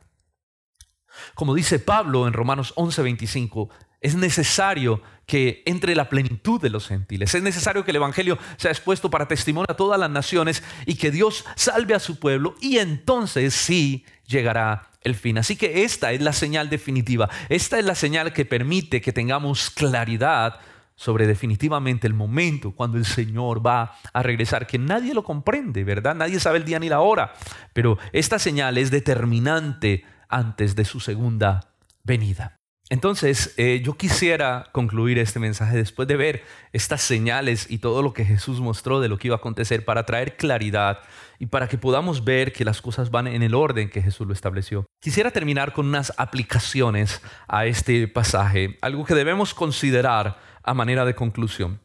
Como 1.34 1.54
dice 1.54 1.78
Pablo 1.78 2.26
en 2.26 2.32
Romanos 2.32 2.72
11:25, 2.76 3.68
es 4.00 4.14
necesario 4.14 5.02
que 5.26 5.62
entre 5.66 5.96
la 5.96 6.08
plenitud 6.08 6.60
de 6.60 6.70
los 6.70 6.86
gentiles. 6.86 7.34
Es 7.34 7.42
necesario 7.42 7.84
que 7.84 7.90
el 7.90 7.96
Evangelio 7.96 8.38
sea 8.56 8.70
expuesto 8.70 9.10
para 9.10 9.26
testimonio 9.26 9.66
a 9.68 9.76
todas 9.76 9.98
las 9.98 10.10
naciones 10.10 10.62
y 10.86 10.94
que 10.94 11.10
Dios 11.10 11.44
salve 11.56 11.94
a 11.94 11.98
su 11.98 12.18
pueblo 12.18 12.54
y 12.60 12.78
entonces 12.78 13.54
sí 13.54 14.04
llegará 14.26 14.90
el 15.02 15.14
fin. 15.16 15.38
Así 15.38 15.56
que 15.56 15.84
esta 15.84 16.12
es 16.12 16.20
la 16.20 16.32
señal 16.32 16.70
definitiva. 16.70 17.28
Esta 17.48 17.78
es 17.78 17.84
la 17.84 17.94
señal 17.94 18.32
que 18.32 18.44
permite 18.44 19.00
que 19.00 19.12
tengamos 19.12 19.70
claridad 19.70 20.60
sobre 20.96 21.26
definitivamente 21.26 22.06
el 22.06 22.14
momento 22.14 22.72
cuando 22.72 22.96
el 22.96 23.04
Señor 23.04 23.64
va 23.64 23.96
a 24.12 24.22
regresar, 24.22 24.66
que 24.66 24.78
nadie 24.78 25.12
lo 25.12 25.22
comprende, 25.22 25.84
¿verdad? 25.84 26.14
Nadie 26.14 26.40
sabe 26.40 26.58
el 26.58 26.64
día 26.64 26.78
ni 26.78 26.88
la 26.88 27.00
hora, 27.00 27.34
pero 27.74 27.98
esta 28.12 28.38
señal 28.38 28.78
es 28.78 28.90
determinante 28.90 30.04
antes 30.28 30.76
de 30.76 30.84
su 30.84 31.00
segunda 31.00 31.74
venida. 32.04 32.56
Entonces, 32.88 33.52
eh, 33.56 33.82
yo 33.84 33.94
quisiera 33.94 34.68
concluir 34.70 35.18
este 35.18 35.40
mensaje 35.40 35.76
después 35.76 36.06
de 36.06 36.16
ver 36.16 36.44
estas 36.72 37.02
señales 37.02 37.66
y 37.68 37.78
todo 37.78 38.00
lo 38.00 38.12
que 38.12 38.24
Jesús 38.24 38.60
mostró 38.60 39.00
de 39.00 39.08
lo 39.08 39.18
que 39.18 39.26
iba 39.26 39.34
a 39.34 39.38
acontecer 39.38 39.84
para 39.84 40.06
traer 40.06 40.36
claridad 40.36 41.00
y 41.40 41.46
para 41.46 41.66
que 41.66 41.78
podamos 41.78 42.24
ver 42.24 42.52
que 42.52 42.64
las 42.64 42.80
cosas 42.80 43.10
van 43.10 43.26
en 43.26 43.42
el 43.42 43.56
orden 43.56 43.90
que 43.90 44.02
Jesús 44.02 44.24
lo 44.26 44.32
estableció. 44.32 44.86
Quisiera 45.00 45.32
terminar 45.32 45.72
con 45.72 45.86
unas 45.86 46.12
aplicaciones 46.16 47.20
a 47.48 47.66
este 47.66 48.06
pasaje, 48.06 48.78
algo 48.80 49.04
que 49.04 49.14
debemos 49.14 49.52
considerar 49.52 50.38
a 50.62 50.72
manera 50.72 51.04
de 51.04 51.16
conclusión. 51.16 51.80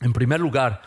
En 0.00 0.12
primer 0.12 0.40
lugar, 0.40 0.82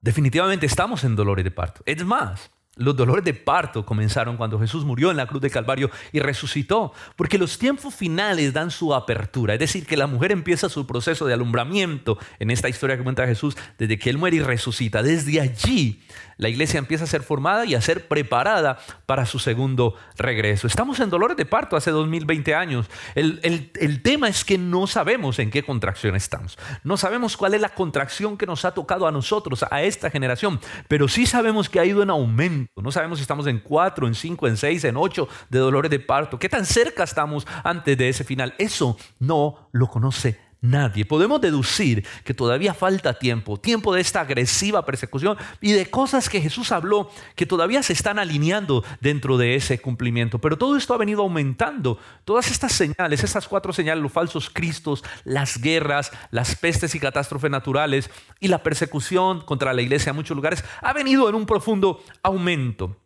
definitivamente 0.00 0.66
estamos 0.66 1.04
en 1.04 1.14
dolores 1.14 1.44
de 1.44 1.52
parto. 1.52 1.82
Es 1.86 2.04
más, 2.04 2.50
los 2.78 2.96
dolores 2.96 3.24
de 3.24 3.34
parto 3.34 3.84
comenzaron 3.84 4.36
cuando 4.36 4.58
Jesús 4.58 4.84
murió 4.84 5.10
en 5.10 5.16
la 5.16 5.26
cruz 5.26 5.42
de 5.42 5.50
Calvario 5.50 5.90
y 6.12 6.20
resucitó, 6.20 6.92
porque 7.16 7.36
los 7.36 7.58
tiempos 7.58 7.94
finales 7.94 8.52
dan 8.52 8.70
su 8.70 8.94
apertura, 8.94 9.54
es 9.54 9.60
decir, 9.60 9.84
que 9.84 9.96
la 9.96 10.06
mujer 10.06 10.32
empieza 10.32 10.68
su 10.68 10.86
proceso 10.86 11.26
de 11.26 11.34
alumbramiento 11.34 12.18
en 12.38 12.50
esta 12.50 12.68
historia 12.68 12.96
que 12.96 13.02
cuenta 13.02 13.26
Jesús 13.26 13.56
desde 13.78 13.98
que 13.98 14.10
Él 14.10 14.18
muere 14.18 14.36
y 14.36 14.42
resucita. 14.42 15.02
Desde 15.02 15.40
allí 15.40 16.02
la 16.36 16.48
iglesia 16.48 16.78
empieza 16.78 17.02
a 17.02 17.08
ser 17.08 17.22
formada 17.22 17.64
y 17.66 17.74
a 17.74 17.80
ser 17.80 18.06
preparada 18.06 18.78
para 19.06 19.26
su 19.26 19.40
segundo 19.40 19.96
regreso. 20.16 20.68
Estamos 20.68 21.00
en 21.00 21.10
dolores 21.10 21.36
de 21.36 21.46
parto 21.46 21.76
hace 21.76 21.90
2020 21.90 22.54
años. 22.54 22.88
El, 23.16 23.40
el 23.74 24.02
tema 24.02 24.28
es 24.28 24.44
que 24.44 24.56
no 24.56 24.86
sabemos 24.86 25.40
en 25.40 25.50
qué 25.50 25.64
contracción 25.64 26.14
estamos. 26.14 26.56
No 26.84 26.96
sabemos 26.96 27.36
cuál 27.36 27.54
es 27.54 27.60
la 27.60 27.70
contracción 27.70 28.38
que 28.38 28.46
nos 28.46 28.64
ha 28.64 28.72
tocado 28.72 29.08
a 29.08 29.12
nosotros, 29.12 29.64
a 29.68 29.82
esta 29.82 30.10
generación, 30.10 30.60
pero 30.86 31.08
sí 31.08 31.26
sabemos 31.26 31.68
que 31.68 31.80
ha 31.80 31.84
ido 31.84 32.04
en 32.04 32.10
aumento 32.10 32.67
no 32.76 32.90
sabemos 32.92 33.18
si 33.18 33.22
estamos 33.22 33.46
en 33.46 33.58
cuatro, 33.58 34.06
en 34.06 34.14
cinco, 34.14 34.46
en 34.46 34.56
seis, 34.56 34.84
en 34.84 34.96
ocho 34.96 35.28
de 35.48 35.58
dolores 35.58 35.90
de 35.90 36.00
parto. 36.00 36.38
¿Qué 36.38 36.48
tan 36.48 36.64
cerca 36.64 37.04
estamos 37.04 37.46
antes 37.64 37.96
de 37.96 38.08
ese 38.08 38.24
final? 38.24 38.54
Eso 38.58 38.96
no 39.18 39.68
lo 39.72 39.88
conoce 39.88 40.47
nadie. 40.60 41.04
Podemos 41.04 41.40
deducir 41.40 42.06
que 42.24 42.34
todavía 42.34 42.74
falta 42.74 43.14
tiempo, 43.14 43.58
tiempo 43.58 43.94
de 43.94 44.00
esta 44.00 44.20
agresiva 44.20 44.84
persecución 44.84 45.36
y 45.60 45.72
de 45.72 45.90
cosas 45.90 46.28
que 46.28 46.40
Jesús 46.40 46.72
habló 46.72 47.10
que 47.36 47.46
todavía 47.46 47.82
se 47.82 47.92
están 47.92 48.18
alineando 48.18 48.84
dentro 49.00 49.38
de 49.38 49.54
ese 49.54 49.80
cumplimiento. 49.80 50.38
Pero 50.40 50.58
todo 50.58 50.76
esto 50.76 50.94
ha 50.94 50.98
venido 50.98 51.22
aumentando. 51.22 51.98
Todas 52.24 52.50
estas 52.50 52.72
señales, 52.72 53.22
estas 53.22 53.48
cuatro 53.48 53.72
señales, 53.72 54.02
los 54.02 54.12
falsos 54.12 54.50
cristos, 54.50 55.04
las 55.24 55.60
guerras, 55.60 56.12
las 56.30 56.56
pestes 56.56 56.94
y 56.94 57.00
catástrofes 57.00 57.50
naturales 57.50 58.10
y 58.40 58.48
la 58.48 58.62
persecución 58.62 59.40
contra 59.42 59.72
la 59.72 59.82
iglesia 59.82 60.10
en 60.10 60.16
muchos 60.16 60.36
lugares, 60.36 60.64
ha 60.82 60.92
venido 60.92 61.28
en 61.28 61.34
un 61.34 61.46
profundo 61.46 62.02
aumento. 62.22 62.96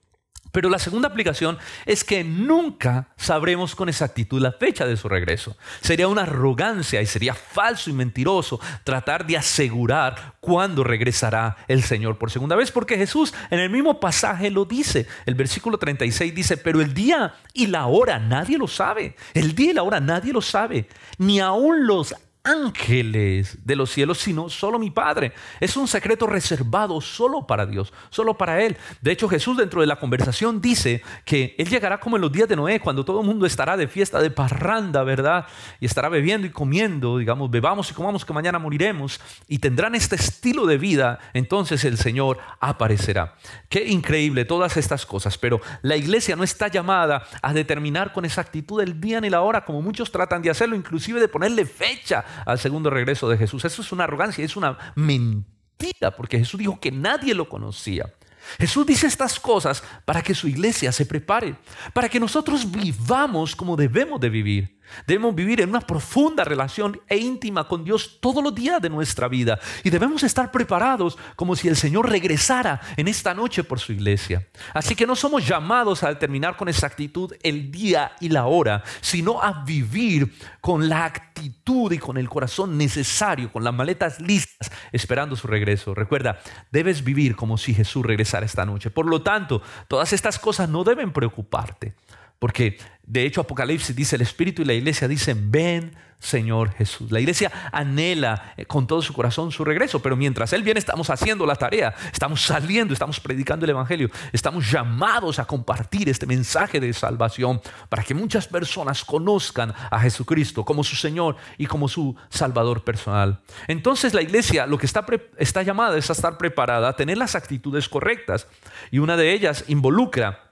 Pero 0.52 0.68
la 0.68 0.78
segunda 0.78 1.08
aplicación 1.08 1.58
es 1.86 2.04
que 2.04 2.22
nunca 2.22 3.08
sabremos 3.16 3.74
con 3.74 3.88
exactitud 3.88 4.40
la 4.40 4.52
fecha 4.52 4.86
de 4.86 4.96
su 4.96 5.08
regreso. 5.08 5.56
Sería 5.80 6.08
una 6.08 6.22
arrogancia 6.22 7.00
y 7.00 7.06
sería 7.06 7.34
falso 7.34 7.90
y 7.90 7.94
mentiroso 7.94 8.60
tratar 8.84 9.26
de 9.26 9.38
asegurar 9.38 10.34
cuándo 10.40 10.84
regresará 10.84 11.56
el 11.68 11.82
Señor 11.82 12.18
por 12.18 12.30
segunda 12.30 12.54
vez, 12.54 12.70
porque 12.70 12.98
Jesús 12.98 13.32
en 13.50 13.60
el 13.60 13.70
mismo 13.70 13.98
pasaje 13.98 14.50
lo 14.50 14.66
dice. 14.66 15.06
El 15.24 15.34
versículo 15.34 15.78
36 15.78 16.34
dice, 16.34 16.56
pero 16.58 16.80
el 16.80 16.92
día 16.92 17.34
y 17.54 17.66
la 17.68 17.86
hora 17.86 18.18
nadie 18.18 18.58
lo 18.58 18.68
sabe. 18.68 19.16
El 19.34 19.54
día 19.54 19.70
y 19.70 19.74
la 19.74 19.82
hora 19.82 20.00
nadie 20.00 20.32
lo 20.32 20.42
sabe, 20.42 20.86
ni 21.18 21.40
aun 21.40 21.86
los 21.86 22.14
ángeles 22.44 23.59
de 23.64 23.76
los 23.76 23.90
cielos, 23.90 24.18
sino 24.18 24.48
solo 24.48 24.78
mi 24.78 24.90
Padre. 24.90 25.33
Es 25.61 25.76
un 25.76 25.87
secreto 25.87 26.26
reservado 26.26 27.00
solo 27.00 27.46
para 27.46 27.66
Dios, 27.66 27.92
solo 28.11 28.37
para 28.37 28.62
Él. 28.62 28.76
De 29.00 29.12
hecho, 29.12 29.28
Jesús 29.28 29.57
dentro 29.57 29.81
de 29.81 29.87
la 29.87 29.96
conversación 29.96 30.61
dice 30.61 31.02
que 31.24 31.55
Él 31.59 31.68
llegará 31.68 32.00
como 32.00 32.16
en 32.16 32.22
los 32.22 32.33
días 32.33 32.48
de 32.48 32.57
Noé, 32.57 32.81
cuando 32.81 33.05
todo 33.05 33.20
el 33.20 33.26
mundo 33.26 33.46
estará 33.46 33.76
de 33.76 33.87
fiesta, 33.87 34.20
de 34.20 34.31
parranda, 34.31 35.04
¿verdad? 35.04 35.46
Y 35.81 35.87
estará 35.87 36.08
bebiendo 36.08 36.46
y 36.46 36.50
comiendo, 36.50 37.19
digamos, 37.19 37.50
bebamos 37.50 37.90
y 37.90 37.94
comamos 37.94 38.25
que 38.25 38.33
mañana 38.33 38.58
moriremos, 38.58 39.21
y 39.46 39.58
tendrán 39.58 39.94
este 39.94 40.16
estilo 40.16 40.66
de 40.66 40.79
vida, 40.79 41.21
entonces 41.35 41.85
el 41.85 41.96
Señor 41.96 42.38
aparecerá. 42.60 43.37
Qué 43.69 43.87
increíble 43.87 44.44
todas 44.44 44.77
estas 44.77 45.06
cosas, 45.06 45.38
pero 45.38 45.60
la 45.83 45.96
iglesia 45.96 46.35
no 46.35 46.42
está 46.42 46.69
llamada 46.69 47.25
a 47.40 47.52
determinar 47.52 48.12
con 48.12 48.25
exactitud 48.25 48.81
el 48.81 49.00
día 49.00 49.21
ni 49.21 49.31
la 49.31 49.42
hora, 49.42 49.64
como 49.64 49.81
muchos 49.81 50.10
tratan 50.10 50.42
de 50.42 50.50
hacerlo, 50.50 50.75
inclusive 50.75 51.21
de 51.21 51.29
ponerle 51.29 51.64
fecha 51.64 52.25
al 52.44 52.58
segundo 52.58 52.90
regreso 52.90 53.28
de 53.28 53.38
Jesús. 53.38 53.64
Eso 53.64 53.83
es 53.83 53.92
una 53.92 54.04
arrogancia, 54.04 54.44
es 54.44 54.56
una 54.56 54.78
mentira 54.94 56.10
porque 56.16 56.38
Jesús 56.38 56.58
dijo 56.58 56.78
que 56.80 56.90
nadie 56.90 57.35
lo 57.35 57.48
conocía. 57.48 58.12
Jesús 58.58 58.87
dice 58.87 59.06
estas 59.06 59.38
cosas 59.38 59.83
para 60.04 60.22
que 60.22 60.35
su 60.35 60.48
iglesia 60.48 60.92
se 60.92 61.06
prepare, 61.06 61.56
para 61.92 62.08
que 62.08 62.20
nosotros 62.20 62.70
vivamos 62.70 63.54
como 63.54 63.76
debemos 63.76 64.20
de 64.20 64.28
vivir. 64.28 64.78
Debemos 65.06 65.34
vivir 65.34 65.60
en 65.60 65.70
una 65.70 65.80
profunda 65.80 66.44
relación 66.44 67.00
e 67.08 67.16
íntima 67.16 67.68
con 67.68 67.84
Dios 67.84 68.18
todos 68.20 68.42
los 68.42 68.54
días 68.54 68.80
de 68.80 68.90
nuestra 68.90 69.28
vida. 69.28 69.58
Y 69.84 69.90
debemos 69.90 70.22
estar 70.22 70.50
preparados 70.50 71.18
como 71.36 71.56
si 71.56 71.68
el 71.68 71.76
Señor 71.76 72.08
regresara 72.08 72.80
en 72.96 73.08
esta 73.08 73.34
noche 73.34 73.64
por 73.64 73.80
su 73.80 73.92
iglesia. 73.92 74.48
Así 74.74 74.94
que 74.94 75.06
no 75.06 75.16
somos 75.16 75.46
llamados 75.46 76.02
a 76.02 76.08
determinar 76.08 76.56
con 76.56 76.68
exactitud 76.68 77.32
el 77.42 77.70
día 77.70 78.12
y 78.20 78.28
la 78.28 78.46
hora, 78.46 78.82
sino 79.00 79.42
a 79.42 79.64
vivir 79.64 80.34
con 80.60 80.88
la 80.88 81.04
actitud 81.04 81.92
y 81.92 81.98
con 81.98 82.16
el 82.16 82.28
corazón 82.28 82.78
necesario, 82.78 83.52
con 83.52 83.64
las 83.64 83.74
maletas 83.74 84.20
listas, 84.20 84.70
esperando 84.92 85.36
su 85.36 85.46
regreso. 85.46 85.94
Recuerda, 85.94 86.40
debes 86.70 87.04
vivir 87.04 87.36
como 87.36 87.58
si 87.58 87.74
Jesús 87.74 88.04
regresara 88.04 88.46
esta 88.46 88.64
noche. 88.64 88.90
Por 88.90 89.06
lo 89.06 89.22
tanto, 89.22 89.62
todas 89.88 90.12
estas 90.12 90.38
cosas 90.38 90.68
no 90.68 90.84
deben 90.84 91.12
preocuparte. 91.12 91.94
Porque 92.42 92.76
de 93.04 93.24
hecho 93.24 93.40
Apocalipsis 93.40 93.94
dice, 93.94 94.16
el 94.16 94.22
Espíritu 94.22 94.62
y 94.62 94.64
la 94.64 94.72
iglesia 94.72 95.06
dicen, 95.06 95.52
ven 95.52 95.94
Señor 96.18 96.72
Jesús. 96.72 97.12
La 97.12 97.20
iglesia 97.20 97.52
anhela 97.70 98.52
eh, 98.56 98.66
con 98.66 98.88
todo 98.88 99.00
su 99.00 99.12
corazón 99.12 99.52
su 99.52 99.64
regreso, 99.64 100.02
pero 100.02 100.16
mientras 100.16 100.52
Él 100.52 100.64
viene 100.64 100.80
estamos 100.80 101.08
haciendo 101.08 101.46
la 101.46 101.54
tarea, 101.54 101.94
estamos 102.12 102.42
saliendo, 102.42 102.94
estamos 102.94 103.20
predicando 103.20 103.64
el 103.64 103.70
Evangelio, 103.70 104.10
estamos 104.32 104.68
llamados 104.68 105.38
a 105.38 105.44
compartir 105.44 106.08
este 106.08 106.26
mensaje 106.26 106.80
de 106.80 106.92
salvación 106.92 107.60
para 107.88 108.02
que 108.02 108.12
muchas 108.12 108.48
personas 108.48 109.04
conozcan 109.04 109.72
a 109.88 110.00
Jesucristo 110.00 110.64
como 110.64 110.82
su 110.82 110.96
Señor 110.96 111.36
y 111.58 111.66
como 111.66 111.86
su 111.86 112.16
Salvador 112.28 112.82
personal. 112.82 113.40
Entonces 113.68 114.14
la 114.14 114.22
iglesia 114.22 114.66
lo 114.66 114.78
que 114.78 114.86
está, 114.86 115.06
está 115.38 115.62
llamada 115.62 115.96
es 115.96 116.10
a 116.10 116.14
estar 116.14 116.38
preparada, 116.38 116.88
a 116.88 116.96
tener 116.96 117.18
las 117.18 117.36
actitudes 117.36 117.88
correctas 117.88 118.48
y 118.90 118.98
una 118.98 119.16
de 119.16 119.32
ellas 119.32 119.64
involucra 119.68 120.52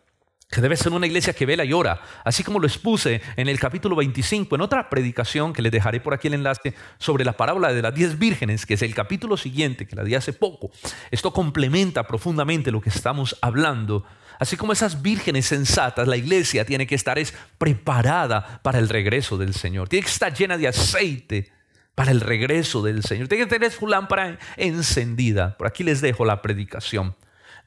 que 0.51 0.61
debe 0.61 0.77
ser 0.77 0.93
una 0.93 1.07
iglesia 1.07 1.33
que 1.33 1.47
vela 1.47 1.65
y 1.65 1.73
ora, 1.73 2.03
así 2.25 2.43
como 2.43 2.59
lo 2.59 2.67
expuse 2.67 3.23
en 3.37 3.49
el 3.49 3.61
capítulo 3.61 3.95
25, 3.95 4.57
en 4.57 4.61
otra 4.61 4.91
predicación 4.91 5.53
que 5.53 5.63
les 5.63 5.71
dejaré 5.71 6.01
por 6.01 6.13
aquí 6.13 6.27
el 6.27 6.35
enlace 6.35 6.75
sobre 6.99 7.25
la 7.25 7.35
parábola 7.35 7.73
de 7.73 7.83
las 7.83 7.95
diez 7.95 8.19
vírgenes, 8.19 8.67
que 8.67 8.75
es 8.75 8.83
el 8.83 8.93
capítulo 8.93 9.37
siguiente, 9.37 9.87
que 9.87 9.95
la 9.95 10.03
di 10.03 10.17
hace 10.17 10.33
poco. 10.33 10.73
Esto 11.13 11.33
complementa 11.33 12.03
profundamente 12.05 12.73
lo 12.73 12.81
que 12.81 12.89
estamos 12.89 13.37
hablando. 13.41 14.05
Así 14.41 14.57
como 14.57 14.73
esas 14.73 15.03
vírgenes 15.03 15.47
sensatas, 15.47 16.09
la 16.09 16.17
iglesia 16.17 16.65
tiene 16.65 16.87
que 16.87 16.97
estar 16.97 17.19
es 17.19 17.33
preparada 17.59 18.61
para 18.65 18.81
el 18.81 18.89
regreso 18.89 19.39
del 19.39 19.55
Señor. 19.55 19.89
Tiene 19.89 20.05
que 20.05 20.11
estar 20.11 20.35
llena 20.35 20.59
de 20.59 20.67
aceite 20.67 21.53
para 21.95 22.11
el 22.11 22.21
regreso 22.21 22.83
del 22.83 23.05
Señor. 23.05 23.29
Tiene 23.29 23.45
que 23.45 23.51
tener 23.51 23.71
su 23.71 23.87
lámpara 23.87 24.39
encendida. 24.57 25.57
Por 25.57 25.69
aquí 25.69 25.85
les 25.85 26.01
dejo 26.01 26.25
la 26.25 26.43
predicación. 26.43 27.15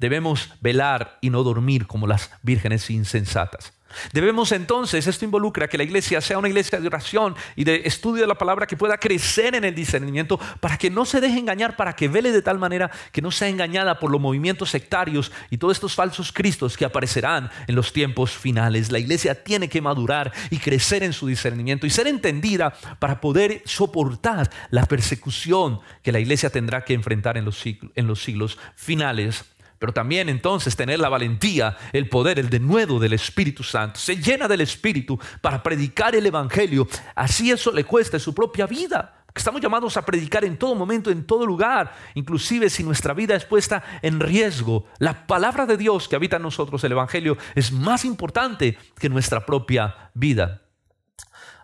Debemos 0.04 0.50
velar 0.60 1.18
y 1.22 1.30
no 1.30 1.44
dormir 1.44 1.88
como 1.88 2.08
las 2.08 2.30
vírgenes 2.42 2.90
insensatas. 2.90 3.72
Debemos 4.12 4.52
entonces, 4.52 5.08
esto 5.08 5.24
involucra 5.24 5.70
que 5.70 5.78
la 5.78 5.86
iglesia 5.86 6.20
sea 6.20 6.38
una 6.38 6.50
iglesia 6.50 6.82
de 6.82 6.88
oración 6.88 7.38
y 7.56 7.64
de 7.64 7.84
estudio 7.86 8.24
de 8.24 8.28
la 8.28 8.38
palabra 8.38 8.68
que 8.68 8.76
pueda 8.76 8.98
crecer 8.98 9.56
en 9.56 9.64
el 9.64 9.74
discernimiento 9.74 10.38
para 10.60 10.78
que 10.78 10.90
no 10.90 11.06
se 11.06 11.22
deje 11.22 11.40
engañar, 11.40 11.78
para 11.78 11.96
que 11.96 12.10
vele 12.10 12.34
de 12.34 12.42
tal 12.42 12.60
manera 12.60 12.92
que 13.14 13.22
no 13.22 13.32
sea 13.32 13.48
engañada 13.48 13.98
por 13.98 14.12
los 14.12 14.20
movimientos 14.20 14.72
sectarios 14.72 15.32
y 15.50 15.58
todos 15.58 15.78
estos 15.78 15.96
falsos 15.96 16.34
cristos 16.34 16.76
que 16.76 16.84
aparecerán 16.84 17.50
en 17.68 17.76
los 17.76 17.94
tiempos 17.94 18.32
finales. 18.32 18.92
La 18.92 19.00
iglesia 19.00 19.42
tiene 19.42 19.70
que 19.70 19.80
madurar 19.80 20.34
y 20.50 20.58
crecer 20.58 21.02
en 21.04 21.14
su 21.14 21.28
discernimiento 21.28 21.88
y 21.88 21.92
ser 21.92 22.08
entendida 22.08 22.74
para 23.00 23.22
poder 23.22 23.62
soportar 23.64 24.50
la 24.70 24.86
persecución 24.86 25.80
que 26.02 26.12
la 26.12 26.20
iglesia 26.20 26.50
tendrá 26.50 26.84
que 26.84 26.94
enfrentar 26.94 27.38
en 27.38 27.46
los 27.46 27.58
siglos, 27.58 27.94
en 27.96 28.08
los 28.08 28.22
siglos 28.22 28.58
finales 28.76 29.46
pero 29.84 29.92
también 29.92 30.30
entonces 30.30 30.78
tener 30.78 30.98
la 31.02 31.10
valentía, 31.10 31.76
el 31.92 32.08
poder, 32.08 32.40
el 32.40 32.50
denuedo 32.50 33.00
del 33.00 33.12
Espíritu 33.12 33.64
Santo. 33.64 34.00
Se 34.00 34.16
llena 34.16 34.48
del 34.48 34.62
Espíritu 34.62 35.20
para 35.42 35.62
predicar 35.62 36.16
el 36.16 36.26
Evangelio. 36.26 36.88
Así 37.16 37.52
eso 37.52 37.70
le 37.70 37.84
cuesta 37.84 38.18
su 38.18 38.34
propia 38.34 38.66
vida. 38.66 39.26
Estamos 39.36 39.60
llamados 39.60 39.98
a 39.98 40.06
predicar 40.06 40.46
en 40.46 40.58
todo 40.58 40.74
momento, 40.74 41.12
en 41.12 41.28
todo 41.28 41.46
lugar, 41.46 41.94
inclusive 42.14 42.70
si 42.70 42.82
nuestra 42.82 43.14
vida 43.14 43.36
es 43.36 43.44
puesta 43.44 43.84
en 44.02 44.22
riesgo. 44.22 44.86
La 45.00 45.28
palabra 45.28 45.66
de 45.66 45.76
Dios 45.76 46.08
que 46.08 46.16
habita 46.16 46.38
en 46.38 46.44
nosotros, 46.44 46.82
el 46.86 46.94
Evangelio, 46.94 47.38
es 47.54 47.74
más 47.74 48.06
importante 48.06 48.78
que 48.98 49.10
nuestra 49.10 49.46
propia 49.46 50.12
vida. 50.14 50.62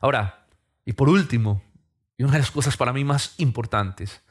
Ahora, 0.01 0.45
y 0.83 0.91
por 0.91 1.07
último, 1.07 1.63
y 2.17 2.23
una 2.23 2.33
de 2.33 2.39
las 2.39 2.51
cosas 2.51 2.75
para 2.75 2.91
mí 2.91 3.05
más 3.05 3.35
importantes, 3.37 4.21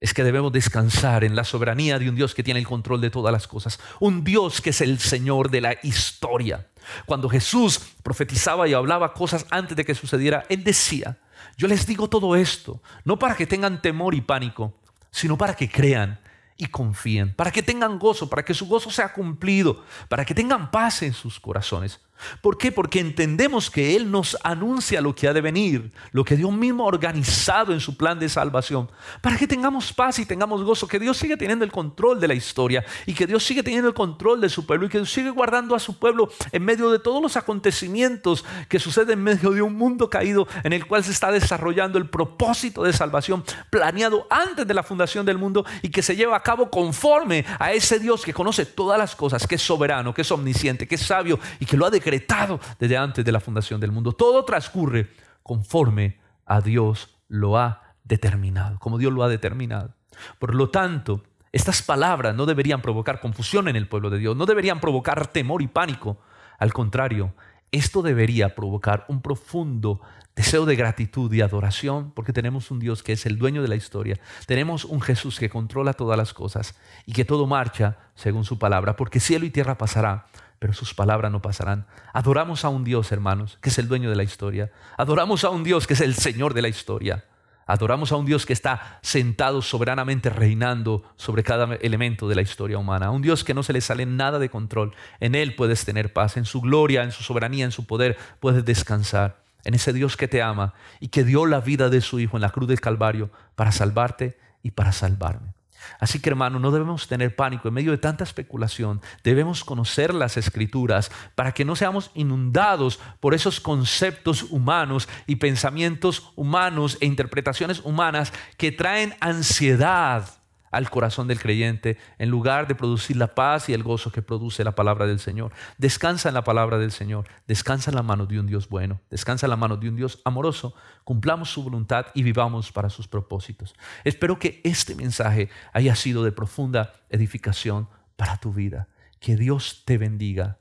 es 0.00 0.14
que 0.14 0.24
debemos 0.24 0.50
descansar 0.50 1.24
en 1.24 1.36
la 1.36 1.44
soberanía 1.44 1.98
de 1.98 2.08
un 2.08 2.16
Dios 2.16 2.34
que 2.34 2.42
tiene 2.42 2.58
el 2.58 2.66
control 2.66 3.02
de 3.02 3.10
todas 3.10 3.32
las 3.32 3.46
cosas, 3.46 3.78
un 4.00 4.24
Dios 4.24 4.62
que 4.62 4.70
es 4.70 4.80
el 4.80 4.98
Señor 4.98 5.50
de 5.50 5.60
la 5.60 5.76
historia. 5.82 6.68
Cuando 7.04 7.28
Jesús 7.28 7.78
profetizaba 8.02 8.66
y 8.66 8.72
hablaba 8.72 9.12
cosas 9.12 9.46
antes 9.50 9.76
de 9.76 9.84
que 9.84 9.94
sucediera, 9.94 10.44
Él 10.48 10.64
decía, 10.64 11.18
yo 11.58 11.68
les 11.68 11.86
digo 11.86 12.08
todo 12.08 12.34
esto, 12.34 12.82
no 13.04 13.18
para 13.18 13.36
que 13.36 13.46
tengan 13.46 13.82
temor 13.82 14.14
y 14.14 14.22
pánico, 14.22 14.74
sino 15.10 15.36
para 15.36 15.54
que 15.54 15.70
crean 15.70 16.18
y 16.56 16.66
confíen, 16.66 17.34
para 17.34 17.50
que 17.50 17.62
tengan 17.62 17.98
gozo, 17.98 18.28
para 18.30 18.44
que 18.44 18.54
su 18.54 18.66
gozo 18.66 18.90
sea 18.90 19.12
cumplido, 19.12 19.84
para 20.08 20.24
que 20.24 20.34
tengan 20.34 20.70
paz 20.70 21.02
en 21.02 21.12
sus 21.12 21.38
corazones. 21.38 22.00
¿Por 22.40 22.58
qué? 22.58 22.72
Porque 22.72 23.00
entendemos 23.00 23.70
que 23.70 23.96
Él 23.96 24.10
nos 24.10 24.36
anuncia 24.42 25.00
lo 25.00 25.14
que 25.14 25.28
ha 25.28 25.32
de 25.32 25.40
venir, 25.40 25.90
lo 26.12 26.24
que 26.24 26.36
Dios 26.36 26.52
mismo 26.52 26.84
ha 26.84 26.88
organizado 26.88 27.72
en 27.72 27.80
su 27.80 27.96
plan 27.96 28.18
de 28.18 28.28
salvación, 28.28 28.90
para 29.20 29.36
que 29.36 29.46
tengamos 29.46 29.92
paz 29.92 30.18
y 30.18 30.26
tengamos 30.26 30.62
gozo, 30.62 30.88
que 30.88 30.98
Dios 30.98 31.16
sigue 31.16 31.36
teniendo 31.36 31.64
el 31.64 31.72
control 31.72 32.20
de 32.20 32.28
la 32.28 32.34
historia 32.34 32.84
y 33.06 33.14
que 33.14 33.26
Dios 33.26 33.44
sigue 33.44 33.62
teniendo 33.62 33.88
el 33.88 33.94
control 33.94 34.40
de 34.40 34.48
su 34.48 34.66
pueblo 34.66 34.86
y 34.86 34.88
que 34.88 34.98
Dios 34.98 35.12
sigue 35.12 35.30
guardando 35.30 35.74
a 35.74 35.78
su 35.78 35.98
pueblo 35.98 36.30
en 36.52 36.64
medio 36.64 36.90
de 36.90 36.98
todos 36.98 37.22
los 37.22 37.36
acontecimientos 37.36 38.44
que 38.68 38.78
suceden 38.78 39.10
en 39.10 39.22
medio 39.22 39.50
de 39.50 39.62
un 39.62 39.74
mundo 39.74 40.08
caído 40.08 40.46
en 40.62 40.72
el 40.72 40.86
cual 40.86 41.04
se 41.04 41.12
está 41.12 41.32
desarrollando 41.32 41.98
el 41.98 42.08
propósito 42.08 42.82
de 42.82 42.92
salvación 42.92 43.44
planeado 43.70 44.26
antes 44.30 44.66
de 44.66 44.74
la 44.74 44.82
fundación 44.82 45.26
del 45.26 45.38
mundo 45.38 45.64
y 45.82 45.88
que 45.88 46.02
se 46.02 46.16
lleva 46.16 46.36
a 46.36 46.42
cabo 46.42 46.70
conforme 46.70 47.44
a 47.58 47.72
ese 47.72 47.98
Dios 47.98 48.24
que 48.24 48.32
conoce 48.32 48.66
todas 48.66 48.98
las 48.98 49.16
cosas, 49.16 49.46
que 49.46 49.56
es 49.56 49.62
soberano, 49.62 50.14
que 50.14 50.22
es 50.22 50.30
omnisciente, 50.30 50.86
que 50.86 50.94
es 50.94 51.02
sabio 51.02 51.38
y 51.58 51.66
que 51.66 51.76
lo 51.76 51.86
ha 51.86 51.90
decretado 52.10 52.60
desde 52.78 52.96
antes 52.96 53.24
de 53.24 53.32
la 53.32 53.40
fundación 53.40 53.80
del 53.80 53.92
mundo. 53.92 54.12
Todo 54.12 54.44
transcurre 54.44 55.10
conforme 55.42 56.18
a 56.46 56.60
Dios 56.60 57.16
lo 57.28 57.58
ha 57.58 57.94
determinado, 58.04 58.78
como 58.78 58.98
Dios 58.98 59.12
lo 59.12 59.22
ha 59.22 59.28
determinado. 59.28 59.94
Por 60.38 60.54
lo 60.54 60.70
tanto, 60.70 61.22
estas 61.52 61.82
palabras 61.82 62.34
no 62.34 62.46
deberían 62.46 62.82
provocar 62.82 63.20
confusión 63.20 63.68
en 63.68 63.76
el 63.76 63.88
pueblo 63.88 64.10
de 64.10 64.18
Dios, 64.18 64.36
no 64.36 64.46
deberían 64.46 64.80
provocar 64.80 65.28
temor 65.28 65.62
y 65.62 65.68
pánico. 65.68 66.18
Al 66.58 66.72
contrario, 66.72 67.34
esto 67.72 68.02
debería 68.02 68.54
provocar 68.54 69.04
un 69.08 69.22
profundo 69.22 70.00
deseo 70.34 70.64
de 70.64 70.76
gratitud 70.76 71.32
y 71.32 71.40
adoración 71.40 72.12
porque 72.12 72.32
tenemos 72.32 72.70
un 72.70 72.80
Dios 72.80 73.02
que 73.02 73.12
es 73.12 73.26
el 73.26 73.38
dueño 73.38 73.62
de 73.62 73.68
la 73.68 73.76
historia. 73.76 74.18
Tenemos 74.46 74.84
un 74.84 75.00
Jesús 75.00 75.38
que 75.38 75.50
controla 75.50 75.92
todas 75.92 76.16
las 76.16 76.34
cosas 76.34 76.74
y 77.06 77.12
que 77.12 77.24
todo 77.24 77.46
marcha 77.46 77.98
según 78.14 78.44
su 78.44 78.58
palabra, 78.58 78.96
porque 78.96 79.20
cielo 79.20 79.44
y 79.44 79.50
tierra 79.50 79.78
pasará, 79.78 80.26
pero 80.60 80.74
sus 80.74 80.92
palabras 80.92 81.32
no 81.32 81.40
pasarán. 81.40 81.86
Adoramos 82.12 82.66
a 82.66 82.68
un 82.68 82.84
Dios, 82.84 83.10
hermanos, 83.12 83.58
que 83.62 83.70
es 83.70 83.78
el 83.78 83.88
dueño 83.88 84.10
de 84.10 84.16
la 84.16 84.22
historia. 84.22 84.70
Adoramos 84.98 85.42
a 85.42 85.48
un 85.48 85.64
Dios 85.64 85.86
que 85.86 85.94
es 85.94 86.02
el 86.02 86.14
Señor 86.14 86.52
de 86.52 86.60
la 86.60 86.68
historia. 86.68 87.24
Adoramos 87.66 88.12
a 88.12 88.16
un 88.16 88.26
Dios 88.26 88.44
que 88.44 88.52
está 88.52 88.98
sentado 89.00 89.62
soberanamente 89.62 90.28
reinando 90.28 91.02
sobre 91.16 91.44
cada 91.44 91.76
elemento 91.76 92.28
de 92.28 92.34
la 92.34 92.42
historia 92.42 92.76
humana. 92.76 93.10
Un 93.10 93.22
Dios 93.22 93.42
que 93.42 93.54
no 93.54 93.62
se 93.62 93.72
le 93.72 93.80
sale 93.80 94.04
nada 94.04 94.38
de 94.38 94.50
control. 94.50 94.92
En 95.18 95.34
Él 95.34 95.54
puedes 95.54 95.86
tener 95.86 96.12
paz. 96.12 96.36
En 96.36 96.44
su 96.44 96.60
gloria, 96.60 97.04
en 97.04 97.12
su 97.12 97.22
soberanía, 97.22 97.64
en 97.64 97.72
su 97.72 97.86
poder 97.86 98.18
puedes 98.38 98.62
descansar. 98.66 99.42
En 99.64 99.72
ese 99.72 99.94
Dios 99.94 100.18
que 100.18 100.28
te 100.28 100.42
ama 100.42 100.74
y 101.00 101.08
que 101.08 101.24
dio 101.24 101.46
la 101.46 101.60
vida 101.60 101.88
de 101.88 102.02
su 102.02 102.20
Hijo 102.20 102.36
en 102.36 102.42
la 102.42 102.50
cruz 102.50 102.68
del 102.68 102.82
Calvario 102.82 103.30
para 103.54 103.72
salvarte 103.72 104.38
y 104.62 104.72
para 104.72 104.92
salvarme. 104.92 105.54
Así 105.98 106.20
que 106.20 106.30
hermano, 106.30 106.58
no 106.58 106.70
debemos 106.70 107.08
tener 107.08 107.36
pánico 107.36 107.68
en 107.68 107.74
medio 107.74 107.92
de 107.92 107.98
tanta 107.98 108.24
especulación. 108.24 109.00
Debemos 109.22 109.64
conocer 109.64 110.14
las 110.14 110.36
escrituras 110.36 111.10
para 111.34 111.52
que 111.52 111.64
no 111.64 111.76
seamos 111.76 112.10
inundados 112.14 112.98
por 113.20 113.34
esos 113.34 113.60
conceptos 113.60 114.44
humanos 114.44 115.08
y 115.26 115.36
pensamientos 115.36 116.32
humanos 116.36 116.98
e 117.00 117.06
interpretaciones 117.06 117.80
humanas 117.84 118.32
que 118.56 118.72
traen 118.72 119.14
ansiedad 119.20 120.39
al 120.70 120.90
corazón 120.90 121.28
del 121.28 121.40
creyente 121.40 121.98
en 122.18 122.30
lugar 122.30 122.68
de 122.68 122.74
producir 122.74 123.16
la 123.16 123.34
paz 123.34 123.68
y 123.68 123.74
el 123.74 123.82
gozo 123.82 124.12
que 124.12 124.22
produce 124.22 124.64
la 124.64 124.74
palabra 124.74 125.06
del 125.06 125.18
Señor. 125.18 125.52
Descansa 125.78 126.28
en 126.28 126.34
la 126.34 126.44
palabra 126.44 126.78
del 126.78 126.92
Señor, 126.92 127.26
descansa 127.46 127.90
en 127.90 127.96
la 127.96 128.02
mano 128.02 128.26
de 128.26 128.38
un 128.38 128.46
Dios 128.46 128.68
bueno, 128.68 129.00
descansa 129.10 129.46
en 129.46 129.50
la 129.50 129.56
mano 129.56 129.76
de 129.76 129.88
un 129.88 129.96
Dios 129.96 130.20
amoroso, 130.24 130.74
cumplamos 131.04 131.50
su 131.50 131.62
voluntad 131.62 132.06
y 132.14 132.22
vivamos 132.22 132.72
para 132.72 132.90
sus 132.90 133.08
propósitos. 133.08 133.74
Espero 134.04 134.38
que 134.38 134.60
este 134.64 134.94
mensaje 134.94 135.50
haya 135.72 135.94
sido 135.96 136.24
de 136.24 136.32
profunda 136.32 136.92
edificación 137.08 137.88
para 138.16 138.36
tu 138.36 138.52
vida. 138.52 138.88
Que 139.18 139.36
Dios 139.36 139.82
te 139.84 139.98
bendiga, 139.98 140.58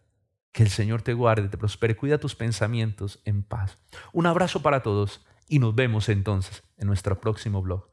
que 0.51 0.63
el 0.63 0.69
Señor 0.69 1.01
te 1.01 1.13
guarde, 1.13 1.47
te 1.47 1.57
prospere, 1.57 1.95
cuida 1.95 2.17
tus 2.17 2.35
pensamientos 2.35 3.19
en 3.25 3.43
paz. 3.43 3.77
Un 4.11 4.25
abrazo 4.25 4.61
para 4.61 4.81
todos 4.81 5.25
y 5.47 5.59
nos 5.59 5.75
vemos 5.75 6.09
entonces 6.09 6.63
en 6.77 6.87
nuestro 6.87 7.19
próximo 7.19 7.61
blog. 7.61 7.89